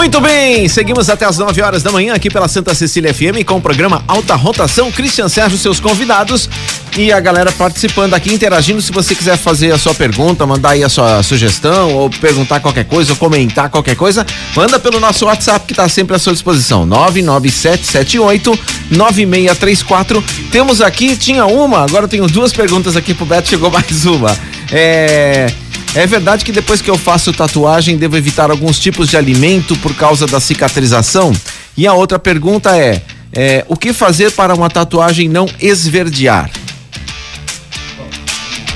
Muito 0.00 0.18
bem, 0.18 0.66
seguimos 0.66 1.10
até 1.10 1.26
as 1.26 1.36
9 1.36 1.60
horas 1.60 1.82
da 1.82 1.92
manhã 1.92 2.14
aqui 2.14 2.30
pela 2.30 2.48
Santa 2.48 2.74
Cecília 2.74 3.12
FM 3.12 3.44
com 3.44 3.58
o 3.58 3.60
programa 3.60 4.02
Alta 4.08 4.34
Rotação. 4.34 4.90
Christian 4.90 5.28
Sérgio, 5.28 5.58
seus 5.58 5.78
convidados 5.78 6.48
e 6.96 7.12
a 7.12 7.20
galera 7.20 7.52
participando 7.52 8.14
aqui, 8.14 8.32
interagindo. 8.32 8.80
Se 8.80 8.90
você 8.92 9.14
quiser 9.14 9.36
fazer 9.36 9.72
a 9.72 9.76
sua 9.76 9.94
pergunta, 9.94 10.46
mandar 10.46 10.70
aí 10.70 10.82
a 10.82 10.88
sua 10.88 11.22
sugestão 11.22 11.92
ou 11.92 12.08
perguntar 12.08 12.60
qualquer 12.60 12.86
coisa 12.86 13.12
ou 13.12 13.16
comentar 13.18 13.68
qualquer 13.68 13.94
coisa, 13.94 14.24
manda 14.56 14.80
pelo 14.80 14.98
nosso 14.98 15.26
WhatsApp 15.26 15.66
que 15.66 15.74
está 15.74 15.86
sempre 15.86 16.16
à 16.16 16.18
sua 16.18 16.32
disposição. 16.32 16.86
99778 16.86 18.58
9634. 18.90 20.24
Temos 20.50 20.80
aqui, 20.80 21.14
tinha 21.14 21.44
uma, 21.44 21.84
agora 21.84 22.08
tenho 22.08 22.26
duas 22.26 22.54
perguntas 22.54 22.96
aqui 22.96 23.12
pro 23.12 23.26
Beto, 23.26 23.50
chegou 23.50 23.70
mais 23.70 24.06
uma. 24.06 24.34
É. 24.72 25.52
É 25.94 26.06
verdade 26.06 26.44
que 26.44 26.52
depois 26.52 26.80
que 26.80 26.88
eu 26.88 26.96
faço 26.96 27.32
tatuagem 27.32 27.96
devo 27.96 28.16
evitar 28.16 28.50
alguns 28.50 28.78
tipos 28.78 29.08
de 29.08 29.16
alimento 29.16 29.74
por 29.76 29.94
causa 29.94 30.24
da 30.24 30.38
cicatrização? 30.38 31.32
E 31.76 31.86
a 31.86 31.92
outra 31.94 32.16
pergunta 32.16 32.76
é, 32.76 33.02
é 33.32 33.64
o 33.68 33.76
que 33.76 33.92
fazer 33.92 34.30
para 34.30 34.54
uma 34.54 34.70
tatuagem 34.70 35.28
não 35.28 35.48
esverdear? 35.60 36.48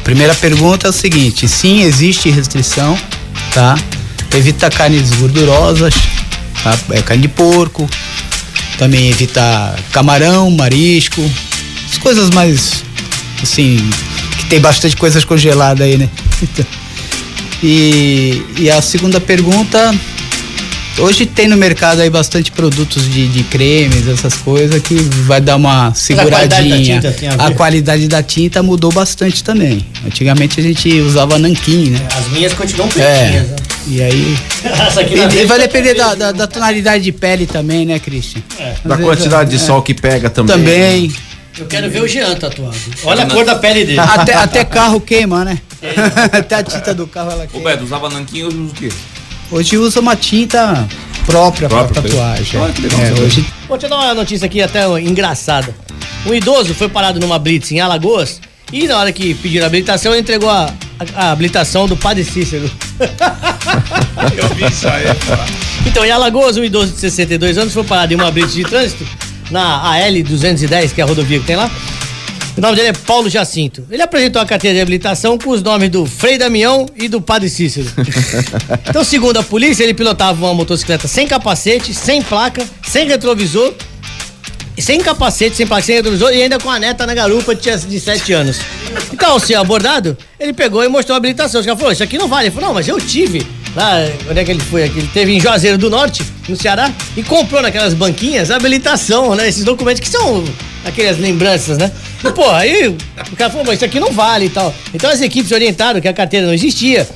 Primeira 0.03 0.35
pergunta 0.35 0.89
é 0.89 0.91
o 0.91 0.93
seguinte: 0.93 1.47
sim, 1.47 1.83
existe 1.83 2.29
restrição, 2.31 2.99
tá? 3.53 3.79
Evita 4.35 4.69
carnes 4.69 5.13
gordurosas, 5.13 5.95
tá? 6.65 6.77
É, 6.91 7.01
carne 7.01 7.23
de 7.23 7.29
porco, 7.29 7.89
também 8.77 9.09
evita 9.09 9.77
camarão, 9.93 10.51
marisco, 10.51 11.23
as 11.91 11.97
coisas 11.99 12.31
mais 12.31 12.83
assim, 13.41 13.79
que 14.37 14.47
tem 14.47 14.61
bastante 14.61 14.97
coisas 14.97 15.25
congeladas 15.25 15.87
aí, 15.87 15.97
né? 15.97 16.09
E, 17.67 18.43
e 18.59 18.71
a 18.71 18.83
segunda 18.83 19.19
pergunta, 19.19 19.95
hoje 20.99 21.25
tem 21.25 21.49
no 21.49 21.57
mercado 21.57 22.03
aí 22.03 22.11
bastante 22.11 22.53
produtos 22.53 23.11
de, 23.11 23.27
de 23.27 23.43
cremes, 23.45 24.07
essas 24.07 24.35
coisas 24.35 24.83
que 24.83 24.97
vai 25.27 25.41
dar 25.41 25.57
uma 25.57 25.95
seguradinha. 25.95 27.01
da 27.01 27.47
a 27.47 27.51
qualidade 27.53 28.07
da 28.07 28.23
tinta 28.23 28.63
mudou 28.63 28.93
bastante 28.93 29.43
também. 29.43 29.83
Antigamente 30.05 30.61
a 30.61 30.63
gente 30.63 31.01
usava 31.01 31.39
nanquim, 31.39 31.89
né? 31.89 32.07
As 32.15 32.29
minhas 32.31 32.53
continuam 32.53 32.87
É. 32.89 32.91
pretinhas. 32.91 33.49
né? 33.49 33.57
E 33.87 34.03
aí. 34.03 34.37
E, 34.95 35.15
e 35.15 35.17
frente 35.17 35.47
vai 35.47 35.59
tá 35.59 35.65
depender 35.67 35.95
da, 35.95 36.15
da, 36.15 36.33
da 36.33 36.47
tonalidade 36.47 37.03
de 37.05 37.13
pele 37.13 37.47
também, 37.47 37.85
né, 37.87 37.99
Christian? 37.99 38.43
Da 38.85 38.95
Às 38.95 39.01
vezes, 39.01 39.05
quantidade 39.05 39.51
de 39.51 39.57
é, 39.57 39.59
sol 39.59 39.83
que 39.83 39.95
pega 39.95 40.29
também. 40.29 40.57
Também. 40.57 41.13
Eu 41.59 41.67
quero 41.67 41.89
ver 41.89 42.03
o 42.03 42.09
Jean 42.09 42.35
tatuado. 42.35 42.77
Olha 43.05 43.23
a 43.25 43.27
cor 43.27 43.45
da 43.45 43.55
pele 43.55 43.85
dele. 43.85 43.99
Até, 43.99 44.35
até 44.35 44.65
carro 44.67 45.01
queima, 45.01 45.45
né? 45.45 45.59
até 46.33 46.57
a 46.57 46.63
tinta 46.63 46.95
do 46.95 47.07
carro 47.07 47.31
ela 47.33 47.45
Ô 47.45 47.49
queima. 47.49 47.71
Beto, 47.71 47.85
usava 47.85 48.09
nanquim, 48.09 48.43
hoje 48.45 48.57
usa 48.57 48.71
o 48.73 48.75
quê? 48.75 48.89
Hoje 49.51 49.77
usa 49.79 50.01
uma 50.01 50.17
tinta 50.17 50.87
própria 51.27 51.69
para 51.69 51.85
tatuagem. 51.89 52.61
Olha 52.61 52.73
que 52.73 52.83
legal 52.83 53.01
É, 53.01 53.13
hoje 53.21 53.45
Vou 53.69 53.79
te 53.79 53.87
dar 53.89 53.97
uma 53.97 54.15
notícia 54.15 54.47
aqui 54.47 54.61
até 54.63 54.85
engraçada. 55.01 55.75
Um 56.27 56.33
idoso 56.35 56.75
foi 56.75 56.89
parado 56.89 57.21
numa 57.21 57.39
blitz 57.39 57.71
em 57.73 57.81
Alagoas 57.81 58.41
e 58.73 58.87
na 58.89 58.99
hora 58.99 59.13
que 59.13 59.35
pediram 59.35 59.65
a 59.65 59.67
habilitação, 59.69 60.13
ele 60.13 60.23
entregou 60.23 60.49
a, 60.51 60.65
a- 61.17 61.27
a 61.27 61.33
habilitação 61.33 61.87
do 61.87 61.97
Padre 61.97 62.25
Cícero. 62.25 62.69
Eu 64.37 64.49
vi 64.55 64.65
isso 64.67 64.89
aí. 64.89 65.05
Então, 65.87 66.05
em 66.05 66.11
Alagoas, 66.11 66.57
um 66.57 66.65
idoso 66.65 66.93
de 66.93 66.99
62 67.01 67.59
anos 67.59 67.73
foi 67.73 67.85
parado 67.85 68.13
em 68.13 68.17
uma 68.17 68.31
blitz 68.31 68.55
de 68.55 68.65
trânsito 68.65 69.07
na 69.51 69.83
AL-210, 69.93 70.93
que 70.95 71.01
é 71.01 71.05
a 71.05 71.07
rodovia 71.07 71.39
que 71.39 71.45
tem 71.47 71.57
lá. 71.57 71.71
O 72.57 72.61
nome 72.61 72.77
dele 72.77 72.89
é 72.89 72.93
Paulo 72.93 73.29
Jacinto. 73.29 73.85
Ele 73.91 74.01
apresentou 74.01 74.41
a 74.41 74.47
carteira 74.47 74.77
de 74.77 74.81
habilitação 74.81 75.37
com 75.37 75.51
os 75.51 75.61
nomes 75.61 75.91
do 75.91 76.07
Frei 76.07 76.39
Damião 76.39 76.87
e 76.95 77.09
do 77.09 77.21
Padre 77.21 77.49
Cícero. 77.49 77.91
então, 78.89 79.03
segundo 79.03 79.39
a 79.39 79.43
polícia, 79.43 79.83
ele 79.83 79.93
pilotava 79.93 80.45
uma 80.45 80.55
motocicleta 80.55 81.09
sem 81.09 81.27
capacete, 81.27 81.93
sem 81.93 82.23
placa, 82.23 82.65
sem 82.87 83.09
retrovisor, 83.09 83.75
e 84.77 84.83
sem 84.83 85.01
capacete, 85.01 85.57
sem 85.57 85.67
placa, 85.67 85.83
sem 85.83 85.97
retrovisor 85.97 86.33
e 86.33 86.43
ainda 86.43 86.59
com 86.59 86.71
a 86.71 86.79
neta 86.79 87.05
na 87.07 87.15
garupa 87.15 87.57
tinha 87.57 87.77
de 87.77 87.99
7 87.99 88.33
anos. 88.33 88.61
Então, 89.13 89.33
ao 89.33 89.41
ser 89.41 89.55
abordado, 89.55 90.17
ele 90.39 90.53
pegou 90.53 90.85
e 90.85 90.89
mostrou 90.89 91.15
a 91.15 91.17
habilitação. 91.17 91.61
Os 91.61 91.67
caras 91.67 91.79
falaram, 91.79 91.93
isso 91.93 92.03
aqui 92.05 92.19
não 92.19 92.29
vale. 92.29 92.47
Ele 92.47 92.55
falou, 92.55 92.69
não, 92.69 92.75
mas 92.75 92.87
eu 92.87 93.01
tive. 93.01 93.45
Lá, 93.75 93.97
onde 94.31 94.39
é 94.39 94.45
que 94.45 94.51
ele 94.53 94.61
foi? 94.61 94.85
Aqui? 94.85 94.99
Ele 94.99 95.11
teve 95.13 95.33
em 95.33 95.41
Juazeiro 95.41 95.77
do 95.77 95.91
Norte, 95.91 96.25
no 96.49 96.57
Ceará, 96.57 96.93
e 97.17 97.23
comprou 97.25 97.61
naquelas 97.61 97.95
banquinhas 97.95 98.53
a 98.53 98.57
habilitação, 98.57 99.35
né? 99.35 99.49
Esses 99.49 99.65
documentos 99.65 100.01
que 100.01 100.09
são 100.09 100.45
aquelas 100.85 101.19
lembranças, 101.19 101.79
né? 101.79 101.91
E, 102.23 102.31
pô, 102.33 102.49
aí 102.51 102.89
o 103.33 103.37
cara 103.37 103.51
falou, 103.51 103.67
mas 103.67 103.77
isso 103.77 103.85
aqui 103.85 103.99
não 103.99 104.13
vale 104.13 104.47
e 104.47 104.51
tal. 104.51 104.75
Então 104.93 105.11
as 105.11 105.21
equipes 105.21 105.51
orientaram 105.53 106.01
que 106.01 106.09
a 106.09 106.13
carteira 106.13 106.47
não 106.47 106.55
existia, 106.55 107.09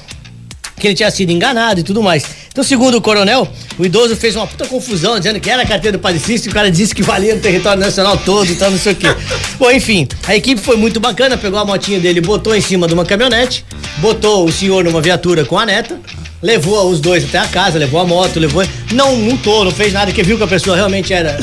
que 0.78 0.86
ele 0.86 0.94
tinha 0.94 1.10
sido 1.10 1.30
enganado 1.30 1.80
e 1.80 1.82
tudo 1.82 2.02
mais. 2.02 2.24
Então, 2.50 2.64
segundo 2.64 2.96
o 2.96 3.00
coronel, 3.00 3.46
o 3.78 3.84
idoso 3.84 4.16
fez 4.16 4.34
uma 4.34 4.46
puta 4.46 4.66
confusão, 4.66 5.16
dizendo 5.18 5.38
que 5.38 5.48
era 5.48 5.62
a 5.62 5.66
carteira 5.66 5.96
do 5.96 6.18
Cícero 6.18 6.48
e 6.48 6.50
o 6.50 6.54
cara 6.54 6.70
disse 6.70 6.92
que 6.94 7.02
valia 7.02 7.34
no 7.34 7.40
território 7.40 7.80
nacional 7.80 8.16
todo 8.16 8.50
e 8.50 8.56
tal, 8.56 8.70
não 8.70 8.78
sei 8.78 8.94
o 8.94 8.96
quê. 8.96 9.06
Bom, 9.58 9.70
enfim, 9.70 10.08
a 10.26 10.34
equipe 10.34 10.60
foi 10.60 10.76
muito 10.76 10.98
bacana, 10.98 11.36
pegou 11.36 11.58
a 11.58 11.64
motinha 11.64 12.00
dele, 12.00 12.20
botou 12.20 12.56
em 12.56 12.60
cima 12.60 12.88
de 12.88 12.94
uma 12.94 13.04
caminhonete, 13.04 13.64
botou 13.98 14.44
o 14.44 14.50
senhor 14.50 14.82
numa 14.82 15.00
viatura 15.00 15.44
com 15.44 15.56
a 15.56 15.64
neta, 15.64 16.00
levou 16.42 16.90
os 16.90 17.00
dois 17.00 17.24
até 17.24 17.38
a 17.38 17.46
casa, 17.46 17.78
levou 17.78 18.00
a 18.00 18.04
moto, 18.04 18.40
levou. 18.40 18.66
Não 18.92 19.14
multou, 19.16 19.64
não 19.64 19.70
fez 19.70 19.92
nada, 19.92 20.10
que 20.10 20.22
viu 20.22 20.36
que 20.36 20.44
a 20.44 20.48
pessoa 20.48 20.74
realmente 20.74 21.12
era. 21.12 21.38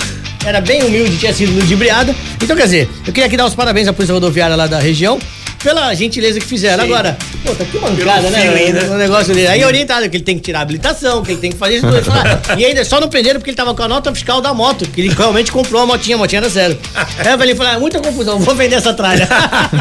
Era 0.45 0.61
bem 0.61 0.83
humilde, 0.83 1.17
tinha 1.17 1.33
sido 1.33 1.53
ludibriada. 1.53 2.13
Então, 2.41 2.55
quer 2.55 2.63
dizer, 2.65 2.89
eu 3.05 3.11
queria 3.11 3.25
aqui 3.25 3.35
dar 3.35 3.45
os 3.45 3.55
parabéns 3.55 3.87
à 3.87 3.93
Polícia 3.93 4.13
Rodoviária 4.13 4.55
lá 4.55 4.67
da 4.67 4.79
região 4.79 5.17
pela 5.63 5.91
gentileza 5.95 6.39
que 6.39 6.45
fizeram. 6.45 6.83
Agora, 6.83 7.17
pô, 7.43 7.51
tá 7.55 7.65
que 7.65 7.79
mancada, 7.79 8.29
né? 8.29 8.85
O, 8.87 8.93
o 8.93 8.97
negócio 8.97 9.33
dele. 9.33 9.47
Aí 9.47 9.65
orientado 9.65 10.07
que 10.07 10.17
ele 10.17 10.23
tem 10.23 10.35
que 10.35 10.43
tirar 10.43 10.59
a 10.59 10.61
habilitação, 10.61 11.23
que 11.23 11.31
ele 11.31 11.41
tem 11.41 11.51
que 11.51 11.57
fazer 11.57 11.77
isso. 11.77 11.87
tudo. 11.87 12.05
E 12.59 12.63
ainda 12.63 12.85
só 12.85 13.01
não 13.01 13.09
prenderam 13.09 13.39
porque 13.39 13.49
ele 13.49 13.57
tava 13.57 13.73
com 13.73 13.81
a 13.81 13.87
nota 13.87 14.13
fiscal 14.13 14.39
da 14.41 14.53
moto, 14.53 14.85
que 14.87 15.01
ele 15.01 15.09
realmente 15.15 15.51
comprou 15.51 15.81
a 15.81 15.85
motinha, 15.87 16.15
a 16.15 16.19
motinha 16.19 16.39
era 16.39 16.49
zero. 16.49 16.77
Aí 16.93 17.49
eu 17.49 17.55
falei, 17.55 17.73
ah, 17.73 17.79
muita 17.79 17.99
confusão, 17.99 18.37
vou 18.39 18.53
vender 18.53 18.75
essa 18.75 18.93
tralha. 18.93 19.27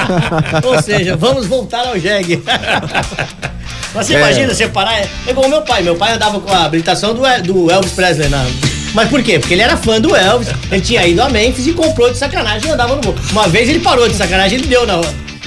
Ou 0.65 0.81
seja, 0.83 1.15
vamos 1.17 1.47
voltar 1.47 1.87
ao 1.87 1.99
jegue. 1.99 2.43
Mas 3.95 4.07
você 4.09 4.15
É. 4.15 4.19
imagina 4.19 4.55
separar? 4.55 4.95
É 4.99 5.09
é 5.27 5.31
igual 5.31 5.49
meu 5.49 5.62
pai. 5.62 5.83
Meu 5.83 5.95
pai 5.95 6.12
andava 6.15 6.41
com 6.41 6.51
a 6.53 6.65
habilitação 6.65 7.15
do, 7.15 7.23
do 7.45 7.71
Elvis 7.71 7.93
Presley 7.93 8.29
na. 8.29 8.45
Mas 8.95 9.09
por 9.09 9.22
quê? 9.22 9.38
Porque 9.38 9.55
ele 9.55 9.62
era 9.62 9.76
fã 9.76 10.01
do 10.01 10.14
Elvis, 10.14 10.49
ele 10.70 10.80
tinha 10.80 11.07
ido 11.07 11.20
a 11.20 11.28
Memphis 11.28 11.66
e 11.66 11.72
comprou 11.72 12.11
de 12.11 12.16
sacanagem 12.16 12.70
e 12.70 12.72
andava 12.72 12.95
no 12.95 13.03
voo. 13.03 13.14
Uma 13.32 13.49
vez 13.49 13.68
ele 13.68 13.80
parou 13.80 14.09
de 14.09 14.14
sacanagem, 14.14 14.59
ele 14.59 14.68
deu 14.68 14.86
na, 14.86 15.01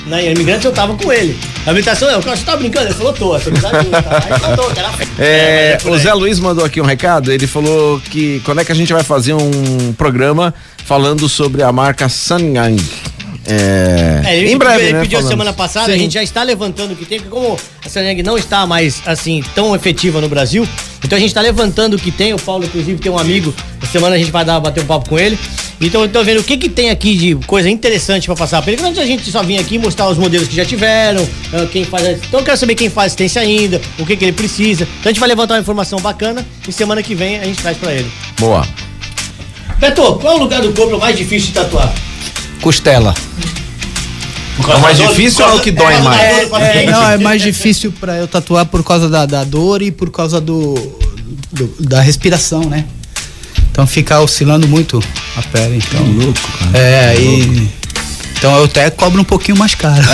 na 0.07 0.21
Imigrantes, 0.21 0.65
eu 0.65 0.71
tava 0.71 0.95
com 0.95 1.11
ele. 1.11 1.39
A 1.65 1.71
habilitação, 1.71 2.09
eu, 2.09 2.21
você 2.21 2.43
tá 2.43 2.55
brincando? 2.55 2.87
Ele 2.87 2.93
falou, 2.93 3.13
tô, 3.13 3.29
você 3.29 3.51
tá? 3.51 3.69
Que 4.73 4.79
era 4.79 4.91
É, 5.17 5.71
mas 5.73 5.83
por 5.83 5.91
o. 5.93 5.97
Zé 5.97 6.13
Luiz 6.13 6.39
mandou 6.39 6.65
aqui 6.65 6.81
um 6.81 6.85
recado. 6.85 7.31
Ele 7.31 7.47
falou 7.47 7.99
que 8.01 8.41
quando 8.45 8.61
é 8.61 8.65
que 8.65 8.71
a 8.71 8.75
gente 8.75 8.91
vai 8.91 9.03
fazer 9.03 9.33
um 9.33 9.93
programa 9.97 10.53
falando 10.85 11.27
sobre 11.27 11.63
a 11.63 11.71
marca 11.71 12.07
Sanyang. 12.09 12.81
É, 13.49 14.21
É, 14.25 14.37
ele 14.37 14.51
em 14.51 14.57
breve, 14.57 14.83
ele 14.83 14.93
né, 14.93 15.01
pediu 15.01 15.19
falamos. 15.19 15.29
semana 15.29 15.53
passada, 15.53 15.87
Sim. 15.87 15.93
a 15.93 15.97
gente 15.97 16.13
já 16.13 16.23
está 16.23 16.43
levantando 16.43 16.93
o 16.93 16.95
que 16.95 17.05
tem, 17.05 17.19
porque 17.19 17.33
como 17.33 17.57
a 17.85 17.89
Saneng 17.89 18.21
não 18.23 18.37
está 18.37 18.65
mais 18.65 19.01
assim 19.05 19.43
tão 19.55 19.73
efetiva 19.75 20.19
no 20.19 20.27
Brasil, 20.27 20.67
então 21.03 21.15
a 21.15 21.19
gente 21.19 21.29
está 21.29 21.41
levantando 21.41 21.95
o 21.95 21.99
que 21.99 22.11
tem. 22.11 22.33
O 22.33 22.39
Paulo, 22.39 22.65
inclusive, 22.65 22.99
tem 22.99 23.11
um 23.11 23.17
amigo, 23.17 23.53
essa 23.81 23.91
semana 23.93 24.15
a 24.15 24.19
gente 24.19 24.31
vai 24.31 24.43
dar, 24.43 24.59
bater 24.59 24.83
um 24.83 24.87
papo 24.87 25.09
com 25.09 25.17
ele. 25.17 25.37
Então 25.79 26.01
eu 26.01 26.09
tô 26.09 26.23
vendo 26.23 26.39
o 26.39 26.43
que 26.43 26.57
que 26.57 26.67
tem 26.69 26.89
aqui 26.89 27.15
de 27.15 27.35
coisa 27.45 27.69
interessante 27.69 28.25
para 28.25 28.35
passar 28.35 28.61
pra 28.63 28.73
ele. 28.73 28.81
Antes 28.83 28.99
a 28.99 29.05
gente 29.05 29.31
só 29.31 29.43
vir 29.43 29.59
aqui 29.59 29.77
mostrar 29.77 30.09
os 30.09 30.17
modelos 30.17 30.47
que 30.47 30.55
já 30.55 30.65
tiveram, 30.65 31.27
ah, 31.53 31.67
quem 31.71 31.85
faz. 31.85 32.03
Então 32.27 32.39
eu 32.39 32.43
quero 32.43 32.57
saber 32.57 32.73
quem 32.73 32.89
faz 32.89 33.07
assistência 33.07 33.41
ainda, 33.41 33.79
o 33.99 34.05
que 34.05 34.17
que 34.17 34.25
ele 34.25 34.31
precisa. 34.33 34.85
Então 34.99 35.09
a 35.09 35.13
gente 35.13 35.19
vai 35.19 35.29
levantar 35.29 35.53
uma 35.53 35.59
informação 35.61 35.99
bacana 35.99 36.43
e 36.67 36.71
semana 36.71 37.03
que 37.03 37.13
vem 37.13 37.37
a 37.39 37.43
gente 37.45 37.61
traz 37.61 37.77
pra 37.77 37.93
ele. 37.93 38.11
Boa. 38.39 38.67
Beto, 39.77 40.15
qual 40.15 40.33
é 40.33 40.35
o 40.37 40.39
lugar 40.39 40.61
do 40.61 40.73
corpo 40.73 40.97
mais 40.97 41.15
difícil 41.15 41.49
de 41.49 41.53
tatuar? 41.53 41.93
Costela. 42.62 43.14
É 44.70 44.76
o 44.76 44.80
mais 44.82 44.97
difícil 44.97 45.45
ou 45.45 45.51
é 45.51 45.55
o 45.55 45.60
que 45.60 45.72
dói 45.72 45.99
mais? 46.01 46.20
É, 46.22 46.86
não, 46.89 47.10
é 47.12 47.18
mais 47.18 47.41
difícil 47.43 47.91
pra 47.99 48.16
eu 48.18 48.28
tatuar 48.28 48.66
por 48.66 48.84
causa 48.84 49.08
da, 49.08 49.26
da 49.26 49.43
dor 49.43 49.82
e 49.82 49.91
por 49.91 50.10
causa 50.12 50.41
do, 50.41 50.74
do- 51.51 51.76
da 51.80 52.01
respiração, 52.01 52.62
né? 52.62 52.86
Então 53.72 53.86
fica 53.86 54.20
oscilando 54.20 54.68
muito 54.68 54.99
a 55.38 55.41
pele, 55.43 55.78
então. 55.78 56.03
louco, 56.12 56.39
cara. 56.72 56.78
É, 56.78 57.10
aí. 57.10 57.70
Então 58.38 58.55
eu 58.58 58.66
até 58.66 58.89
cobro 58.89 59.22
um 59.22 59.24
pouquinho 59.24 59.58
mais 59.58 59.76
caro. 59.76 60.01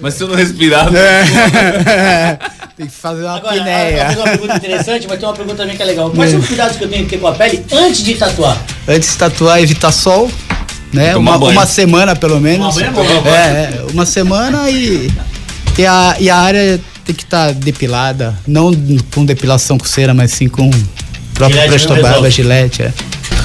Mas 0.00 0.14
se 0.14 0.22
eu 0.22 0.28
não 0.28 0.34
respirar, 0.34 0.88
Tem 2.80 2.86
que 2.86 2.94
fazer 2.94 3.24
uma 3.24 3.36
Agora, 3.36 3.60
uma 3.60 4.24
pergunta 4.24 4.56
interessante, 4.56 5.06
mas 5.06 5.18
tem 5.18 5.28
uma 5.28 5.34
pergunta 5.34 5.56
também 5.58 5.76
que 5.76 5.82
é 5.82 5.84
legal. 5.84 6.10
Quais 6.12 6.30
são 6.30 6.40
os 6.40 6.46
cuidados 6.46 6.78
que 6.78 6.84
eu 6.84 6.88
tenho 6.88 7.04
que 7.04 7.10
ter 7.10 7.18
com 7.18 7.26
a 7.26 7.32
pele 7.32 7.62
antes 7.70 8.02
de 8.02 8.14
tatuar? 8.14 8.56
Antes 8.88 9.10
de 9.10 9.18
tatuar, 9.18 9.62
evitar 9.62 9.92
sol, 9.92 10.30
né? 10.90 11.14
Uma, 11.14 11.36
uma 11.36 11.66
semana 11.66 12.16
pelo 12.16 12.40
menos. 12.40 12.74
Tomar 12.76 12.90
banho 12.92 13.22
é. 13.26 13.28
É, 13.28 13.34
é, 13.34 13.84
uma 13.92 14.06
semana 14.06 14.70
e, 14.70 15.12
e, 15.76 15.84
a, 15.84 16.16
e 16.18 16.30
a 16.30 16.36
área 16.38 16.80
tem 17.04 17.14
que 17.14 17.22
estar 17.22 17.52
depilada. 17.52 18.34
Não 18.46 18.72
com 19.14 19.26
depilação 19.26 19.76
com 19.76 19.84
cera, 19.84 20.14
mas 20.14 20.32
sim 20.32 20.48
com 20.48 20.70
o 20.70 20.70
próprio 21.34 21.60
Gilete 21.60 21.86
Presto 21.86 22.02
Barba, 22.02 22.30
gilete. 22.30 22.82
É. 22.84 22.92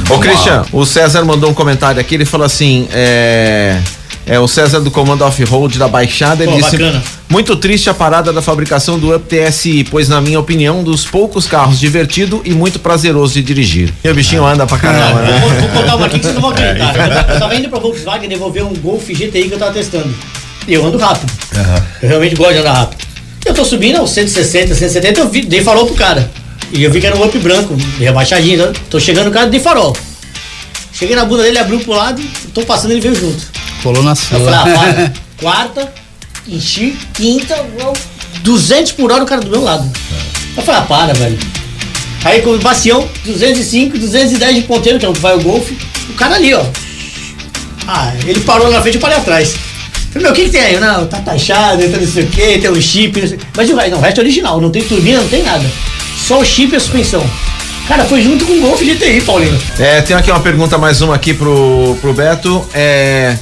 Ô, 0.09 0.17
Christian, 0.17 0.63
o 0.71 0.86
César 0.86 1.25
mandou 1.25 1.49
um 1.49 1.53
comentário 1.53 1.99
aqui. 1.99 2.15
Ele 2.15 2.23
falou 2.23 2.45
assim: 2.45 2.88
é, 2.89 3.81
É 4.28 4.39
o 4.39 4.47
César 4.47 4.80
do 4.80 4.89
Comando 4.89 5.23
Off-Road 5.23 5.78
da 5.78 5.88
Baixada. 5.88 6.43
Ele 6.43 6.53
Pô, 6.53 6.57
disse: 6.59 6.78
bacana. 6.78 7.03
Muito 7.30 7.55
triste 7.55 7.89
a 7.89 7.93
parada 7.93 8.34
da 8.34 8.41
fabricação 8.41 8.97
do 8.97 9.15
Up 9.15 9.26
TSI, 9.28 9.84
pois, 9.84 10.09
na 10.09 10.19
minha 10.19 10.39
opinião, 10.39 10.80
um 10.80 10.84
dos 10.84 11.05
poucos 11.05 11.45
carros 11.47 11.80
divertido 11.80 12.41
e 12.43 12.51
muito 12.51 12.80
prazeroso 12.80 13.34
de 13.34 13.43
dirigir. 13.43 13.93
E 14.03 14.09
o 14.09 14.13
bichinho 14.15 14.43
anda 14.45 14.65
pra 14.65 14.78
caramba, 14.78 15.21
Vou, 15.21 15.49
né? 15.51 15.59
vou 15.59 15.69
contar 15.82 15.95
uma 15.95 16.05
aqui 16.07 16.17
que 16.17 16.23
vocês 16.26 16.34
não 16.36 16.41
vão 16.41 16.51
acreditar. 16.51 17.28
Eu 17.30 17.39
tava 17.39 17.55
indo 17.55 17.69
pra 17.69 17.80
Volkswagen 17.80 18.28
devolver 18.30 18.63
um 18.65 18.73
Golf 18.76 19.07
GTI 19.07 19.47
que 19.47 19.53
eu 19.53 19.59
tava 19.59 19.71
testando. 19.71 20.13
E 20.67 20.73
eu 20.73 20.84
ando 20.86 20.97
rápido. 20.97 21.32
Eu 22.01 22.09
realmente 22.09 22.36
gosto 22.36 22.53
de 22.53 22.59
andar 22.59 22.73
rápido. 22.73 23.05
Eu 23.45 23.53
tô 23.53 23.63
subindo 23.63 23.97
aos 23.97 24.09
160, 24.09 24.73
170, 24.73 25.19
eu 25.19 25.30
vi, 25.30 25.41
dei 25.45 25.61
farol 25.61 25.86
pro 25.86 25.93
cara. 25.95 26.32
E 26.71 26.84
eu 26.84 26.91
vi 26.91 26.99
que 26.99 27.05
era 27.05 27.15
um 27.15 27.23
up 27.23 27.38
branco, 27.38 27.78
rebaixadinho. 27.99 28.65
né? 28.65 28.73
Tô 28.89 28.99
chegando 28.99 29.26
no 29.28 29.32
cara, 29.32 29.45
dei 29.47 29.59
farol. 29.59 29.95
Cheguei 30.97 31.15
na 31.15 31.25
bunda 31.25 31.43
dele, 31.43 31.59
abriu 31.59 31.79
pro 31.81 31.91
lado, 31.93 32.21
tô 32.53 32.61
passando, 32.63 32.91
ele 32.91 33.01
veio 33.01 33.15
junto. 33.15 33.43
Colou 33.83 34.01
na 34.01 34.11
Eu 34.11 34.15
sua. 34.15 34.39
falei, 34.39 34.53
ah, 34.53 34.63
para. 34.79 35.13
Quarta, 35.37 35.93
enchi, 36.47 36.95
quinta, 37.13 37.53
eu- 37.77 37.93
200 38.41 38.93
por 38.93 39.11
hora 39.11 39.23
o 39.23 39.25
cara 39.27 39.41
do 39.41 39.49
meu 39.51 39.61
lado. 39.61 39.91
Eu 40.55 40.63
falei, 40.63 40.81
ah, 40.81 40.85
para, 40.85 41.13
velho. 41.13 41.37
Aí 42.23 42.41
com 42.41 42.51
o 42.51 42.59
bacião, 42.59 43.07
205, 43.25 43.97
210 43.97 44.55
de 44.55 44.61
ponteiro, 44.61 44.97
que 44.97 45.05
é 45.05 45.09
onde 45.09 45.19
vai 45.19 45.35
o 45.35 45.41
golfe. 45.41 45.77
O 46.09 46.13
cara 46.13 46.35
ali, 46.35 46.53
ó. 46.53 46.63
Ah, 47.87 48.13
ele 48.25 48.39
parou 48.39 48.71
na 48.71 48.81
frente 48.81 48.95
e 48.95 48.97
eu 48.97 49.01
parei 49.01 49.17
atrás. 49.17 49.53
Falei, 50.11 50.23
meu, 50.23 50.31
o 50.31 50.33
que, 50.33 50.45
que 50.45 50.49
tem 50.49 50.61
aí? 50.61 50.79
Não, 50.79 51.05
tá 51.07 51.19
taxado, 51.19 51.83
então 51.83 51.99
não 51.99 52.07
sei 52.07 52.23
o 52.23 52.27
que, 52.27 52.57
tem 52.57 52.69
um 52.71 52.81
chip, 52.81 53.19
não 53.21 53.27
sei. 53.27 53.39
Mas 53.55 53.69
o 53.69 53.75
resto, 53.75 53.91
não, 53.91 53.97
o 53.97 54.01
resto 54.01 54.17
é 54.19 54.23
original, 54.23 54.61
não 54.61 54.71
tem 54.71 54.81
turbina, 54.83 55.19
não 55.21 55.27
tem 55.27 55.43
nada. 55.43 55.69
Só 56.25 56.39
o 56.39 56.45
chip 56.45 56.73
e 56.73 56.77
a 56.77 56.79
suspensão. 56.79 57.23
Cara, 57.88 58.03
foi 58.05 58.21
junto 58.21 58.45
com 58.45 58.53
o 58.53 58.61
Golf 58.61 58.81
GTI, 58.81 59.21
Paulinho. 59.21 59.59
É, 59.77 60.01
tem 60.01 60.15
aqui 60.15 60.31
uma 60.31 60.39
pergunta, 60.39 60.77
mais 60.77 61.01
uma 61.01 61.15
aqui 61.15 61.33
pro, 61.33 61.95
pro 62.01 62.13
Beto. 62.13 62.67
É. 62.73 63.38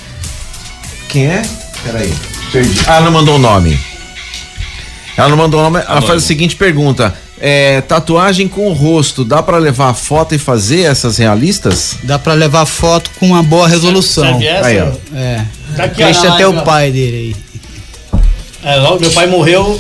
Quem 1.08 1.28
é? 1.28 1.42
Peraí. 1.84 2.14
Perdi. 2.52 2.80
Ah, 2.86 2.96
ela 2.98 3.06
não 3.06 3.12
mandou 3.12 3.36
o 3.36 3.40
nome. 3.40 3.80
Ela 5.16 5.30
não 5.30 5.38
mandou 5.38 5.60
o 5.60 5.64
nome. 5.64 5.80
Ela 5.88 6.02
faz 6.02 6.24
a 6.24 6.26
seguinte 6.26 6.56
pergunta: 6.58 7.14
é, 7.40 7.80
tatuagem 7.82 8.48
com 8.50 8.68
o 8.68 8.74
rosto, 8.74 9.24
dá 9.24 9.42
pra 9.42 9.58
levar 9.58 9.90
a 9.90 9.94
foto 9.94 10.36
e 10.36 10.38
fazer 10.38 10.82
essas 10.82 11.18
realistas? 11.18 11.96
Dá 12.04 12.20
pra 12.20 12.34
levar 12.34 12.66
foto 12.66 13.12
com 13.20 13.28
uma 13.28 13.44
boa 13.44 13.68
resolução. 13.68 14.24
Serve 14.26 14.46
essa? 14.48 14.68
Aí, 14.68 14.82
ó. 14.82 14.92
É. 15.16 15.46
Tá 15.78 15.84
aqui, 15.86 16.02
ó, 16.04 16.06
Deixa 16.06 16.20
até 16.34 16.46
live, 16.46 16.58
o 16.58 16.60
ó. 16.60 16.62
pai 16.64 16.92
dele 16.92 17.36
aí. 18.64 18.74
É, 18.74 18.76
logo 18.78 19.00
meu 19.00 19.12
pai 19.12 19.28
morreu, 19.28 19.80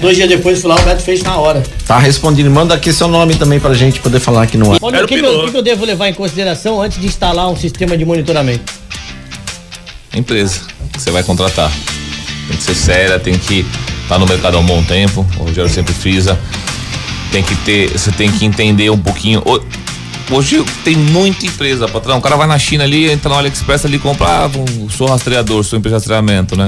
dois 0.00 0.16
dias 0.16 0.28
depois 0.28 0.60
fui 0.60 0.68
lá, 0.68 0.76
o 0.76 0.82
Beto 0.82 1.02
fez 1.02 1.22
na 1.22 1.36
hora. 1.36 1.62
Tá 1.86 1.98
respondendo. 1.98 2.50
Manda 2.50 2.74
aqui 2.74 2.92
seu 2.92 3.08
nome 3.08 3.34
também 3.36 3.58
pra 3.60 3.72
gente 3.74 4.00
poder 4.00 4.20
falar 4.20 4.42
aqui 4.42 4.56
no 4.56 4.72
ar. 4.72 4.78
Olha, 4.82 5.04
o 5.04 5.06
que, 5.06 5.18
que 5.18 5.24
eu, 5.24 5.50
que 5.50 5.56
eu 5.56 5.62
devo 5.62 5.84
levar 5.84 6.08
em 6.08 6.14
consideração 6.14 6.80
antes 6.82 7.00
de 7.00 7.06
instalar 7.06 7.48
um 7.50 7.56
sistema 7.56 7.96
de 7.96 8.04
monitoramento? 8.04 8.72
Empresa 10.14 10.60
que 10.92 11.00
você 11.00 11.10
vai 11.10 11.22
contratar. 11.22 11.70
Tem 12.48 12.56
que 12.56 12.62
ser 12.62 12.74
séria, 12.74 13.18
tem 13.18 13.36
que 13.38 13.64
estar 14.02 14.18
no 14.18 14.26
mercado 14.26 14.56
há 14.56 14.60
um 14.60 14.66
bom 14.66 14.82
tempo. 14.84 15.26
O 15.38 15.44
Rogério 15.44 15.70
sempre 15.70 15.92
frisa. 15.92 16.38
Tem 17.32 17.42
que 17.42 17.54
ter, 17.56 17.90
você 17.90 18.12
tem 18.12 18.30
que 18.30 18.44
entender 18.44 18.90
um 18.90 18.98
pouquinho. 18.98 19.42
Ho- 19.44 19.62
Hoje 20.30 20.64
tem 20.84 20.96
muita 20.96 21.44
empresa, 21.44 21.86
patrão. 21.86 22.16
O 22.16 22.20
cara 22.22 22.34
vai 22.36 22.46
na 22.46 22.58
China 22.58 22.82
ali, 22.84 23.10
entra 23.10 23.28
no 23.28 23.34
AliExpress 23.36 23.84
ali 23.84 23.96
e 23.96 23.98
compra, 23.98 24.26
ah, 24.26 24.50
um- 24.56 24.88
sou 24.88 25.06
rastreador, 25.06 25.62
sou 25.62 25.78
empresa 25.78 25.96
de 25.96 26.00
rastreamento, 26.00 26.56
né? 26.56 26.64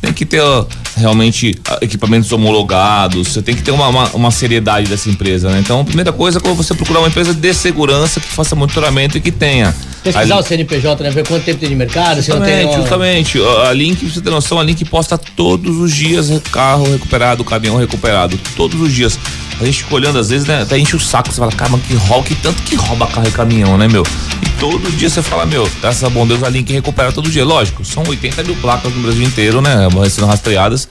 Tem 0.00 0.12
que 0.12 0.26
ter 0.26 0.40
ó, 0.40 0.64
realmente 0.96 1.58
ah, 1.68 1.78
equipamentos 1.80 2.30
homologados, 2.32 3.28
você 3.28 3.42
tem 3.42 3.54
que 3.54 3.62
ter 3.62 3.70
uma, 3.70 3.88
uma, 3.88 4.08
uma 4.10 4.30
seriedade 4.30 4.88
dessa 4.88 5.08
empresa, 5.08 5.50
né? 5.50 5.60
Então, 5.60 5.80
a 5.80 5.84
primeira 5.84 6.12
coisa 6.12 6.38
é 6.42 6.54
você 6.54 6.74
procurar 6.74 7.00
uma 7.00 7.08
empresa 7.08 7.34
de 7.34 7.54
segurança 7.54 8.20
que 8.20 8.26
faça 8.28 8.54
monitoramento 8.54 9.16
e 9.16 9.20
que 9.20 9.30
tenha. 9.30 9.74
Pesquisar 10.02 10.36
o 10.36 10.42
CNPJ, 10.42 11.02
né? 11.02 11.10
Ver 11.10 11.26
quanto 11.26 11.44
tempo 11.44 11.60
tem 11.60 11.68
de 11.68 11.74
mercado, 11.74 12.22
se 12.22 12.30
não 12.30 12.40
tem. 12.40 12.62
Justamente, 12.62 12.80
justamente. 12.80 13.38
A 13.66 13.72
a 13.72 13.74
Link, 13.74 14.04
pra 14.04 14.08
você 14.08 14.20
ter 14.20 14.30
noção, 14.30 14.60
a 14.60 14.62
Link 14.62 14.84
posta 14.84 15.16
todos 15.16 15.78
os 15.78 15.92
dias 15.92 16.30
carro 16.50 16.90
recuperado, 16.90 17.44
caminhão 17.44 17.76
recuperado. 17.76 18.38
Todos 18.56 18.80
os 18.80 18.92
dias. 18.92 19.18
A 19.62 19.66
gente 19.66 19.84
fica 19.84 19.94
olhando, 19.94 20.18
às 20.18 20.28
vezes, 20.28 20.46
né? 20.46 20.62
Até 20.62 20.76
enche 20.76 20.96
o 20.96 21.00
saco. 21.00 21.32
Você 21.32 21.38
fala, 21.38 21.52
cara, 21.52 21.70
mas 21.70 21.82
que 21.86 21.94
rouba, 21.94 22.26
que 22.26 22.34
tanto 22.34 22.60
que 22.64 22.74
rouba 22.74 23.06
carro 23.06 23.28
e 23.28 23.30
caminhão, 23.30 23.78
né, 23.78 23.86
meu? 23.86 24.02
E 24.42 24.48
todo 24.58 24.90
dia 24.96 25.08
você 25.08 25.22
fala, 25.22 25.46
meu, 25.46 25.70
graças 25.80 26.02
a 26.02 26.10
bom 26.10 26.26
Deus, 26.26 26.42
a 26.42 26.48
Link 26.48 26.72
recupera 26.72 27.12
todo 27.12 27.30
dia. 27.30 27.44
Lógico, 27.44 27.84
são 27.84 28.02
80 28.04 28.42
mil 28.42 28.56
placas 28.56 28.92
no 28.92 29.00
Brasil 29.00 29.22
inteiro, 29.22 29.60
né? 29.60 29.88
Sendo 30.10 30.26
rastreadas. 30.26 30.88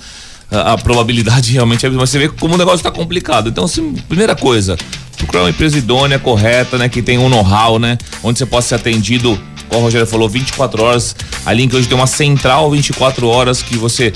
A, 0.50 0.74
a 0.74 0.78
probabilidade 0.78 1.52
realmente 1.54 1.86
é. 1.86 1.90
Mas 1.90 2.10
você 2.10 2.18
vê 2.18 2.30
como 2.30 2.56
o 2.56 2.58
negócio 2.58 2.82
tá 2.82 2.92
complicado. 2.92 3.50
Então, 3.50 3.66
assim, 3.66 3.94
primeira 4.08 4.38
coisa, 4.38 4.78
procurar 5.18 5.44
uma 5.44 5.50
empresa 5.50 5.78
idônea, 5.78 6.18
correta, 6.18 6.78
né? 6.78 6.88
Que 6.88 7.02
tem 7.02 7.18
um 7.18 7.28
know-how, 7.28 7.78
né? 7.78 7.98
Onde 8.24 8.40
você 8.40 8.46
possa 8.46 8.70
ser 8.70 8.76
atendido, 8.76 9.38
como 9.68 9.82
o 9.82 9.84
Rogério 9.84 10.08
falou, 10.08 10.30
24 10.30 10.82
horas. 10.82 11.14
A 11.46 11.52
Link 11.52 11.76
hoje 11.76 11.90
tem 11.90 11.98
uma 11.98 12.08
central 12.08 12.72
24 12.72 13.28
horas 13.28 13.62
que 13.62 13.76
você 13.78 14.14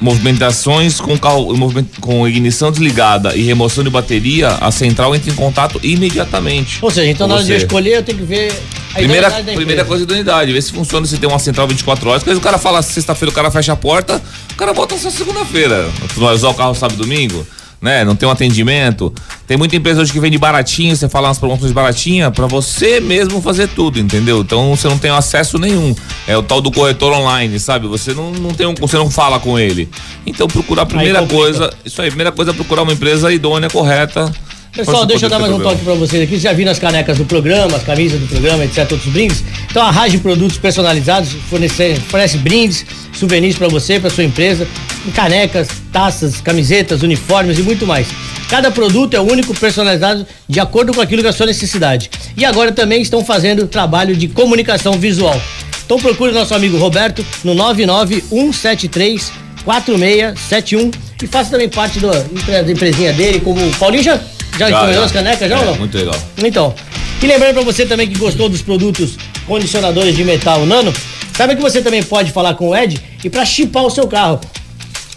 movimentações 0.00 1.00
com 1.00 1.16
movimento- 1.56 2.00
com 2.00 2.26
ignição 2.28 2.70
desligada 2.70 3.34
e 3.36 3.42
remoção 3.42 3.82
de 3.82 3.90
bateria, 3.90 4.48
a 4.60 4.70
central 4.70 5.14
entra 5.14 5.30
em 5.30 5.34
contato 5.34 5.80
imediatamente. 5.82 6.78
Ou 6.82 6.90
seja, 6.90 7.10
então 7.10 7.26
na 7.26 7.34
hora 7.34 7.44
de 7.44 7.48
escolher 7.64 7.96
eu 7.96 8.02
tenho 8.02 8.18
que 8.18 8.24
ver 8.24 8.52
a 8.94 8.98
Primeira, 8.98 9.30
primeira 9.54 9.84
coisa 9.84 10.04
da 10.06 10.14
unidade, 10.14 10.52
ver 10.52 10.62
se 10.62 10.72
funciona, 10.72 11.06
se 11.06 11.18
tem 11.18 11.28
uma 11.28 11.38
central 11.38 11.68
24 11.68 12.08
horas. 12.08 12.22
Às 12.22 12.26
vezes 12.26 12.38
o 12.38 12.42
cara 12.42 12.58
fala, 12.58 12.82
sexta-feira 12.82 13.30
o 13.30 13.34
cara 13.34 13.50
fecha 13.50 13.72
a 13.72 13.76
porta, 13.76 14.20
o 14.52 14.54
cara 14.56 14.72
volta 14.72 14.96
só 14.98 15.10
segunda-feira. 15.10 15.88
Tu 16.14 16.20
vai 16.20 16.34
usar 16.34 16.48
o 16.48 16.54
carro 16.54 16.74
sábado 16.74 16.94
e 16.94 17.02
domingo, 17.02 17.46
né? 17.80 18.04
Não 18.04 18.16
tem 18.16 18.28
um 18.28 18.32
atendimento. 18.32 19.12
Tem 19.46 19.56
muita 19.56 19.76
empresa 19.76 20.02
hoje 20.02 20.12
que 20.12 20.20
vende 20.20 20.36
baratinho, 20.36 20.94
você 20.94 21.08
fala 21.08 21.28
umas 21.28 21.38
promoções 21.38 21.72
baratinhas 21.72 22.32
pra 22.32 22.46
você 22.46 23.00
mesmo 23.00 23.40
fazer 23.40 23.68
tudo, 23.68 23.98
entendeu? 23.98 24.40
Então 24.40 24.74
você 24.74 24.88
não 24.88 24.98
tem 24.98 25.10
acesso 25.10 25.58
nenhum. 25.58 25.94
É 26.26 26.36
o 26.36 26.42
tal 26.42 26.60
do 26.60 26.70
corretor 26.70 27.12
online, 27.12 27.58
sabe? 27.58 27.86
Você 27.86 28.12
não, 28.12 28.30
não 28.32 28.50
tem 28.50 28.66
um, 28.66 28.74
você 28.74 28.96
não 28.96 29.10
fala 29.10 29.38
com 29.38 29.58
ele. 29.58 29.88
Então 30.26 30.46
procurar 30.48 30.82
a 30.82 30.86
primeira 30.86 31.24
coisa, 31.26 31.72
isso 31.84 32.02
aí, 32.02 32.08
primeira 32.08 32.32
coisa 32.32 32.50
é 32.50 32.54
procurar 32.54 32.82
uma 32.82 32.92
empresa 32.92 33.32
idônea, 33.32 33.70
correta. 33.70 34.32
Pessoal, 34.78 35.04
deixa 35.04 35.26
eu 35.26 35.30
dar 35.30 35.40
mais 35.40 35.52
um 35.52 35.56
problema. 35.56 35.76
toque 35.76 35.84
pra 35.84 35.94
vocês 35.94 36.22
aqui. 36.22 36.30
Vocês 36.30 36.42
já 36.42 36.52
viram 36.52 36.70
as 36.70 36.78
canecas 36.78 37.18
do 37.18 37.24
programa, 37.24 37.76
as 37.76 37.82
camisas 37.82 38.20
do 38.20 38.28
programa, 38.28 38.64
etc. 38.64 38.78
Outros 38.92 39.12
brindes. 39.12 39.42
Então 39.68 39.82
a 39.82 39.90
Rage 39.90 40.18
Produtos 40.18 40.56
Personalizados 40.56 41.32
fornece, 41.50 41.96
fornece 42.08 42.38
brindes, 42.38 42.86
souvenirs 43.12 43.58
pra 43.58 43.66
você, 43.66 43.98
pra 43.98 44.08
sua 44.08 44.22
empresa, 44.22 44.68
canecas, 45.16 45.66
taças, 45.92 46.40
camisetas, 46.40 47.02
uniformes 47.02 47.58
e 47.58 47.62
muito 47.62 47.84
mais. 47.88 48.06
Cada 48.48 48.70
produto 48.70 49.14
é 49.14 49.20
único, 49.20 49.52
personalizado 49.52 50.24
de 50.48 50.60
acordo 50.60 50.94
com 50.94 51.00
aquilo 51.00 51.22
que 51.22 51.26
é 51.26 51.30
a 51.30 51.34
sua 51.34 51.46
necessidade. 51.46 52.08
E 52.36 52.44
agora 52.44 52.70
também 52.70 53.02
estão 53.02 53.24
fazendo 53.24 53.66
trabalho 53.66 54.14
de 54.14 54.28
comunicação 54.28 54.92
visual. 54.92 55.42
Então 55.84 55.98
procure 55.98 56.30
nosso 56.30 56.54
amigo 56.54 56.78
Roberto 56.78 57.26
no 57.42 57.52
99173 57.52 59.32
4671 59.64 60.90
e 61.20 61.26
faça 61.26 61.50
também 61.50 61.68
parte 61.68 61.98
do, 61.98 62.06
da 62.06 62.70
empresinha 62.70 63.12
dele, 63.12 63.40
como 63.40 63.60
o 63.60 63.70
Paulinho 63.76 64.04
já, 64.04 64.20
já, 64.58 64.70
encomendou 64.70 65.04
as 65.04 65.12
canecas 65.12 65.48
já 65.48 65.56
É, 65.56 65.58
ou 65.58 65.66
não? 65.66 65.74
Muito 65.76 65.96
legal. 65.96 66.14
Então, 66.38 66.74
e 67.22 67.26
lembrando 67.26 67.54
pra 67.54 67.62
você 67.62 67.86
também 67.86 68.06
que 68.08 68.18
gostou 68.18 68.48
dos 68.48 68.62
produtos 68.62 69.16
condicionadores 69.46 70.16
de 70.16 70.24
metal 70.24 70.64
nano, 70.66 70.92
sabe 71.36 71.56
que 71.56 71.62
você 71.62 71.82
também 71.82 72.02
pode 72.02 72.30
falar 72.32 72.54
com 72.54 72.68
o 72.68 72.76
Ed 72.76 73.00
e 73.22 73.30
pra 73.30 73.44
chipar 73.44 73.84
o 73.84 73.90
seu 73.90 74.06
carro. 74.06 74.40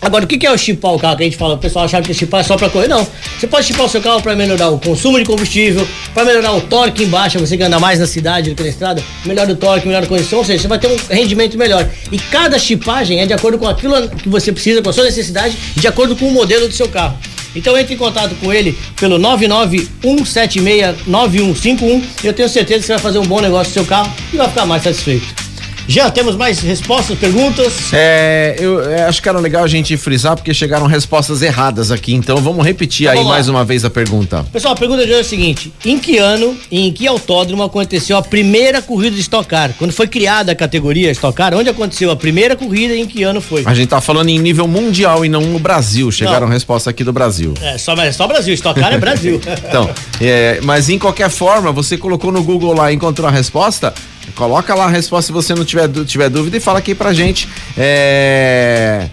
Agora, 0.02 0.26
o 0.26 0.28
que 0.28 0.48
é 0.48 0.52
o 0.52 0.58
chipar 0.58 0.94
o 0.94 1.00
carro? 1.00 1.16
Que 1.16 1.22
a 1.22 1.26
gente 1.28 1.38
fala, 1.38 1.54
o 1.54 1.58
pessoal 1.60 1.86
achava 1.86 2.04
que 2.04 2.12
chipar 2.12 2.40
é 2.40 2.44
só 2.44 2.58
pra 2.58 2.70
correr. 2.72 2.88
Não. 2.88 3.06
Você 3.40 3.46
pode 3.46 3.68
chipar 3.68 3.86
o 3.86 3.90
seu 3.90 4.02
carro 4.02 4.20
pra 4.20 4.36
melhorar 4.36 4.70
o 4.70 4.80
consumo 4.80 5.20
de 5.20 5.26
combustível, 5.26 5.88
pra 6.12 6.26
melhorar 6.26 6.54
o 6.54 6.62
torque 6.62 7.04
embaixo, 7.04 7.38
você 7.38 7.56
que 7.56 7.62
anda 7.62 7.80
mais 7.80 8.00
na 8.00 8.08
cidade 8.08 8.50
do 8.50 8.56
que 8.56 8.64
na 8.64 8.70
estrada, 8.70 9.04
melhora 9.24 9.52
o 9.52 9.56
torque, 9.56 9.86
melhora 9.86 10.06
a 10.06 10.10
condição, 10.10 10.40
ou 10.40 10.46
seja, 10.46 10.64
você 10.64 10.68
vai 10.68 10.80
ter 10.80 10.88
um 10.88 10.98
rendimento 11.08 11.56
melhor. 11.56 11.88
E 12.12 12.18
cada 12.18 12.58
chipagem 12.58 13.20
é 13.20 13.28
de 13.28 13.34
acordo 13.34 13.60
com 13.60 13.68
aquilo 13.68 14.10
que 14.10 14.28
você 14.28 14.52
precisa, 14.52 14.82
com 14.82 14.90
a 14.90 14.94
sua 14.94 15.04
necessidade, 15.04 15.56
de 15.76 15.88
acordo 15.88 16.16
com 16.16 16.28
o 16.28 16.32
modelo 16.32 16.68
do 16.68 16.74
seu 16.74 16.90
carro. 16.90 17.16
Então 17.56 17.78
entre 17.78 17.94
em 17.94 17.98
contato 17.98 18.36
com 18.36 18.54
ele 18.54 18.78
pelo 19.00 19.18
991769151 19.20 22.04
e 22.24 22.28
eu 22.28 22.34
tenho 22.34 22.50
certeza 22.50 22.80
que 22.80 22.86
você 22.86 22.94
vai 22.94 23.02
fazer 23.02 23.20
um 23.20 23.26
bom 23.26 23.42
negócio 23.42 23.70
no 23.70 23.74
seu 23.74 23.86
carro 23.86 24.12
e 24.34 24.38
vai 24.38 24.48
ficar 24.48 24.66
mais 24.66 24.84
satisfeito. 24.84 25.41
Já 25.88 26.10
temos 26.10 26.36
mais 26.36 26.60
respostas, 26.60 27.18
perguntas? 27.18 27.94
É, 27.94 28.56
eu 28.60 28.82
é, 28.90 29.04
acho 29.04 29.22
que 29.22 29.28
era 29.28 29.40
legal 29.40 29.64
a 29.64 29.68
gente 29.68 29.96
frisar 29.98 30.36
porque 30.36 30.54
chegaram 30.54 30.86
respostas 30.86 31.42
erradas 31.42 31.92
aqui, 31.92 32.14
então 32.14 32.38
vamos 32.38 32.66
repetir 32.66 33.08
Então 33.08 33.12
aí 33.14 33.18
vamos 33.20 33.32
mais 33.32 33.50
uma 33.50 33.66
vez 33.66 33.84
a 33.84 33.90
pergunta. 33.90 34.46
Pessoal, 34.52 34.74
a 34.74 34.78
pergunta 34.78 35.06
de 35.06 35.12
hoje 35.12 35.18
é 35.18 35.22
a 35.22 35.26
seguinte: 35.26 35.74
em 35.86 36.00
que 36.00 36.18
ano 36.18 36.58
e 36.72 36.88
em 36.88 36.92
que 36.92 37.08
autódromo 37.08 37.64
aconteceu 37.64 38.18
a 38.18 38.22
primeira 38.22 38.82
corrida 38.82 39.16
de 39.16 39.22
Stock 39.22 39.48
Car? 39.48 39.74
Quando 39.78 39.92
foi 39.92 40.08
criada 40.08 40.52
a 40.52 40.56
categoria 40.56 41.12
Stock 41.12 41.36
Car, 41.36 41.54
onde 41.54 41.70
aconteceu 41.70 42.12
a 42.12 42.16
primeira 42.16 42.56
corrida 42.56 42.94
e 42.94 43.02
em 43.02 43.08
que 43.08 43.24
ano 43.24 43.42
foi? 43.42 43.64
A 43.66 43.74
gente 43.74 43.90
tá 43.90 44.00
falando 44.00 44.30
em 44.30 44.40
nível 44.40 44.68
mundial 44.68 45.26
e 45.26 45.30
não 45.30 45.42
no 45.42 45.60
Brasil. 45.60 46.12
Chegaram 46.12 46.48
Não. 46.48 46.54
respostas 46.54 46.92
aqui 46.92 47.04
do 47.04 47.14
Brasil. 47.14 47.54
É 47.62 47.78
só, 47.78 47.94
é 47.94 48.12
só 48.12 48.28
Brasil, 48.28 48.54
Stock 48.54 48.80
Car 48.80 48.94
é 48.94 48.98
Brasil. 48.98 49.42
Então, 49.72 49.90
é, 50.20 50.60
mas 50.64 50.90
em 50.90 50.98
qualquer 50.98 51.30
forma, 51.30 51.72
você 51.72 51.98
colocou 51.98 52.32
no 52.32 52.44
Google 52.44 52.74
lá 52.74 52.92
e 52.92 52.96
encontrou 52.96 53.28
a 53.28 53.32
resposta, 53.32 53.94
coloca 54.32 54.74
lá 54.74 54.86
a 54.86 54.90
resposta 54.90 55.28
se 55.28 55.34
você 55.34 55.54
não 55.54 55.66
tiver, 55.66 55.88
tiver 56.06 56.30
dúvida 56.30 56.58
e 56.58 56.60
fala 56.60 56.80
aqui 56.80 56.96
pra 56.96 57.14
gente. 57.14 57.48
É. 57.78 59.10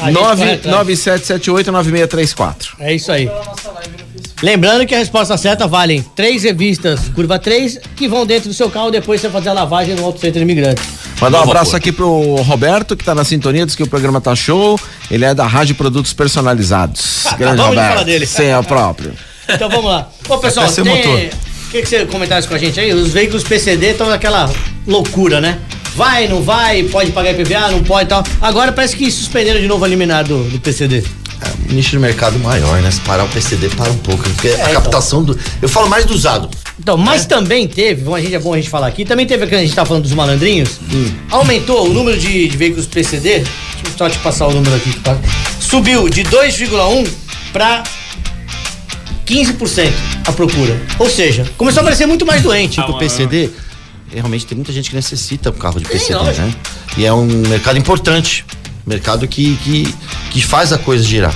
A 0.00 0.06
gente 0.06 0.18
corre 0.18 0.52
atrás. 0.52 0.86
97789634. 0.86 2.54
É 2.80 2.94
isso 2.94 3.12
aí. 3.12 3.30
Lembrando 4.42 4.84
que 4.84 4.94
a 4.94 4.98
resposta 4.98 5.36
certa 5.36 5.68
valem 5.68 6.02
três 6.16 6.42
revistas 6.42 7.08
curva 7.14 7.38
3 7.38 7.78
que 7.94 8.08
vão 8.08 8.26
dentro 8.26 8.48
do 8.48 8.54
seu 8.54 8.68
carro 8.68 8.90
depois 8.90 9.20
você 9.20 9.30
fazer 9.30 9.50
a 9.50 9.52
lavagem 9.52 9.94
no 9.94 10.04
Auto 10.04 10.18
Center 10.18 10.42
Imigrante. 10.42 10.82
Mandar 11.20 11.38
um 11.38 11.42
abraço 11.44 11.76
aqui 11.76 11.92
pro 11.92 12.34
Roberto, 12.42 12.96
que 12.96 13.04
tá 13.04 13.14
na 13.14 13.22
sintonia, 13.22 13.64
diz 13.64 13.76
que 13.76 13.82
o 13.84 13.88
programa 13.88 14.20
tá 14.20 14.34
show. 14.34 14.78
Ele 15.08 15.24
é 15.24 15.32
da 15.32 15.46
Rádio 15.46 15.76
Produtos 15.76 16.12
Personalizados. 16.12 17.24
Grande 17.38 17.58
de 17.58 17.62
Roberto. 17.62 17.88
falar 17.90 18.02
dele. 18.02 18.26
Sim, 18.26 18.46
é 18.46 18.58
o 18.58 18.64
próprio. 18.64 19.12
Então 19.48 19.68
vamos 19.68 19.90
lá. 19.90 20.08
Ô, 20.28 20.38
pessoal, 20.38 20.68
tem... 20.72 20.84
motor. 20.84 21.51
O 21.72 21.74
que, 21.74 21.86
você 21.86 22.04
comentasse 22.04 22.46
com 22.46 22.54
a 22.54 22.58
gente 22.58 22.78
aí? 22.78 22.92
Os 22.92 23.14
veículos 23.14 23.42
PCD 23.44 23.92
estão 23.92 24.06
naquela 24.06 24.52
loucura, 24.86 25.40
né? 25.40 25.58
Vai, 25.96 26.28
não 26.28 26.42
vai, 26.42 26.82
pode 26.82 27.12
pagar 27.12 27.30
IPVA, 27.30 27.70
não 27.70 27.82
pode 27.82 28.04
e 28.04 28.08
tal. 28.08 28.22
Agora 28.42 28.72
parece 28.72 28.94
que 28.94 29.10
suspenderam 29.10 29.58
de 29.58 29.66
novo 29.66 29.82
a 29.82 29.88
liminar 29.88 30.22
do, 30.22 30.44
do 30.50 30.60
PCD. 30.60 31.02
É 31.40 31.72
um 31.72 31.74
nicho 31.74 31.92
de 31.92 31.98
mercado 31.98 32.38
maior, 32.40 32.82
né? 32.82 32.90
Se 32.90 33.00
parar 33.00 33.24
o 33.24 33.28
PCD, 33.28 33.70
para 33.70 33.90
um 33.90 33.96
pouco. 33.96 34.22
Porque 34.22 34.48
a 34.48 34.52
então. 34.52 34.82
captação 34.82 35.24
do. 35.24 35.38
Eu 35.62 35.68
falo 35.68 35.88
mais 35.88 36.04
do 36.04 36.12
usado. 36.12 36.50
Então, 36.78 36.98
mas 36.98 37.24
também 37.24 37.66
teve, 37.66 38.02
bom, 38.02 38.14
a 38.14 38.20
gente 38.20 38.34
é 38.34 38.38
bom 38.38 38.52
a 38.52 38.56
gente 38.58 38.68
falar 38.68 38.88
aqui, 38.88 39.06
também 39.06 39.24
teve 39.24 39.46
que 39.46 39.54
a 39.54 39.58
gente 39.58 39.74
tá 39.74 39.86
falando 39.86 40.02
dos 40.02 40.12
malandrinhos, 40.12 40.78
Hum. 40.92 41.10
aumentou 41.30 41.88
o 41.88 41.92
número 41.94 42.18
de, 42.18 42.48
de 42.48 42.56
veículos 42.56 42.86
PCD, 42.86 43.38
deixa 43.38 43.46
eu 43.86 43.92
só 43.96 44.10
te 44.10 44.18
passar 44.18 44.46
o 44.46 44.52
número 44.52 44.76
aqui, 44.76 44.92
tá? 45.00 45.16
subiu 45.58 46.10
de 46.10 46.22
2,1 46.24 47.08
para 47.50 47.82
15% 49.26 49.92
a 50.26 50.32
procura. 50.32 50.80
Ou 50.98 51.08
seja, 51.08 51.46
começou 51.56 51.80
a 51.80 51.82
aparecer 51.82 52.06
muito 52.06 52.26
mais 52.26 52.42
doente. 52.42 52.80
Tipo, 52.80 52.92
o 52.92 52.98
PCD, 52.98 53.50
realmente 54.12 54.46
tem 54.46 54.56
muita 54.56 54.72
gente 54.72 54.90
que 54.90 54.96
necessita 54.96 55.50
um 55.50 55.54
carro 55.54 55.78
de 55.80 55.86
PCD, 55.88 56.14
lógico. 56.14 56.46
né? 56.46 56.54
E 56.96 57.04
é 57.04 57.12
um 57.12 57.24
mercado 57.48 57.78
importante. 57.78 58.44
Mercado 58.86 59.28
que, 59.28 59.56
que, 59.62 59.94
que 60.30 60.42
faz 60.42 60.72
a 60.72 60.78
coisa 60.78 61.04
girar. 61.04 61.34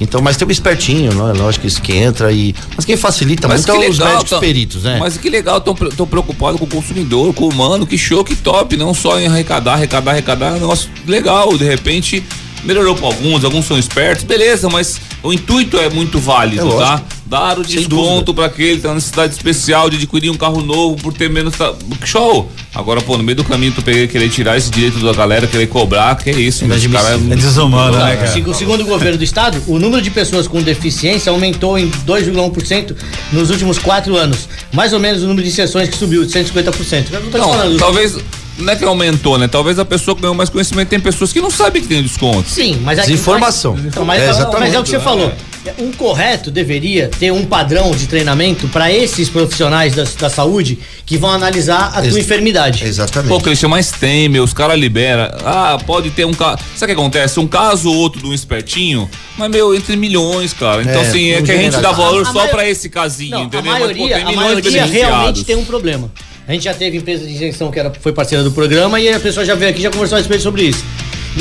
Então, 0.00 0.22
mas 0.22 0.36
tem 0.36 0.46
o 0.46 0.50
espertinho, 0.50 1.12
não 1.12 1.28
é? 1.28 1.32
Lógico 1.32 1.62
que 1.62 1.66
isso 1.68 1.82
que 1.82 1.92
entra 1.92 2.30
e. 2.32 2.54
Mas 2.76 2.84
quem 2.84 2.96
facilita 2.96 3.48
muito 3.48 3.68
é 3.70 3.88
os 3.90 3.98
médicos 3.98 4.30
tão- 4.30 4.40
peritos, 4.40 4.84
né? 4.84 4.96
Mas 4.98 5.16
que 5.18 5.28
legal, 5.28 5.60
tão, 5.60 5.74
pre- 5.74 5.88
tão 5.90 6.06
preocupado 6.06 6.56
com 6.56 6.64
o 6.64 6.68
consumidor, 6.68 7.34
com 7.34 7.44
o 7.44 7.50
humano, 7.52 7.84
que 7.86 7.98
show, 7.98 8.22
que 8.24 8.36
top, 8.36 8.76
não 8.76 8.94
só 8.94 9.18
em 9.20 9.26
arrecadar, 9.26 9.74
arrecadar, 9.74 10.12
arrecadar, 10.12 10.46
é 10.50 10.50
um 10.52 10.60
negócio 10.60 10.88
legal, 11.04 11.58
de 11.58 11.64
repente 11.64 12.22
melhorou 12.64 12.94
para 12.94 13.06
alguns, 13.06 13.44
alguns 13.44 13.66
são 13.66 13.76
espertos, 13.78 14.24
beleza, 14.24 14.68
mas 14.68 15.00
o 15.22 15.32
intuito 15.32 15.76
é 15.78 15.88
muito 15.90 16.18
válido, 16.18 16.68
É 16.68 16.76
tá? 16.78 17.02
Dar 17.26 17.58
o 17.58 17.64
Sem 17.64 17.76
desconto 17.80 18.32
para 18.32 18.46
aquele 18.46 18.76
que 18.76 18.82
tá 18.82 18.88
na 18.88 18.94
necessidade 18.94 19.34
especial 19.34 19.90
de 19.90 19.96
adquirir 19.96 20.30
um 20.30 20.34
carro 20.36 20.62
novo 20.62 20.96
por 20.96 21.12
ter 21.12 21.28
menos. 21.28 21.54
ta- 21.56 21.74
Show! 22.04 22.50
Agora, 22.74 23.02
pô, 23.02 23.18
no 23.18 23.22
meio 23.22 23.36
do 23.36 23.44
caminho 23.44 23.70
tu 23.72 23.82
peguei 23.82 24.06
querer 24.08 24.30
tirar 24.30 24.56
esse 24.56 24.70
direito 24.70 24.98
da 25.00 25.12
galera, 25.12 25.46
querer 25.46 25.66
cobrar, 25.66 26.16
que 26.16 26.30
é 26.30 26.40
isso, 26.40 26.64
meu, 26.64 26.74
esse 26.76 26.88
cara 26.88 27.10
É 27.10 27.18
desumano, 27.36 27.98
né? 27.98 28.18
É. 28.22 28.26
Segu- 28.28 28.54
Segundo 28.54 28.80
o 28.82 28.86
governo 28.86 29.18
do 29.18 29.24
estado, 29.24 29.62
o 29.66 29.78
número 29.78 30.00
de 30.00 30.10
pessoas 30.10 30.46
com 30.48 30.62
deficiência 30.62 31.30
aumentou 31.30 31.78
em 31.78 31.90
2,1% 32.06 32.94
nos 33.32 33.50
últimos 33.50 33.78
quatro 33.78 34.16
anos. 34.16 34.48
Mais 34.72 34.92
ou 34.94 34.98
menos 35.00 35.22
o 35.22 35.26
número 35.26 35.44
de 35.46 35.52
sessões 35.52 35.88
que 35.90 35.96
subiu 35.98 36.24
de 36.24 36.32
150%. 36.32 37.06
Eu 37.12 37.20
não 37.20 37.30
tô 37.30 37.38
te 37.38 37.40
Não, 37.42 37.50
falando. 37.52 37.78
talvez. 37.78 38.16
Não 38.58 38.72
é 38.72 38.76
que 38.76 38.84
aumentou, 38.84 39.38
né? 39.38 39.46
Talvez 39.48 39.78
a 39.78 39.84
pessoa 39.84 40.16
ganhou 40.18 40.34
mais 40.34 40.48
conhecimento. 40.50 40.88
Tem 40.88 40.98
pessoas 41.00 41.32
que 41.32 41.40
não 41.40 41.50
sabem 41.50 41.80
que 41.80 41.88
tem 41.88 42.02
desconto. 42.02 42.48
Sim, 42.48 42.80
mas 42.82 42.98
Desinformação. 42.98 43.74
Mas, 43.74 43.84
então, 43.86 44.04
mas, 44.04 44.20
É, 44.22 44.26
mas 44.26 44.36
exatamente. 44.36 44.76
é 44.76 44.80
o 44.80 44.82
que 44.82 44.90
você 44.90 45.00
falou. 45.00 45.32
Um 45.78 45.92
correto 45.92 46.50
deveria 46.50 47.08
ter 47.18 47.30
um 47.30 47.44
padrão 47.44 47.90
de 47.90 48.06
treinamento 48.06 48.66
para 48.68 48.90
esses 48.90 49.28
profissionais 49.28 49.94
da, 49.94 50.04
da 50.18 50.30
saúde 50.30 50.78
que 51.04 51.18
vão 51.18 51.30
analisar 51.30 51.92
a 51.94 52.00
Ex- 52.00 52.10
tua 52.14 52.20
enfermidade. 52.20 52.84
Exatamente. 52.84 53.28
Pô, 53.28 53.38
Cristian, 53.40 53.68
mas 53.68 53.90
tem, 53.92 54.28
meu, 54.30 54.42
os 54.44 54.54
caras 54.54 54.78
liberam. 54.78 55.28
Ah, 55.44 55.76
pode 55.86 56.10
ter 56.10 56.24
um 56.24 56.32
caso. 56.32 56.58
Sabe 56.74 56.92
o 56.92 56.96
que 56.96 57.00
acontece? 57.00 57.38
Um 57.38 57.46
caso 57.46 57.90
ou 57.90 57.96
outro 57.96 58.20
de 58.22 58.26
um 58.28 58.32
espertinho, 58.32 59.10
mas, 59.36 59.50
meu, 59.50 59.74
entre 59.74 59.94
milhões, 59.96 60.54
cara. 60.54 60.80
Então, 60.80 61.02
É, 61.02 61.06
assim, 61.06 61.30
é 61.32 61.42
que 61.42 61.50
a 61.52 61.56
gente 61.56 61.76
dá 61.80 61.92
valor 61.92 62.24
A- 62.24 62.30
a 62.30 62.32
só 62.32 62.46
pra 62.48 62.66
esse 62.68 62.88
casinho, 62.88 63.32
Não, 63.32 63.40
a 63.40 63.44
entendeu? 63.44 63.70
Mas, 63.72 63.80
pô, 63.82 63.84
maioria, 63.88 64.14
tem 64.16 64.24
a 64.24 64.28
milhões 64.30 64.62
de 64.62 64.70
maioria 64.70 64.86
realmente 64.86 65.44
tem 65.44 65.56
um 65.56 65.64
problema. 65.66 66.10
A 66.48 66.52
gente 66.54 66.64
já 66.64 66.72
teve 66.72 66.96
empresa 66.96 67.26
de 67.26 67.34
isenção 67.34 67.70
que 67.70 67.78
era, 67.78 67.92
foi 68.00 68.10
parceira 68.10 68.42
do 68.42 68.50
programa 68.50 68.98
e 68.98 69.06
a 69.10 69.20
pessoa 69.20 69.44
já 69.44 69.54
veio 69.54 69.70
aqui 69.70 69.80
e 69.80 69.82
já 69.82 69.90
conversou 69.90 70.16
a 70.16 70.18
respeito 70.18 70.42
sobre 70.42 70.62
isso. 70.62 70.82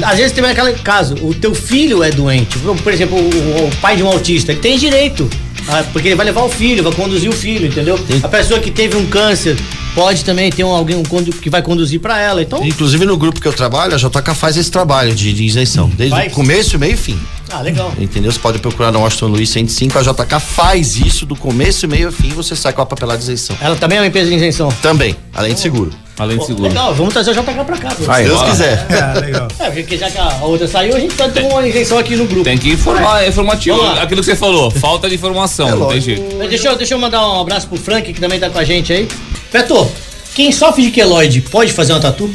Às 0.03 0.17
vezes 0.17 0.33
tem 0.33 0.43
aquele 0.43 0.73
caso, 0.73 1.15
o 1.21 1.33
teu 1.33 1.55
filho 1.55 2.03
é 2.03 2.11
doente, 2.11 2.59
por 2.59 2.91
exemplo, 2.91 3.17
o, 3.17 3.67
o 3.67 3.75
pai 3.77 3.95
de 3.95 4.03
um 4.03 4.07
autista, 4.07 4.51
ele 4.51 4.59
tem 4.59 4.77
direito, 4.77 5.27
ah, 5.69 5.81
porque 5.93 6.09
ele 6.09 6.15
vai 6.15 6.25
levar 6.25 6.43
o 6.43 6.49
filho, 6.49 6.83
vai 6.83 6.91
conduzir 6.91 7.29
o 7.29 7.33
filho, 7.33 7.67
entendeu? 7.67 7.97
A 8.21 8.27
pessoa 8.27 8.59
que 8.59 8.69
teve 8.69 8.97
um 8.97 9.05
câncer 9.05 9.55
pode 9.95 10.25
também 10.25 10.51
ter 10.51 10.65
um, 10.65 10.71
alguém 10.71 10.97
um 10.97 11.03
que 11.03 11.49
vai 11.49 11.61
conduzir 11.61 12.01
pra 12.01 12.19
ela, 12.19 12.41
então... 12.41 12.61
Inclusive 12.65 13.05
no 13.05 13.15
grupo 13.15 13.39
que 13.39 13.47
eu 13.47 13.53
trabalho, 13.53 13.95
a 13.95 13.97
JK 13.97 14.35
faz 14.35 14.57
esse 14.57 14.69
trabalho 14.69 15.15
de, 15.15 15.31
de 15.31 15.45
isenção. 15.45 15.89
Desde 15.89 16.17
Faz? 16.17 16.33
o 16.33 16.35
começo, 16.35 16.77
meio 16.77 16.95
e 16.95 16.97
fim. 16.97 17.17
Ah, 17.49 17.61
legal. 17.61 17.93
Entendeu? 17.99 18.31
Você 18.31 18.39
pode 18.39 18.59
procurar 18.59 18.91
no 18.91 18.99
Washington 18.99 19.27
Luiz 19.27 19.49
105, 19.49 19.97
a 19.97 20.01
JK 20.01 20.39
faz 20.39 20.97
isso 20.97 21.25
do 21.25 21.35
começo, 21.35 21.87
meio 21.87 22.09
e 22.09 22.11
fim, 22.11 22.29
você 22.29 22.55
sai 22.55 22.73
com 22.73 22.81
a 22.81 22.85
papelada 22.85 23.17
de 23.17 23.23
isenção. 23.23 23.55
Ela 23.61 23.75
também 23.75 23.97
é 23.97 24.01
uma 24.01 24.07
empresa 24.07 24.29
de 24.29 24.35
isenção. 24.35 24.69
Também, 24.81 25.15
além 25.33 25.53
de 25.53 25.59
seguro. 25.59 25.91
Além 26.19 26.37
de 26.37 26.45
seguro. 26.45 26.67
Legal, 26.67 26.93
vamos 26.95 27.13
trazer 27.13 27.31
o 27.31 27.33
JK 27.33 27.63
pra 27.63 27.77
cá. 27.77 27.91
Se 27.91 28.23
Deus 28.23 28.41
quiser. 28.43 28.85
É, 28.97 29.19
legal. 29.19 29.47
É, 29.59 29.69
porque 29.69 29.97
já 29.97 30.09
que 30.09 30.17
a 30.17 30.39
outra 30.41 30.67
saiu, 30.67 30.95
a 30.95 30.99
gente 30.99 31.13
pode 31.13 31.33
ter 31.33 31.43
uma 31.43 31.65
isenção 31.67 31.97
aqui 31.97 32.15
no 32.15 32.25
grupo. 32.25 32.43
Tem 32.43 32.57
que 32.57 32.71
informar, 32.71 33.23
é 33.23 33.29
informativo. 33.29 33.79
Aquilo 33.81 34.21
que 34.21 34.25
você 34.25 34.35
falou, 34.35 34.71
falta 34.71 35.07
de 35.07 35.15
informação, 35.15 35.69
não 35.77 35.87
tem 35.87 36.01
jeito. 36.01 36.35
Mas 36.37 36.49
Deixa 36.49 36.69
eu, 36.69 36.75
deixa 36.75 36.95
eu 36.95 36.99
mandar 36.99 37.27
um 37.27 37.41
abraço 37.41 37.67
pro 37.67 37.77
Frank, 37.77 38.11
que 38.11 38.19
também 38.19 38.39
tá 38.39 38.49
com 38.49 38.57
a 38.57 38.63
gente 38.63 38.91
aí. 38.91 39.07
Beto, 39.53 39.89
quem 40.33 40.51
sofre 40.51 40.83
de 40.83 40.91
queloide 40.91 41.41
pode 41.41 41.71
fazer 41.71 41.93
uma 41.93 41.99
tatu? 41.99 42.29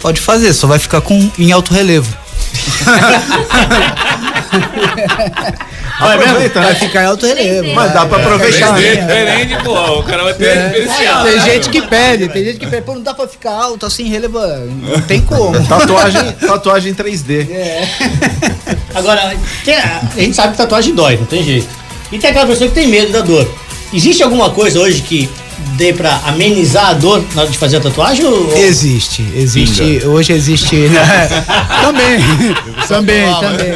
Pode 0.00 0.20
fazer, 0.20 0.52
só 0.52 0.66
vai 0.66 0.78
ficar 0.78 1.00
com 1.00 1.30
em 1.38 1.52
alto 1.52 1.72
relevo. 1.72 2.12
Aproveita, 5.98 6.60
Vai 6.60 6.72
né? 6.72 6.78
ficar 6.78 7.02
em 7.02 7.06
alto 7.06 7.26
relevo. 7.26 7.74
Mas 7.74 7.92
dá 7.92 8.06
pra 8.06 8.18
aproveitar, 8.18 8.72
né? 8.72 8.96
Diferente, 8.96 9.64
pô, 9.64 9.98
o 9.98 10.02
cara 10.02 10.24
vai 10.24 10.34
ter 10.34 10.56
diferencial. 10.68 11.24
Tem 11.24 11.40
gente 11.40 11.68
que 11.68 11.82
pede, 11.82 12.28
tem 12.28 12.44
gente 12.44 12.58
que 12.58 12.66
pede, 12.66 12.82
pô, 12.82 12.94
não 12.94 13.02
dá 13.02 13.14
pra 13.14 13.28
ficar 13.28 13.52
alto 13.52 13.86
assim, 13.86 14.08
relevo. 14.08 14.38
Não 14.38 15.00
tem 15.02 15.20
como. 15.20 15.52
Tatuagem, 15.66 16.32
tatuagem 16.32 16.94
3D. 16.94 17.46
Agora, 18.94 19.34
tem 19.64 19.74
a, 19.76 20.02
a 20.16 20.20
gente 20.20 20.34
sabe 20.34 20.52
que 20.52 20.58
tatuagem 20.58 20.94
dói, 20.94 21.16
não 21.16 21.26
tem 21.26 21.42
jeito. 21.42 21.68
E 22.10 22.18
tem 22.18 22.30
aquela 22.30 22.46
pessoa 22.46 22.68
que 22.68 22.74
tem 22.74 22.88
medo 22.88 23.10
da 23.12 23.20
dor. 23.20 23.48
Existe 23.92 24.22
alguma 24.22 24.50
coisa 24.50 24.80
hoje 24.80 25.02
que 25.02 25.28
dê 25.76 25.92
pra 25.92 26.16
amenizar 26.26 26.86
a 26.86 26.92
dor 26.94 27.22
na 27.34 27.42
hora 27.42 27.50
de 27.50 27.58
fazer 27.58 27.76
a 27.76 27.80
tatuagem? 27.80 28.24
Ou... 28.24 28.56
Existe, 28.56 29.22
existe, 29.34 30.02
hoje 30.06 30.32
existe, 30.32 30.76
né? 30.88 31.28
também, 31.82 32.18
também, 32.88 33.34
também. 33.34 33.72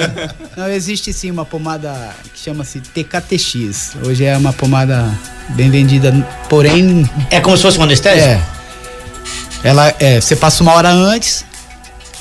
Não, 0.56 0.68
existe 0.68 1.12
sim 1.12 1.30
uma 1.30 1.44
pomada 1.44 1.92
que 2.32 2.40
chama-se 2.40 2.80
TKTX. 2.80 3.96
Hoje 4.06 4.24
é 4.24 4.36
uma 4.36 4.52
pomada 4.54 5.06
bem 5.50 5.70
vendida, 5.70 6.12
porém, 6.48 7.08
É 7.30 7.40
como 7.40 7.56
se 7.56 7.62
fosse 7.62 7.78
um 7.78 7.82
anestésico? 7.82 8.26
é. 8.26 8.40
Ela 9.64 9.94
é, 9.98 10.20
você 10.20 10.36
passa 10.36 10.62
uma 10.62 10.72
hora 10.74 10.90
antes 10.90 11.44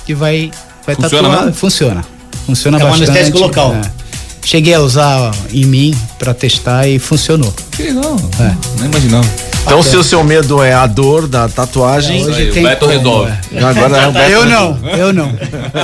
que 0.06 0.14
vai, 0.16 0.52
vai 0.86 0.96
Funciona 0.96 1.28
tatuar, 1.28 1.46
mesmo? 1.46 1.54
funciona. 1.60 2.06
Funciona 2.46 2.78
É 2.80 2.84
um 2.84 2.90
bastante. 2.90 3.10
anestésico 3.10 3.40
local. 3.40 3.74
é. 3.76 4.05
Cheguei 4.46 4.76
a 4.76 4.80
usar 4.80 5.32
em 5.52 5.66
mim 5.66 5.94
pra 6.20 6.32
testar 6.34 6.88
e 6.88 7.00
funcionou. 7.00 7.52
Que 7.72 7.84
legal. 7.84 8.16
É. 8.40 8.54
Nem 8.80 8.86
imaginava. 8.90 9.28
Então, 9.66 9.82
se 9.82 9.98
o 9.98 10.04
seu 10.04 10.24
medo 10.24 10.62
é 10.62 10.72
a 10.72 10.86
dor 10.86 11.28
da 11.28 11.50
tatuagem, 11.50 12.24
Hoje 12.24 12.42
Aí, 12.44 12.50
o 12.52 12.54
tem 12.54 12.62
Beto 12.64 12.86
como, 12.86 12.92
resolve. 12.92 13.32
é. 13.52 13.64
agora 13.64 13.98
é 13.98 14.08
o 14.08 14.12
Beto. 14.12 14.32
Eu 14.32 14.46
não, 14.46 14.80
eu 14.98 15.12
não. 15.14 15.34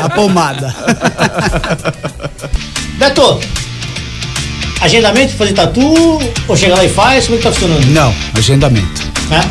A 0.03 0.07
pomada. 0.09 0.75
Beto, 2.99 3.39
agendamento 4.79 5.29
pra 5.35 5.37
fazer 5.47 5.53
tatu? 5.53 6.21
Ou 6.47 6.55
chega 6.55 6.75
lá 6.75 6.85
e 6.85 6.89
faz? 6.89 7.25
Como 7.25 7.35
é 7.35 7.37
que 7.39 7.43
tá 7.43 7.51
funcionando? 7.51 7.85
Não, 7.87 8.13
agendamento. 8.37 9.01
Né? 9.29 9.41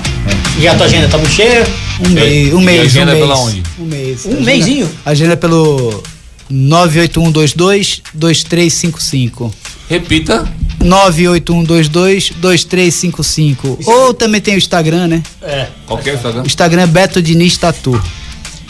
E 0.58 0.68
a 0.68 0.74
tua 0.76 0.86
agenda 0.86 1.08
tá 1.08 1.18
muito 1.18 1.32
cheia? 1.32 1.66
Um 2.00 2.08
mês, 2.10 2.54
um 2.54 2.60
E 2.60 2.64
mês, 2.64 2.80
agenda 2.86 3.12
um 3.12 3.14
é 3.14 3.18
mês. 3.18 3.26
pela 3.28 3.38
onde? 3.40 3.62
Um 3.80 3.84
mês. 3.84 4.24
Um 4.24 4.30
Agenda- 4.30 4.44
mêsinho? 4.44 4.90
Agenda 5.04 5.36
pelo 5.36 6.02
98122 6.50 8.02
2355. 8.12 9.54
Repita. 9.88 10.46
98122 10.80 12.32
2355. 12.36 13.78
Ou 13.86 14.14
também 14.14 14.40
tem 14.40 14.54
o 14.54 14.58
Instagram, 14.58 15.06
né? 15.06 15.22
É. 15.42 15.66
Qualquer 15.86 16.14
Instagram. 16.14 16.42
O 16.42 16.46
Instagram 16.46 16.82
é 16.82 16.86
Beto 16.86 17.22
Diniz 17.22 17.56
Tatu. 17.56 18.00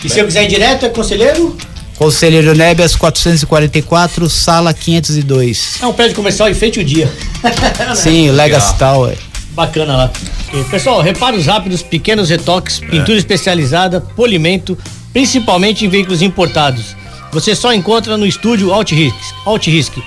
E 0.05 0.09
se 0.09 0.19
eu 0.19 0.25
quiser 0.25 0.45
ir 0.45 0.49
direto, 0.49 0.87
é 0.87 0.89
conselheiro? 0.89 1.57
Conselheiro 1.97 2.55
Nébias 2.55 2.97
444, 2.97 4.29
sala 4.31 4.73
502. 4.73 5.83
É 5.83 5.87
um 5.87 5.93
prédio 5.93 6.17
comercial 6.17 6.49
e 6.49 6.55
feito 6.55 6.81
o 6.81 6.85
dia. 6.85 7.13
Sim, 7.95 8.31
Legacy 8.31 8.79
Tower. 8.79 9.17
Bacana 9.53 9.97
lá. 9.97 10.11
E, 10.55 10.65
pessoal, 10.65 11.03
reparos 11.03 11.45
rápidos, 11.45 11.83
pequenos 11.83 12.31
retoques, 12.31 12.79
pintura 12.79 13.19
especializada, 13.19 14.01
polimento, 14.01 14.79
principalmente 15.13 15.85
em 15.85 15.91
veículos 15.91 16.23
importados. 16.23 16.97
Você 17.33 17.55
só 17.55 17.73
encontra 17.73 18.17
no 18.17 18.27
estúdio 18.27 18.73
Altrisk. 18.73 19.15
Altrisk. 19.47 19.99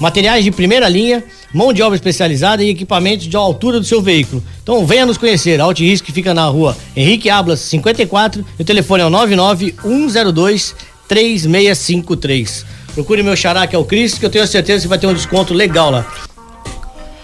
Materiais 0.00 0.44
de 0.44 0.52
primeira 0.52 0.88
linha, 0.88 1.24
mão 1.52 1.72
de 1.72 1.82
obra 1.82 1.96
especializada 1.96 2.62
e 2.62 2.70
equipamentos 2.70 3.26
de 3.26 3.36
altura 3.36 3.80
do 3.80 3.84
seu 3.84 4.00
veículo. 4.00 4.42
Então 4.62 4.86
venha 4.86 5.04
nos 5.04 5.18
conhecer. 5.18 5.60
Altrisk 5.60 6.06
fica 6.12 6.32
na 6.32 6.46
rua 6.46 6.76
Henrique 6.96 7.28
Ablas 7.28 7.60
54 7.60 8.44
e 8.58 8.62
o 8.62 8.64
telefone 8.64 9.02
é 9.02 9.06
o 9.06 9.10
99 9.10 9.74
102 9.82 10.74
3653. 11.08 12.64
Procure 12.94 13.22
meu 13.22 13.34
xará 13.34 13.66
que 13.66 13.74
é 13.74 13.78
o 13.78 13.84
Cris, 13.84 14.18
que 14.18 14.26
eu 14.26 14.30
tenho 14.30 14.46
certeza 14.46 14.82
que 14.82 14.88
vai 14.88 14.98
ter 14.98 15.06
um 15.06 15.14
desconto 15.14 15.54
legal 15.54 15.90
lá. 15.90 16.06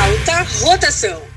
Alta 0.00 0.46
rotação. 0.62 1.33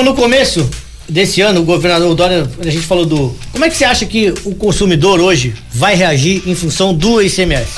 No 0.03 0.14
começo 0.14 0.66
desse 1.07 1.43
ano, 1.43 1.61
o 1.61 1.64
governador 1.64 2.14
Dória, 2.14 2.51
a 2.59 2.70
gente 2.70 2.86
falou 2.86 3.05
do. 3.05 3.36
Como 3.53 3.62
é 3.64 3.68
que 3.68 3.76
você 3.76 3.84
acha 3.84 4.07
que 4.07 4.32
o 4.45 4.55
consumidor 4.55 5.20
hoje 5.20 5.55
vai 5.70 5.95
reagir 5.95 6.43
em 6.47 6.55
função 6.55 6.95
do 6.95 7.20
ICMS? 7.20 7.74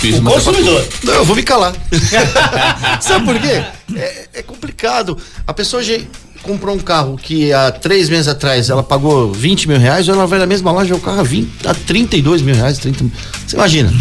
Difícil, 0.00 0.20
O 0.20 0.24
mas 0.24 0.32
é 0.34 0.36
consumidor. 0.36 0.88
Não, 1.02 1.14
eu 1.14 1.24
vou 1.24 1.34
me 1.34 1.42
calar. 1.42 1.74
Sabe 3.02 3.24
por 3.24 3.38
quê? 3.40 3.64
É, 3.96 4.28
é 4.34 4.42
complicado. 4.42 5.18
A 5.46 5.52
pessoa 5.52 5.82
já 5.82 5.98
comprou 6.42 6.74
um 6.74 6.78
carro 6.78 7.16
que 7.20 7.52
há 7.52 7.72
três 7.72 8.08
meses 8.08 8.28
atrás 8.28 8.70
ela 8.70 8.82
pagou 8.82 9.32
20 9.32 9.68
mil 9.68 9.78
reais, 9.78 10.08
ela 10.08 10.26
vai 10.26 10.38
na 10.38 10.46
mesma 10.46 10.70
loja 10.70 10.94
o 10.94 11.00
carro 11.00 11.20
a, 11.20 11.24
20, 11.24 11.66
a 11.66 11.74
32 11.74 12.42
mil 12.42 12.54
reais. 12.54 12.78
30 12.78 13.04
mil. 13.04 13.12
Você 13.46 13.56
imagina? 13.56 13.92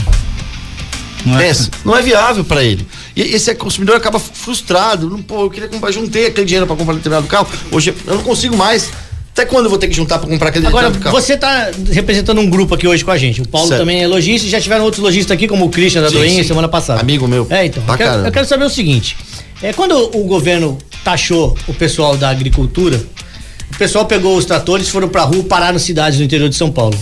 Não 1.26 1.40
é- 1.40 1.48
Pensa, 1.48 1.72
não 1.84 1.98
é 1.98 2.02
viável 2.02 2.44
para 2.46 2.64
ele. 2.64 2.88
E 3.16 3.22
esse 3.22 3.54
consumidor 3.56 3.96
acaba 3.96 4.20
frustrado. 4.20 5.10
Não, 5.10 5.22
pô, 5.22 5.42
eu 5.46 5.50
queria 5.50 5.68
comprar, 5.68 5.92
juntei 5.92 6.28
aquele 6.28 6.46
dinheiro 6.46 6.68
para 6.68 6.76
comprar 6.76 6.94
determinado 6.94 7.28
carro. 7.28 7.48
Hoje 7.72 7.94
eu 8.06 8.16
não 8.16 8.24
consigo 8.24 8.56
mais. 8.56 8.90
Até 9.38 9.46
quando 9.46 9.66
eu 9.66 9.70
vou 9.70 9.78
ter 9.78 9.88
que 9.88 9.96
juntar 9.96 10.18
para 10.18 10.28
comprar 10.28 10.50
aquele 10.50 10.66
Agora, 10.66 10.90
você 10.90 11.34
está 11.34 11.70
representando 11.92 12.42
um 12.42 12.50
grupo 12.50 12.74
aqui 12.74 12.88
hoje 12.88 13.06
com 13.06 13.12
a 13.12 13.18
gente. 13.18 13.40
O 13.40 13.48
Paulo 13.48 13.68
Certo. 13.68 13.82
também 13.82 14.02
é 14.02 14.08
lojista 14.08 14.48
e 14.48 14.50
já 14.50 14.60
tiveram 14.60 14.84
outros 14.84 15.04
lojistas 15.04 15.32
aqui, 15.32 15.48
como 15.48 15.66
o 15.66 15.70
Christian 15.70 16.02
da 16.02 16.10
Doinha 16.10 16.44
semana 16.44 16.68
passada. 16.68 17.02
Amigo 17.02 17.28
meu. 17.28 17.46
É, 17.52 17.68
então. 17.68 17.84
Eu 17.88 17.98
quero, 17.98 18.26
eu 18.26 18.32
quero 18.32 18.48
saber 18.48 18.66
o 18.66 18.70
seguinte: 18.70 19.16
é, 19.62 19.72
quando 19.74 19.96
o 19.96 20.24
governo 20.24 20.76
taxou 21.04 21.56
o 21.68 21.74
pessoal 21.76 22.18
da 22.18 22.30
agricultura, 22.30 23.00
o 23.72 23.78
pessoal 23.78 24.06
pegou 24.06 24.36
os 24.36 24.44
tratores, 24.44 24.90
foram 24.90 25.08
pra 25.08 25.22
rua, 25.22 25.44
pararam 25.44 25.78
cidades 25.78 26.18
do 26.18 26.24
interior 26.24 26.50
de 26.50 26.56
São 26.56 26.72
Paulo. 26.72 26.98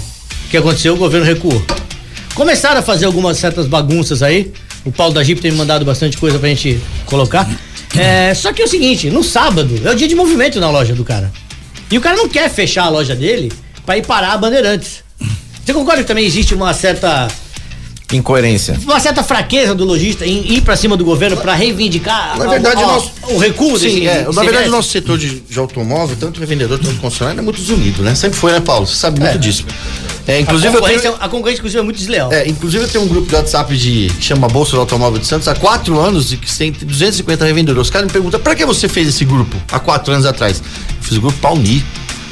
O 0.47 0.49
que 0.49 0.57
aconteceu? 0.57 0.93
O 0.93 0.97
governo 0.97 1.25
recuou. 1.25 1.63
Começaram 2.33 2.81
a 2.81 2.83
fazer 2.83 3.05
algumas 3.05 3.37
certas 3.37 3.65
bagunças 3.65 4.21
aí. 4.21 4.51
O 4.83 4.91
Paulo 4.91 5.13
da 5.13 5.23
Jeep 5.23 5.39
tem 5.39 5.51
me 5.51 5.57
mandado 5.57 5.85
bastante 5.85 6.17
coisa 6.17 6.37
pra 6.37 6.49
gente 6.49 6.81
colocar. 7.05 7.49
É, 7.97 8.33
só 8.33 8.51
que 8.51 8.61
é 8.61 8.65
o 8.65 8.67
seguinte, 8.67 9.09
no 9.09 9.23
sábado 9.23 9.79
é 9.85 9.89
o 9.89 9.95
dia 9.95 10.05
de 10.07 10.15
movimento 10.15 10.59
na 10.59 10.69
loja 10.69 10.93
do 10.93 11.05
cara. 11.05 11.31
E 11.91 11.97
o 11.97 12.01
cara 12.01 12.15
não 12.15 12.27
quer 12.27 12.49
fechar 12.49 12.85
a 12.85 12.89
loja 12.89 13.15
dele 13.15 13.51
pra 13.85 13.97
ir 13.97 14.05
parar 14.05 14.33
a 14.33 14.37
Bandeirantes. 14.37 15.03
Você 15.63 15.73
concorda 15.73 16.01
que 16.01 16.07
também 16.07 16.25
existe 16.25 16.53
uma 16.53 16.73
certa 16.73 17.27
Incoerência. 18.13 18.79
uma 18.85 18.99
certa 18.99 19.23
fraqueza 19.23 19.73
do 19.73 19.83
lojista 19.83 20.25
em 20.25 20.53
ir 20.53 20.61
pra 20.61 20.75
cima 20.75 20.95
do 20.95 21.03
governo 21.03 21.37
pra 21.37 21.53
reivindicar 21.55 22.37
Na 22.37 22.45
a- 22.45 22.47
verdade, 22.49 22.81
a- 22.83 22.85
o 22.87 22.91
nosso. 22.91 23.11
o 23.29 23.37
recuo 23.39 23.77
Sim, 23.79 23.85
desse 23.85 24.07
é. 24.07 24.27
Na 24.31 24.43
verdade, 24.43 24.67
o 24.67 24.71
nosso 24.71 24.89
setor 24.89 25.17
de, 25.17 25.39
de 25.39 25.57
automóvel, 25.59 26.15
tanto 26.19 26.39
revendedor 26.39 26.77
quanto 26.79 26.99
concessionário, 26.99 27.39
é 27.39 27.43
muito 27.43 27.59
desunido, 27.59 28.03
né? 28.03 28.13
Sempre 28.13 28.37
foi, 28.37 28.51
né, 28.51 28.59
Paulo? 28.59 28.85
Você 28.85 28.95
sabe 28.95 29.19
muito 29.19 29.39
disso. 29.39 29.65
É, 30.27 30.35
a, 30.37 30.39
inclusive, 30.39 30.67
eu 30.69 30.73
concorrência, 30.79 31.11
tenho, 31.11 31.23
a 31.23 31.29
concorrência, 31.29 31.59
inclusive, 31.59 31.79
é 31.79 31.83
muito 31.83 31.97
desleal. 31.97 32.31
é, 32.31 32.47
inclusive, 32.47 32.83
eu 32.83 32.87
tenho 32.87 33.03
um 33.03 33.07
grupo 33.07 33.27
de 33.27 33.35
WhatsApp 33.35 33.75
de, 33.77 34.11
que 34.19 34.23
chama 34.23 34.47
Bolsa 34.47 34.71
do 34.73 34.79
Automóvel 34.79 35.19
de 35.19 35.25
Santos 35.27 35.47
há 35.47 35.55
quatro 35.55 35.99
anos 35.99 36.31
e 36.31 36.37
que 36.37 36.51
tem 36.57 36.71
250 36.71 37.43
revendedores. 37.45 37.87
Os 37.87 37.91
caras 37.91 38.07
me 38.07 38.13
perguntam, 38.13 38.39
pra 38.39 38.55
que 38.55 38.65
você 38.65 38.87
fez 38.87 39.07
esse 39.07 39.25
grupo 39.25 39.55
há 39.71 39.79
quatro 39.79 40.13
anos 40.13 40.25
atrás? 40.25 40.59
Eu 40.61 41.03
fiz 41.03 41.17
o 41.17 41.21
grupo 41.21 41.37
pra 41.39 41.51
unir. 41.51 41.83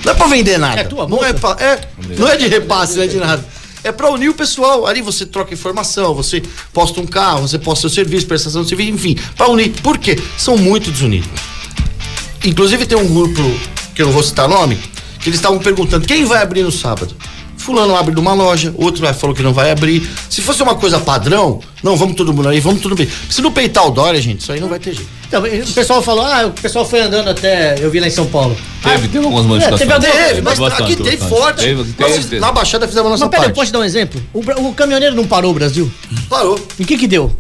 Não 0.06 0.12
é 0.12 0.16
pra 0.16 0.28
vender 0.28 0.58
nada. 0.58 0.82
É 0.82 0.84
tua 0.84 1.08
não, 1.08 1.24
é 1.24 1.32
pra- 1.34 1.56
é, 1.60 1.80
não 2.18 2.28
é 2.28 2.36
de 2.36 2.48
repasse, 2.48 2.96
não 2.98 3.04
é 3.04 3.08
de 3.08 3.18
nada. 3.18 3.46
É 3.84 3.92
pra 3.92 4.10
unir 4.10 4.30
o 4.30 4.34
pessoal. 4.34 4.86
Ali 4.86 5.02
você 5.02 5.26
troca 5.26 5.54
informação, 5.54 6.14
você 6.14 6.42
posta 6.72 7.02
um 7.02 7.06
carro, 7.06 7.48
você 7.48 7.60
posta 7.60 7.82
seu 7.82 7.90
serviço, 7.90 8.26
prestação 8.26 8.64
de 8.64 8.70
serviço, 8.70 8.92
enfim, 8.92 9.18
pra 9.36 9.50
unir. 9.50 9.72
Por 9.82 9.98
quê? 9.98 10.18
São 10.38 10.58
muito 10.58 10.90
desunidos. 10.90 11.30
Inclusive 12.46 12.86
tem 12.86 12.98
um 12.98 13.08
grupo, 13.08 13.42
que 13.96 14.02
eu 14.02 14.08
não 14.08 14.14
vou 14.14 14.24
citar 14.24 14.48
nome, 14.48 14.78
que 15.20 15.30
eles 15.30 15.40
estavam 15.40 15.60
perguntando 15.60 16.06
quem 16.06 16.26
vai 16.26 16.42
abrir 16.42 16.64
no 16.64 16.72
sábado. 16.72 17.16
Fulano 17.58 17.96
abre 17.96 18.14
numa 18.14 18.34
loja, 18.34 18.74
outro 18.78 19.06
falou 19.14 19.34
que 19.34 19.42
não 19.42 19.54
vai 19.54 19.72
abrir. 19.72 20.06
Se 20.30 20.42
fosse 20.42 20.62
uma 20.62 20.76
coisa 20.76 21.00
padrão, 21.00 21.62
não, 21.82 21.96
vamos 21.96 22.16
todo 22.16 22.34
mundo 22.34 22.50
aí, 22.50 22.60
vamos 22.60 22.82
tudo 22.82 22.94
bem. 22.94 23.08
Se 23.30 23.42
não 23.42 23.54
peitar 23.54 23.88
o 23.88 23.92
Dória, 23.92 24.22
gente, 24.22 24.42
isso 24.42 24.52
aí 24.52 24.60
não 24.60 24.68
vai 24.68 24.80
ter 24.80 24.94
jeito. 24.94 25.10
Então, 25.36 25.44
o 25.44 25.74
pessoal 25.74 26.02
falou, 26.04 26.24
ah, 26.24 26.46
o 26.46 26.52
pessoal 26.52 26.86
foi 26.86 27.02
andando 27.02 27.28
até, 27.30 27.76
eu 27.80 27.90
vi 27.90 28.00
lá 28.00 28.06
em 28.06 28.12
São 28.12 28.28
Paulo. 28.28 28.56
Teve, 28.84 29.08
teve 29.08 29.26
algumas 29.26 29.46
É, 29.46 29.48
modificações. 29.48 29.80
teve 29.80 29.94
alguma- 29.94 30.14
Teve, 30.28 30.42
mas 30.42 30.60
Bastante, 30.60 30.84
aqui 30.84 30.96
teve 30.96 31.18
bastante. 31.18 31.30
forte. 31.30 31.58
Teve, 31.64 31.84
teve, 31.94 32.14
teve. 32.20 32.40
Na 32.40 32.52
Baixada 32.52 32.88
fizemos 32.88 33.08
a 33.08 33.10
nossa 33.12 33.26
Mas 33.26 33.32
peraí, 33.32 33.46
parte. 33.46 33.56
posso 33.56 33.66
te 33.68 33.74
dar 33.74 33.80
um 33.80 33.84
exemplo? 33.84 34.22
O, 34.34 34.40
o 34.70 34.74
caminhoneiro 34.76 35.16
não 35.16 35.26
parou 35.26 35.50
o 35.52 35.54
Brasil? 35.56 35.92
Parou. 36.30 36.60
E 36.80 36.84
o 36.84 36.86
que 36.86 36.98
que 36.98 37.08
deu? 37.08 37.36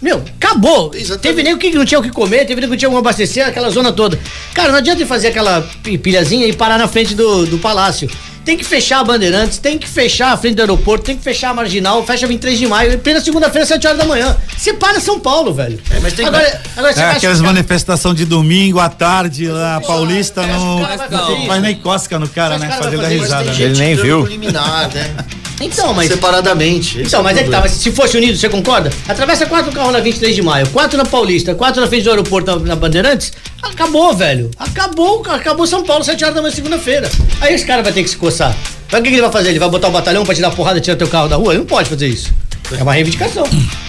Meu, 0.00 0.22
acabou. 0.40 0.92
Exatamente. 0.94 1.20
Teve 1.22 1.42
nem 1.42 1.54
o 1.54 1.58
que 1.58 1.70
não 1.70 1.84
tinha 1.84 1.98
o 1.98 2.02
que 2.02 2.10
comer, 2.10 2.44
teve 2.46 2.54
nem 2.60 2.64
o 2.64 2.66
que 2.66 2.68
não 2.70 2.76
tinha 2.76 2.88
como 2.88 2.98
abastecer, 3.00 3.46
aquela 3.46 3.68
zona 3.70 3.92
toda. 3.92 4.18
Cara, 4.54 4.70
não 4.70 4.78
adianta 4.78 5.00
ele 5.00 5.08
fazer 5.08 5.28
aquela 5.28 5.60
pi- 5.82 5.98
pilhazinha 5.98 6.46
e 6.46 6.52
parar 6.52 6.78
na 6.78 6.86
frente 6.86 7.14
do, 7.14 7.46
do 7.46 7.58
palácio. 7.58 8.08
Tem 8.48 8.56
que 8.56 8.64
fechar 8.64 9.00
a 9.00 9.04
Bandeirantes, 9.04 9.58
tem 9.58 9.76
que 9.76 9.86
fechar 9.86 10.32
a 10.32 10.36
frente 10.38 10.54
do 10.54 10.60
aeroporto, 10.62 11.04
tem 11.04 11.14
que 11.18 11.22
fechar 11.22 11.50
a 11.50 11.54
Marginal, 11.54 12.02
fecha 12.06 12.26
23 12.26 12.58
de 12.58 12.66
maio, 12.66 12.94
e 12.94 12.96
plena 12.96 13.20
segunda-feira, 13.20 13.66
7 13.66 13.86
horas 13.86 13.98
da 13.98 14.06
manhã. 14.06 14.34
Você 14.56 14.72
para 14.72 14.98
São 15.00 15.20
Paulo, 15.20 15.52
velho. 15.52 15.78
mas 16.00 16.14
tem- 16.14 16.24
agora, 16.24 16.62
agora 16.74 16.94
você 16.94 17.00
É, 17.00 17.10
aquelas 17.10 17.40
que- 17.40 17.44
manifestações 17.46 18.16
de 18.16 18.24
domingo 18.24 18.78
à 18.80 18.88
tarde 18.88 19.48
lá, 19.48 19.82
Paulista, 19.82 20.40
que 20.44 20.48
não 20.48 21.46
faz 21.46 21.60
nem 21.60 21.74
cosca 21.74 22.18
no 22.18 22.26
cara, 22.26 22.56
né? 22.56 22.68
o 22.68 22.70
cara 22.70 22.82
Fazer 22.84 22.96
vai 22.96 22.96
dar 22.96 23.02
fazer 23.02 23.14
isso, 23.16 23.24
risada. 23.24 23.44
Né? 23.52 23.64
Ele 23.66 23.78
nem 23.78 23.94
viu. 23.96 24.22
preliminar, 24.22 24.88
né? 24.94 25.14
Então, 25.60 25.92
mas. 25.94 26.08
Separadamente. 26.08 27.00
Então, 27.00 27.20
é 27.20 27.22
mas 27.24 27.36
é 27.38 27.42
que 27.42 27.50
tá, 27.50 27.60
mas 27.60 27.72
se 27.72 27.90
fosse 27.90 28.16
unido, 28.16 28.36
você 28.38 28.48
concorda? 28.48 28.90
Atravessa 29.08 29.46
quatro 29.46 29.72
carros 29.72 29.92
na 29.92 30.00
23 30.00 30.34
de 30.34 30.42
maio, 30.42 30.68
quatro 30.68 30.96
na 30.96 31.04
Paulista, 31.04 31.54
quatro 31.54 31.80
na 31.80 31.86
frente 31.88 32.04
do 32.04 32.10
aeroporto 32.10 32.50
na, 32.50 32.56
na 32.64 32.76
Bandeirantes, 32.76 33.32
acabou, 33.62 34.14
velho. 34.14 34.50
Acabou, 34.58 35.22
acabou 35.28 35.66
São 35.66 35.82
Paulo, 35.84 36.04
7 36.04 36.22
horas 36.24 36.34
da 36.36 36.42
manhã, 36.42 36.54
segunda-feira. 36.54 37.10
Aí 37.40 37.54
esse 37.54 37.64
cara 37.64 37.82
vai 37.82 37.92
ter 37.92 38.02
que 38.02 38.10
se 38.10 38.16
coçar. 38.16 38.56
Mas 38.90 39.00
o 39.00 39.02
que, 39.02 39.08
que 39.10 39.14
ele 39.16 39.22
vai 39.22 39.32
fazer? 39.32 39.50
Ele 39.50 39.58
vai 39.58 39.68
botar 39.68 39.88
o 39.88 39.90
batalhão 39.90 40.24
pra 40.24 40.34
te 40.34 40.40
dar 40.40 40.50
porrada 40.50 40.78
e 40.78 40.80
tirar 40.80 40.96
teu 40.96 41.08
carro 41.08 41.28
da 41.28 41.36
rua? 41.36 41.52
Ele 41.52 41.58
não 41.58 41.66
pode 41.66 41.88
fazer 41.88 42.06
isso. 42.08 42.32
É 42.78 42.82
uma 42.82 42.92
reivindicação. 42.92 43.44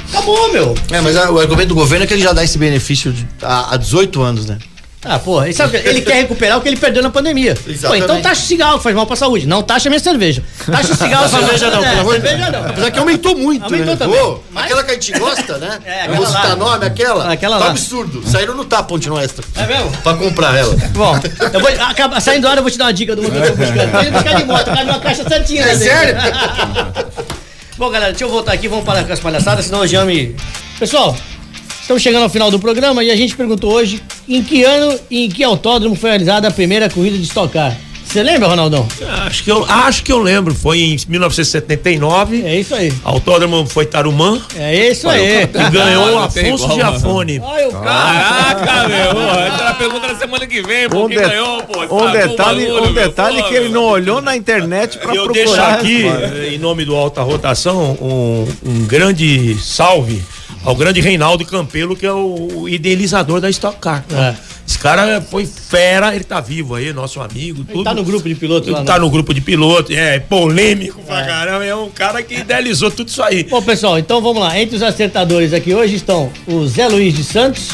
Acabou, 0.10 0.52
meu. 0.52 0.74
É, 0.92 1.02
mas 1.02 1.16
a- 1.16 1.30
o 1.32 1.40
argumento 1.40 1.70
do 1.70 1.76
governo 1.76 2.06
é 2.06 2.08
que 2.08 2.14
ele 2.14 2.22
já 2.24 2.34
dá 2.34 2.44
esse 2.44 2.58
benefício 2.58 3.12
de- 3.12 3.28
há 3.42 3.76
18 3.78 4.22
anos, 4.22 4.46
né? 4.46 4.58
Ah, 5.06 5.18
porra, 5.18 5.46
ele, 5.46 5.54
sabe, 5.54 5.78
o 5.78 5.82
que- 5.82 5.88
ele 5.88 6.02
quer 6.02 6.16
recuperar 6.16 6.58
o 6.58 6.62
que 6.62 6.68
ele 6.68 6.76
perdeu 6.76 7.02
na 7.02 7.10
pandemia. 7.10 7.56
Pô, 7.56 7.70
Exatamente. 7.72 8.04
então 8.04 8.22
taxa 8.22 8.42
o 8.44 8.46
cigarro, 8.46 8.78
que 8.80 8.84
faz 8.84 8.94
mal 8.94 9.06
pra 9.06 9.16
saúde. 9.16 9.48
Não 9.48 9.64
taxa 9.64 9.88
minha 9.90 10.00
cerveja. 10.00 10.44
Taxa 10.70 10.92
o 10.92 10.96
cigarro, 10.98 11.30
Cerveja 11.30 11.70
não, 11.72 11.82
é, 11.86 11.90
pelo 11.90 12.02
amor 12.02 12.20
de 12.20 12.28
cerveja 12.28 12.52
não. 12.52 12.66
Apesar 12.66 12.92
que 12.92 13.00
aumentou 13.00 13.38
muito, 13.38 13.64
Aumentou 13.64 13.86
né? 13.88 13.96
também. 13.96 14.20
Pô, 14.20 14.40
Mas- 14.52 14.66
Aquela 14.66 14.84
que 14.84 14.92
a 14.92 14.94
gente 14.96 15.12
gosta, 15.18 15.58
né? 15.58 15.80
É, 15.86 16.06
Eu 16.08 16.16
vou 16.16 16.26
aquela 16.26 16.28
citar 16.28 16.50
lá. 16.50 16.56
nome, 16.58 16.86
aquela. 16.86 17.32
Aquela 17.32 17.58
tá 17.60 17.64
lá. 17.66 17.72
absurdo. 17.72 18.24
Saíram 18.30 18.54
no 18.56 18.66
tapa 18.66 18.94
onde 18.94 19.08
não 19.08 19.18
extra. 19.18 19.46
É 19.56 19.66
mesmo? 19.66 19.90
Pra 20.04 20.16
comprar 20.16 20.58
ela. 20.58 20.76
Bom, 20.90 21.18
eu 21.54 21.60
vou, 21.62 21.70
acaba, 21.88 22.20
saindo 22.20 22.44
da 22.44 22.50
hora 22.50 22.60
eu 22.60 22.64
vou 22.64 22.70
te 22.72 22.78
dar 22.78 22.86
uma 22.86 22.94
dica 22.94 23.16
do 23.16 23.22
mundo 23.24 23.32
que 23.32 23.38
eu 23.48 23.52
tô 23.52 23.56
buscando. 23.56 23.92
Pode 23.92 24.12
buscar 24.12 24.36
de 24.36 24.44
moto, 24.44 24.66
cabe 24.66 24.84
uma 24.84 25.00
caixa 25.00 25.24
certinha. 25.30 25.62
É 25.62 25.66
né, 25.68 25.76
sério? 25.78 26.16
Bom, 27.78 27.90
galera, 27.90 28.12
deixa 28.12 28.26
eu 28.26 28.30
voltar 28.30 28.52
aqui, 28.52 28.68
vamos 28.68 28.84
parar 28.84 29.06
com 29.06 29.14
as 29.14 29.20
palhaçadas, 29.22 29.66
senão 29.66 29.80
o 29.80 29.88
Jean 29.88 30.04
me... 30.04 30.36
Pessoal, 30.78 31.16
estamos 31.90 32.04
chegando 32.04 32.22
ao 32.22 32.30
final 32.30 32.52
do 32.52 32.60
programa 32.60 33.04
e 33.04 33.10
a 33.10 33.16
gente 33.16 33.36
perguntou 33.36 33.74
hoje 33.74 34.00
em 34.28 34.44
que 34.44 34.64
ano 34.64 35.00
e 35.10 35.26
em 35.26 35.30
que 35.30 35.44
autódromo 35.44 35.96
foi 35.96 36.12
realizada 36.12 36.48
a 36.48 36.52
primeira 36.52 36.88
corrida 36.88 37.18
de 37.18 37.24
Stock 37.24 37.52
Car. 37.52 37.76
Você 38.06 38.22
lembra, 38.22 38.48
Ronaldão? 38.48 38.88
Acho 39.26 39.44
que, 39.44 39.52
eu, 39.52 39.66
acho 39.66 40.04
que 40.04 40.12
eu 40.12 40.20
lembro. 40.20 40.54
Foi 40.54 40.80
em 40.80 40.98
1979. 41.08 42.44
É 42.44 42.60
isso 42.60 42.74
aí. 42.76 42.94
Autódromo 43.04 43.66
foi 43.68 43.86
Tarumã. 43.88 44.40
É 44.56 44.90
isso 44.92 45.08
aí. 45.10 45.44
E 45.44 45.48
ganhou 45.72 46.14
o 46.14 46.20
Ah, 46.20 46.26
Afonso 46.26 46.64
igual, 46.66 46.76
Giafone. 46.76 47.40
Olha 47.40 47.68
o 47.70 47.72
cara. 47.72 48.54
Caraca, 48.56 48.88
meu. 48.88 49.22
Essa 49.30 49.56
era 49.56 49.70
a 49.70 49.74
pergunta 49.76 50.08
da 50.08 50.16
semana 50.16 50.46
que 50.48 50.62
vem, 50.62 50.90
pô. 50.90 51.06
Um, 51.06 51.08
Quem 51.08 51.18
de- 51.18 51.24
ganhou, 51.24 51.64
pô? 51.64 52.04
um 52.08 52.12
detalhe, 52.12 52.66
bagulho, 52.68 52.90
um 52.90 52.94
detalhe 52.94 53.44
que 53.44 53.54
ele 53.56 53.70
não 53.70 53.84
olhou 53.84 54.22
na 54.22 54.36
internet 54.36 54.98
pra 55.00 55.14
eu 55.16 55.24
procurar. 55.26 55.82
deixo 55.82 56.08
aqui, 56.10 56.54
em 56.54 56.58
nome 56.60 56.86
do 56.86 56.96
Alta 56.96 57.22
Rotação, 57.24 57.98
um, 58.02 58.48
um 58.66 58.86
grande 58.86 59.56
salve 59.60 60.24
ao 60.64 60.76
grande 60.76 61.02
Reinaldo 61.02 61.46
Campelo, 61.46 61.96
que 61.96 62.06
é 62.06 62.12
o 62.12 62.68
idealizador 62.68 63.40
da 63.40 63.50
Stock 63.50 63.80
Car. 63.80 64.04
É. 64.12 64.36
Esse 64.68 64.78
cara 64.78 65.20
foi 65.22 65.48
fera, 65.48 66.14
ele 66.14 66.24
tá 66.24 66.40
vivo 66.40 66.76
aí, 66.76 66.94
nosso 66.94 67.20
amigo. 67.20 67.64
Tudo. 67.64 67.78
Ele 67.78 67.84
tá 67.84 67.94
no 67.94 68.04
grupo 68.04 68.30
de 68.30 68.36
pilotos 68.36 68.70
lá, 68.70 68.80
Ele 68.80 68.88
né? 68.88 68.94
tá 68.94 69.00
no 69.00 69.10
grupo 69.10 69.34
de 69.34 69.42
piloto, 69.42 69.92
é 69.92 70.20
polêmico 70.20 71.02
pra 71.02 71.26
caramba, 71.26 71.66
é 71.66 71.76
um 71.76 71.90
cara 71.90 72.22
que 72.22 72.36
idealizou 72.36 72.92
tudo 72.92 73.08
isso 73.08 73.24
aí. 73.24 73.44
Bom, 73.46 73.62
pessoal, 73.64 73.98
então 73.98 74.22
vamos 74.22 74.42
lá. 74.42 74.60
Entre 74.60 74.76
os 74.76 74.84
acertadores 74.84 75.54
aqui 75.54 75.74
hoje 75.74 75.96
estão 75.96 76.32
o 76.46 76.68
Zé 76.68 76.88
Luiz 76.88 77.16
de 77.16 77.24
Santos, 77.24 77.70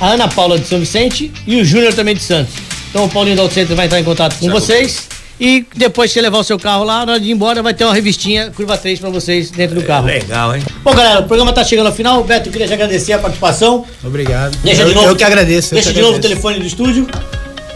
a 0.00 0.08
Ana 0.08 0.26
Paula 0.26 0.58
de 0.58 0.66
São 0.66 0.80
Vicente 0.80 1.30
e 1.46 1.60
o 1.60 1.64
Júnior 1.64 1.94
também 1.94 2.16
de 2.16 2.22
Santos. 2.22 2.54
Então 2.90 3.04
o 3.04 3.08
Paulinho 3.08 3.36
do 3.36 3.42
Auto 3.42 3.54
Center 3.54 3.76
vai 3.76 3.86
entrar 3.86 4.00
em 4.00 4.04
contato 4.04 4.36
com 4.40 4.50
vocês. 4.50 5.08
E 5.40 5.64
depois 5.74 6.10
que 6.10 6.14
você 6.14 6.20
levar 6.20 6.38
o 6.38 6.44
seu 6.44 6.58
carro 6.58 6.84
lá, 6.84 7.06
na 7.06 7.12
hora 7.12 7.20
de 7.20 7.28
ir 7.28 7.32
embora, 7.32 7.62
vai 7.62 7.72
ter 7.72 7.84
uma 7.84 7.94
revistinha 7.94 8.50
curva 8.50 8.76
3 8.76 9.00
pra 9.00 9.08
vocês 9.08 9.50
dentro 9.50 9.74
do 9.74 9.82
carro. 9.82 10.06
Legal, 10.06 10.54
hein? 10.54 10.62
Bom, 10.84 10.94
galera, 10.94 11.20
o 11.20 11.24
programa 11.24 11.50
tá 11.52 11.64
chegando 11.64 11.86
ao 11.86 11.94
final. 11.94 12.22
Beto, 12.22 12.48
eu 12.48 12.52
queria 12.52 12.66
te 12.66 12.74
agradecer 12.74 13.14
a 13.14 13.18
participação. 13.18 13.86
Obrigado. 14.04 14.54
Deixa 14.62 14.82
eu, 14.82 14.88
de 14.88 14.94
novo. 14.94 15.08
eu 15.08 15.16
que 15.16 15.24
agradeço. 15.24 15.72
Deixa 15.74 15.94
de 15.94 16.02
novo 16.02 16.12
o 16.12 16.16
agradeço. 16.16 16.42
telefone 16.42 16.60
do 16.60 16.66
estúdio. 16.66 17.08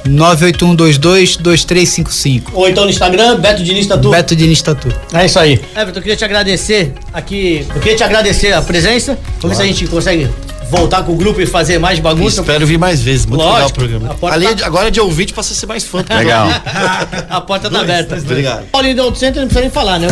981222355. 0.07 2.43
Ou 2.53 2.69
então 2.69 2.85
no 2.85 2.91
Instagram, 2.91 3.41
Beto 3.41 3.63
Diniz 3.63 3.87
Tatu. 3.87 4.11
Beto 4.11 4.37
Diniz 4.37 4.61
Tatu. 4.61 4.89
É 5.15 5.25
isso 5.25 5.39
aí. 5.39 5.59
Everton, 5.75 5.99
eu 5.99 6.03
queria 6.03 6.17
te 6.17 6.25
agradecer 6.25 6.93
aqui. 7.13 7.67
Eu 7.75 7.81
queria 7.81 7.97
te 7.97 8.05
agradecer 8.05 8.53
a 8.53 8.61
presença. 8.61 9.19
Vamos 9.41 9.57
ver 9.57 9.65
se 9.65 9.71
a 9.71 9.73
gente 9.73 9.87
consegue 9.87 10.29
voltar 10.75 11.03
com 11.03 11.13
o 11.13 11.17
grupo 11.17 11.41
e 11.41 11.47
fazer 11.47 11.79
mais 11.79 11.99
bagunça. 11.99 12.41
Espero 12.41 12.67
vir 12.67 12.79
mais 12.79 13.01
vezes. 13.03 13.27
Muito 13.27 13.41
Lógico. 13.43 13.59
legal 13.59 13.69
o 13.69 13.73
programa. 14.01 14.11
A 14.11 14.15
porta 14.15 14.37
Ali, 14.37 14.55
tá- 14.57 14.67
Agora 14.67 14.89
é 14.89 14.91
de 14.91 15.01
ouvinte 15.01 15.33
pra 15.33 15.43
você 15.43 15.55
ser 15.55 15.67
mais 15.67 15.85
fã. 15.85 16.05
Legal. 16.09 16.49
A 17.31 17.41
porta 17.41 17.71
tá 17.71 17.81
aberta. 17.81 18.17
Obrigado. 18.17 18.65
Paulinho 18.71 18.97
do 18.97 19.03
Auto 19.03 19.19
Center 19.19 19.41
não 19.41 19.49
precisa 19.49 19.61
nem 19.63 19.71
falar, 19.71 19.99
né? 19.99 20.09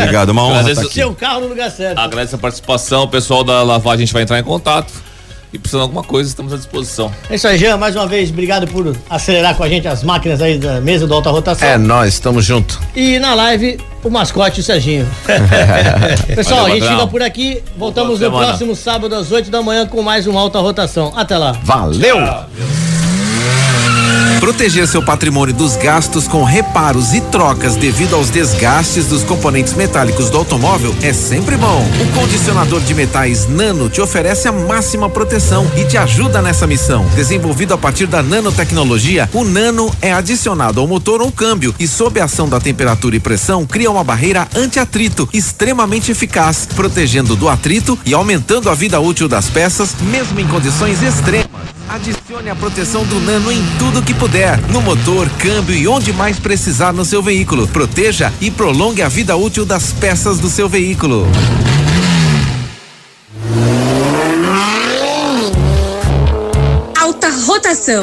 Obrigado, 0.00 0.30
uma 0.30 0.44
honra 0.44 0.62
vezes 0.62 0.78
estar 0.78 0.82
aqui. 0.86 0.94
Seu 0.94 1.14
carro 1.14 1.40
no 1.40 1.48
lugar 1.48 1.70
certo. 1.70 1.98
Agradeço 1.98 2.34
a 2.34 2.38
participação, 2.38 3.02
o 3.04 3.08
pessoal 3.08 3.42
da 3.44 3.62
lavagem 3.62 4.02
a 4.02 4.06
gente 4.06 4.12
vai 4.12 4.22
entrar 4.22 4.38
em 4.38 4.42
contato. 4.44 4.92
E 5.52 5.58
precisando 5.58 5.80
de 5.80 5.84
alguma 5.84 6.02
coisa, 6.02 6.28
estamos 6.28 6.52
à 6.52 6.56
disposição. 6.56 7.10
É 7.30 7.34
isso 7.34 7.48
aí, 7.48 7.56
Jean. 7.56 7.76
Mais 7.76 7.96
uma 7.96 8.06
vez, 8.06 8.30
obrigado 8.30 8.66
por 8.68 8.94
acelerar 9.08 9.54
com 9.54 9.64
a 9.64 9.68
gente 9.68 9.88
as 9.88 10.02
máquinas 10.02 10.42
aí 10.42 10.58
da 10.58 10.80
mesa 10.80 11.06
do 11.06 11.14
Alta 11.14 11.30
Rotação. 11.30 11.66
É 11.66 11.78
nós, 11.78 12.14
estamos 12.14 12.44
junto. 12.44 12.78
E 12.94 13.18
na 13.18 13.34
live, 13.34 13.78
o 14.04 14.10
mascote, 14.10 14.60
o 14.60 14.62
Serginho. 14.62 15.08
Pessoal, 16.34 16.62
Valeu, 16.62 16.74
a 16.74 16.78
gente 16.78 16.88
fica 16.88 17.06
por 17.06 17.22
aqui. 17.22 17.62
Voltamos 17.76 18.20
no 18.20 18.30
próximo 18.30 18.76
sábado 18.76 19.14
às 19.14 19.32
8 19.32 19.50
da 19.50 19.62
manhã 19.62 19.86
com 19.86 20.02
mais 20.02 20.26
um 20.26 20.36
Alta 20.36 20.58
Rotação. 20.60 21.12
Até 21.16 21.38
lá. 21.38 21.52
Valeu! 21.62 22.18
Proteger 24.40 24.86
seu 24.86 25.02
patrimônio 25.02 25.52
dos 25.52 25.74
gastos 25.74 26.28
com 26.28 26.44
reparos 26.44 27.12
e 27.12 27.20
trocas 27.20 27.74
devido 27.74 28.14
aos 28.14 28.30
desgastes 28.30 29.06
dos 29.06 29.24
componentes 29.24 29.74
metálicos 29.74 30.30
do 30.30 30.38
automóvel 30.38 30.94
é 31.02 31.12
sempre 31.12 31.56
bom. 31.56 31.84
O 32.00 32.12
condicionador 32.18 32.80
de 32.80 32.94
metais 32.94 33.48
Nano 33.48 33.90
te 33.90 34.00
oferece 34.00 34.46
a 34.46 34.52
máxima 34.52 35.10
proteção 35.10 35.68
e 35.76 35.84
te 35.84 35.98
ajuda 35.98 36.40
nessa 36.40 36.68
missão. 36.68 37.04
Desenvolvido 37.16 37.74
a 37.74 37.78
partir 37.78 38.06
da 38.06 38.22
nanotecnologia, 38.22 39.28
o 39.32 39.42
Nano 39.42 39.92
é 40.00 40.12
adicionado 40.12 40.80
ao 40.80 40.86
motor 40.86 41.20
ou 41.20 41.32
câmbio 41.32 41.74
e, 41.78 41.88
sob 41.88 42.20
a 42.20 42.24
ação 42.24 42.48
da 42.48 42.60
temperatura 42.60 43.16
e 43.16 43.20
pressão, 43.20 43.66
cria 43.66 43.90
uma 43.90 44.04
barreira 44.04 44.46
anti-atrito 44.54 45.28
extremamente 45.32 46.12
eficaz, 46.12 46.66
protegendo 46.76 47.34
do 47.34 47.48
atrito 47.48 47.98
e 48.06 48.14
aumentando 48.14 48.70
a 48.70 48.74
vida 48.74 49.00
útil 49.00 49.28
das 49.28 49.50
peças, 49.50 49.96
mesmo 50.00 50.38
em 50.38 50.46
condições 50.46 51.02
extremas. 51.02 51.48
Adicione 51.88 52.50
a 52.50 52.54
proteção 52.54 53.02
do 53.06 53.18
Nano 53.20 53.50
em 53.50 53.64
tudo 53.78 54.02
que 54.02 54.12
puder, 54.28 54.60
no 54.70 54.82
motor, 54.82 55.28
câmbio 55.38 55.74
e 55.74 55.88
onde 55.88 56.12
mais 56.12 56.38
precisar 56.38 56.92
no 56.92 57.02
seu 57.02 57.22
veículo. 57.22 57.66
Proteja 57.66 58.30
e 58.42 58.50
prolongue 58.50 59.00
a 59.00 59.08
vida 59.08 59.34
útil 59.36 59.64
das 59.64 59.90
peças 59.90 60.38
do 60.38 60.50
seu 60.50 60.68
veículo. 60.68 61.26
Alta 67.00 67.30
rotação. 67.46 68.02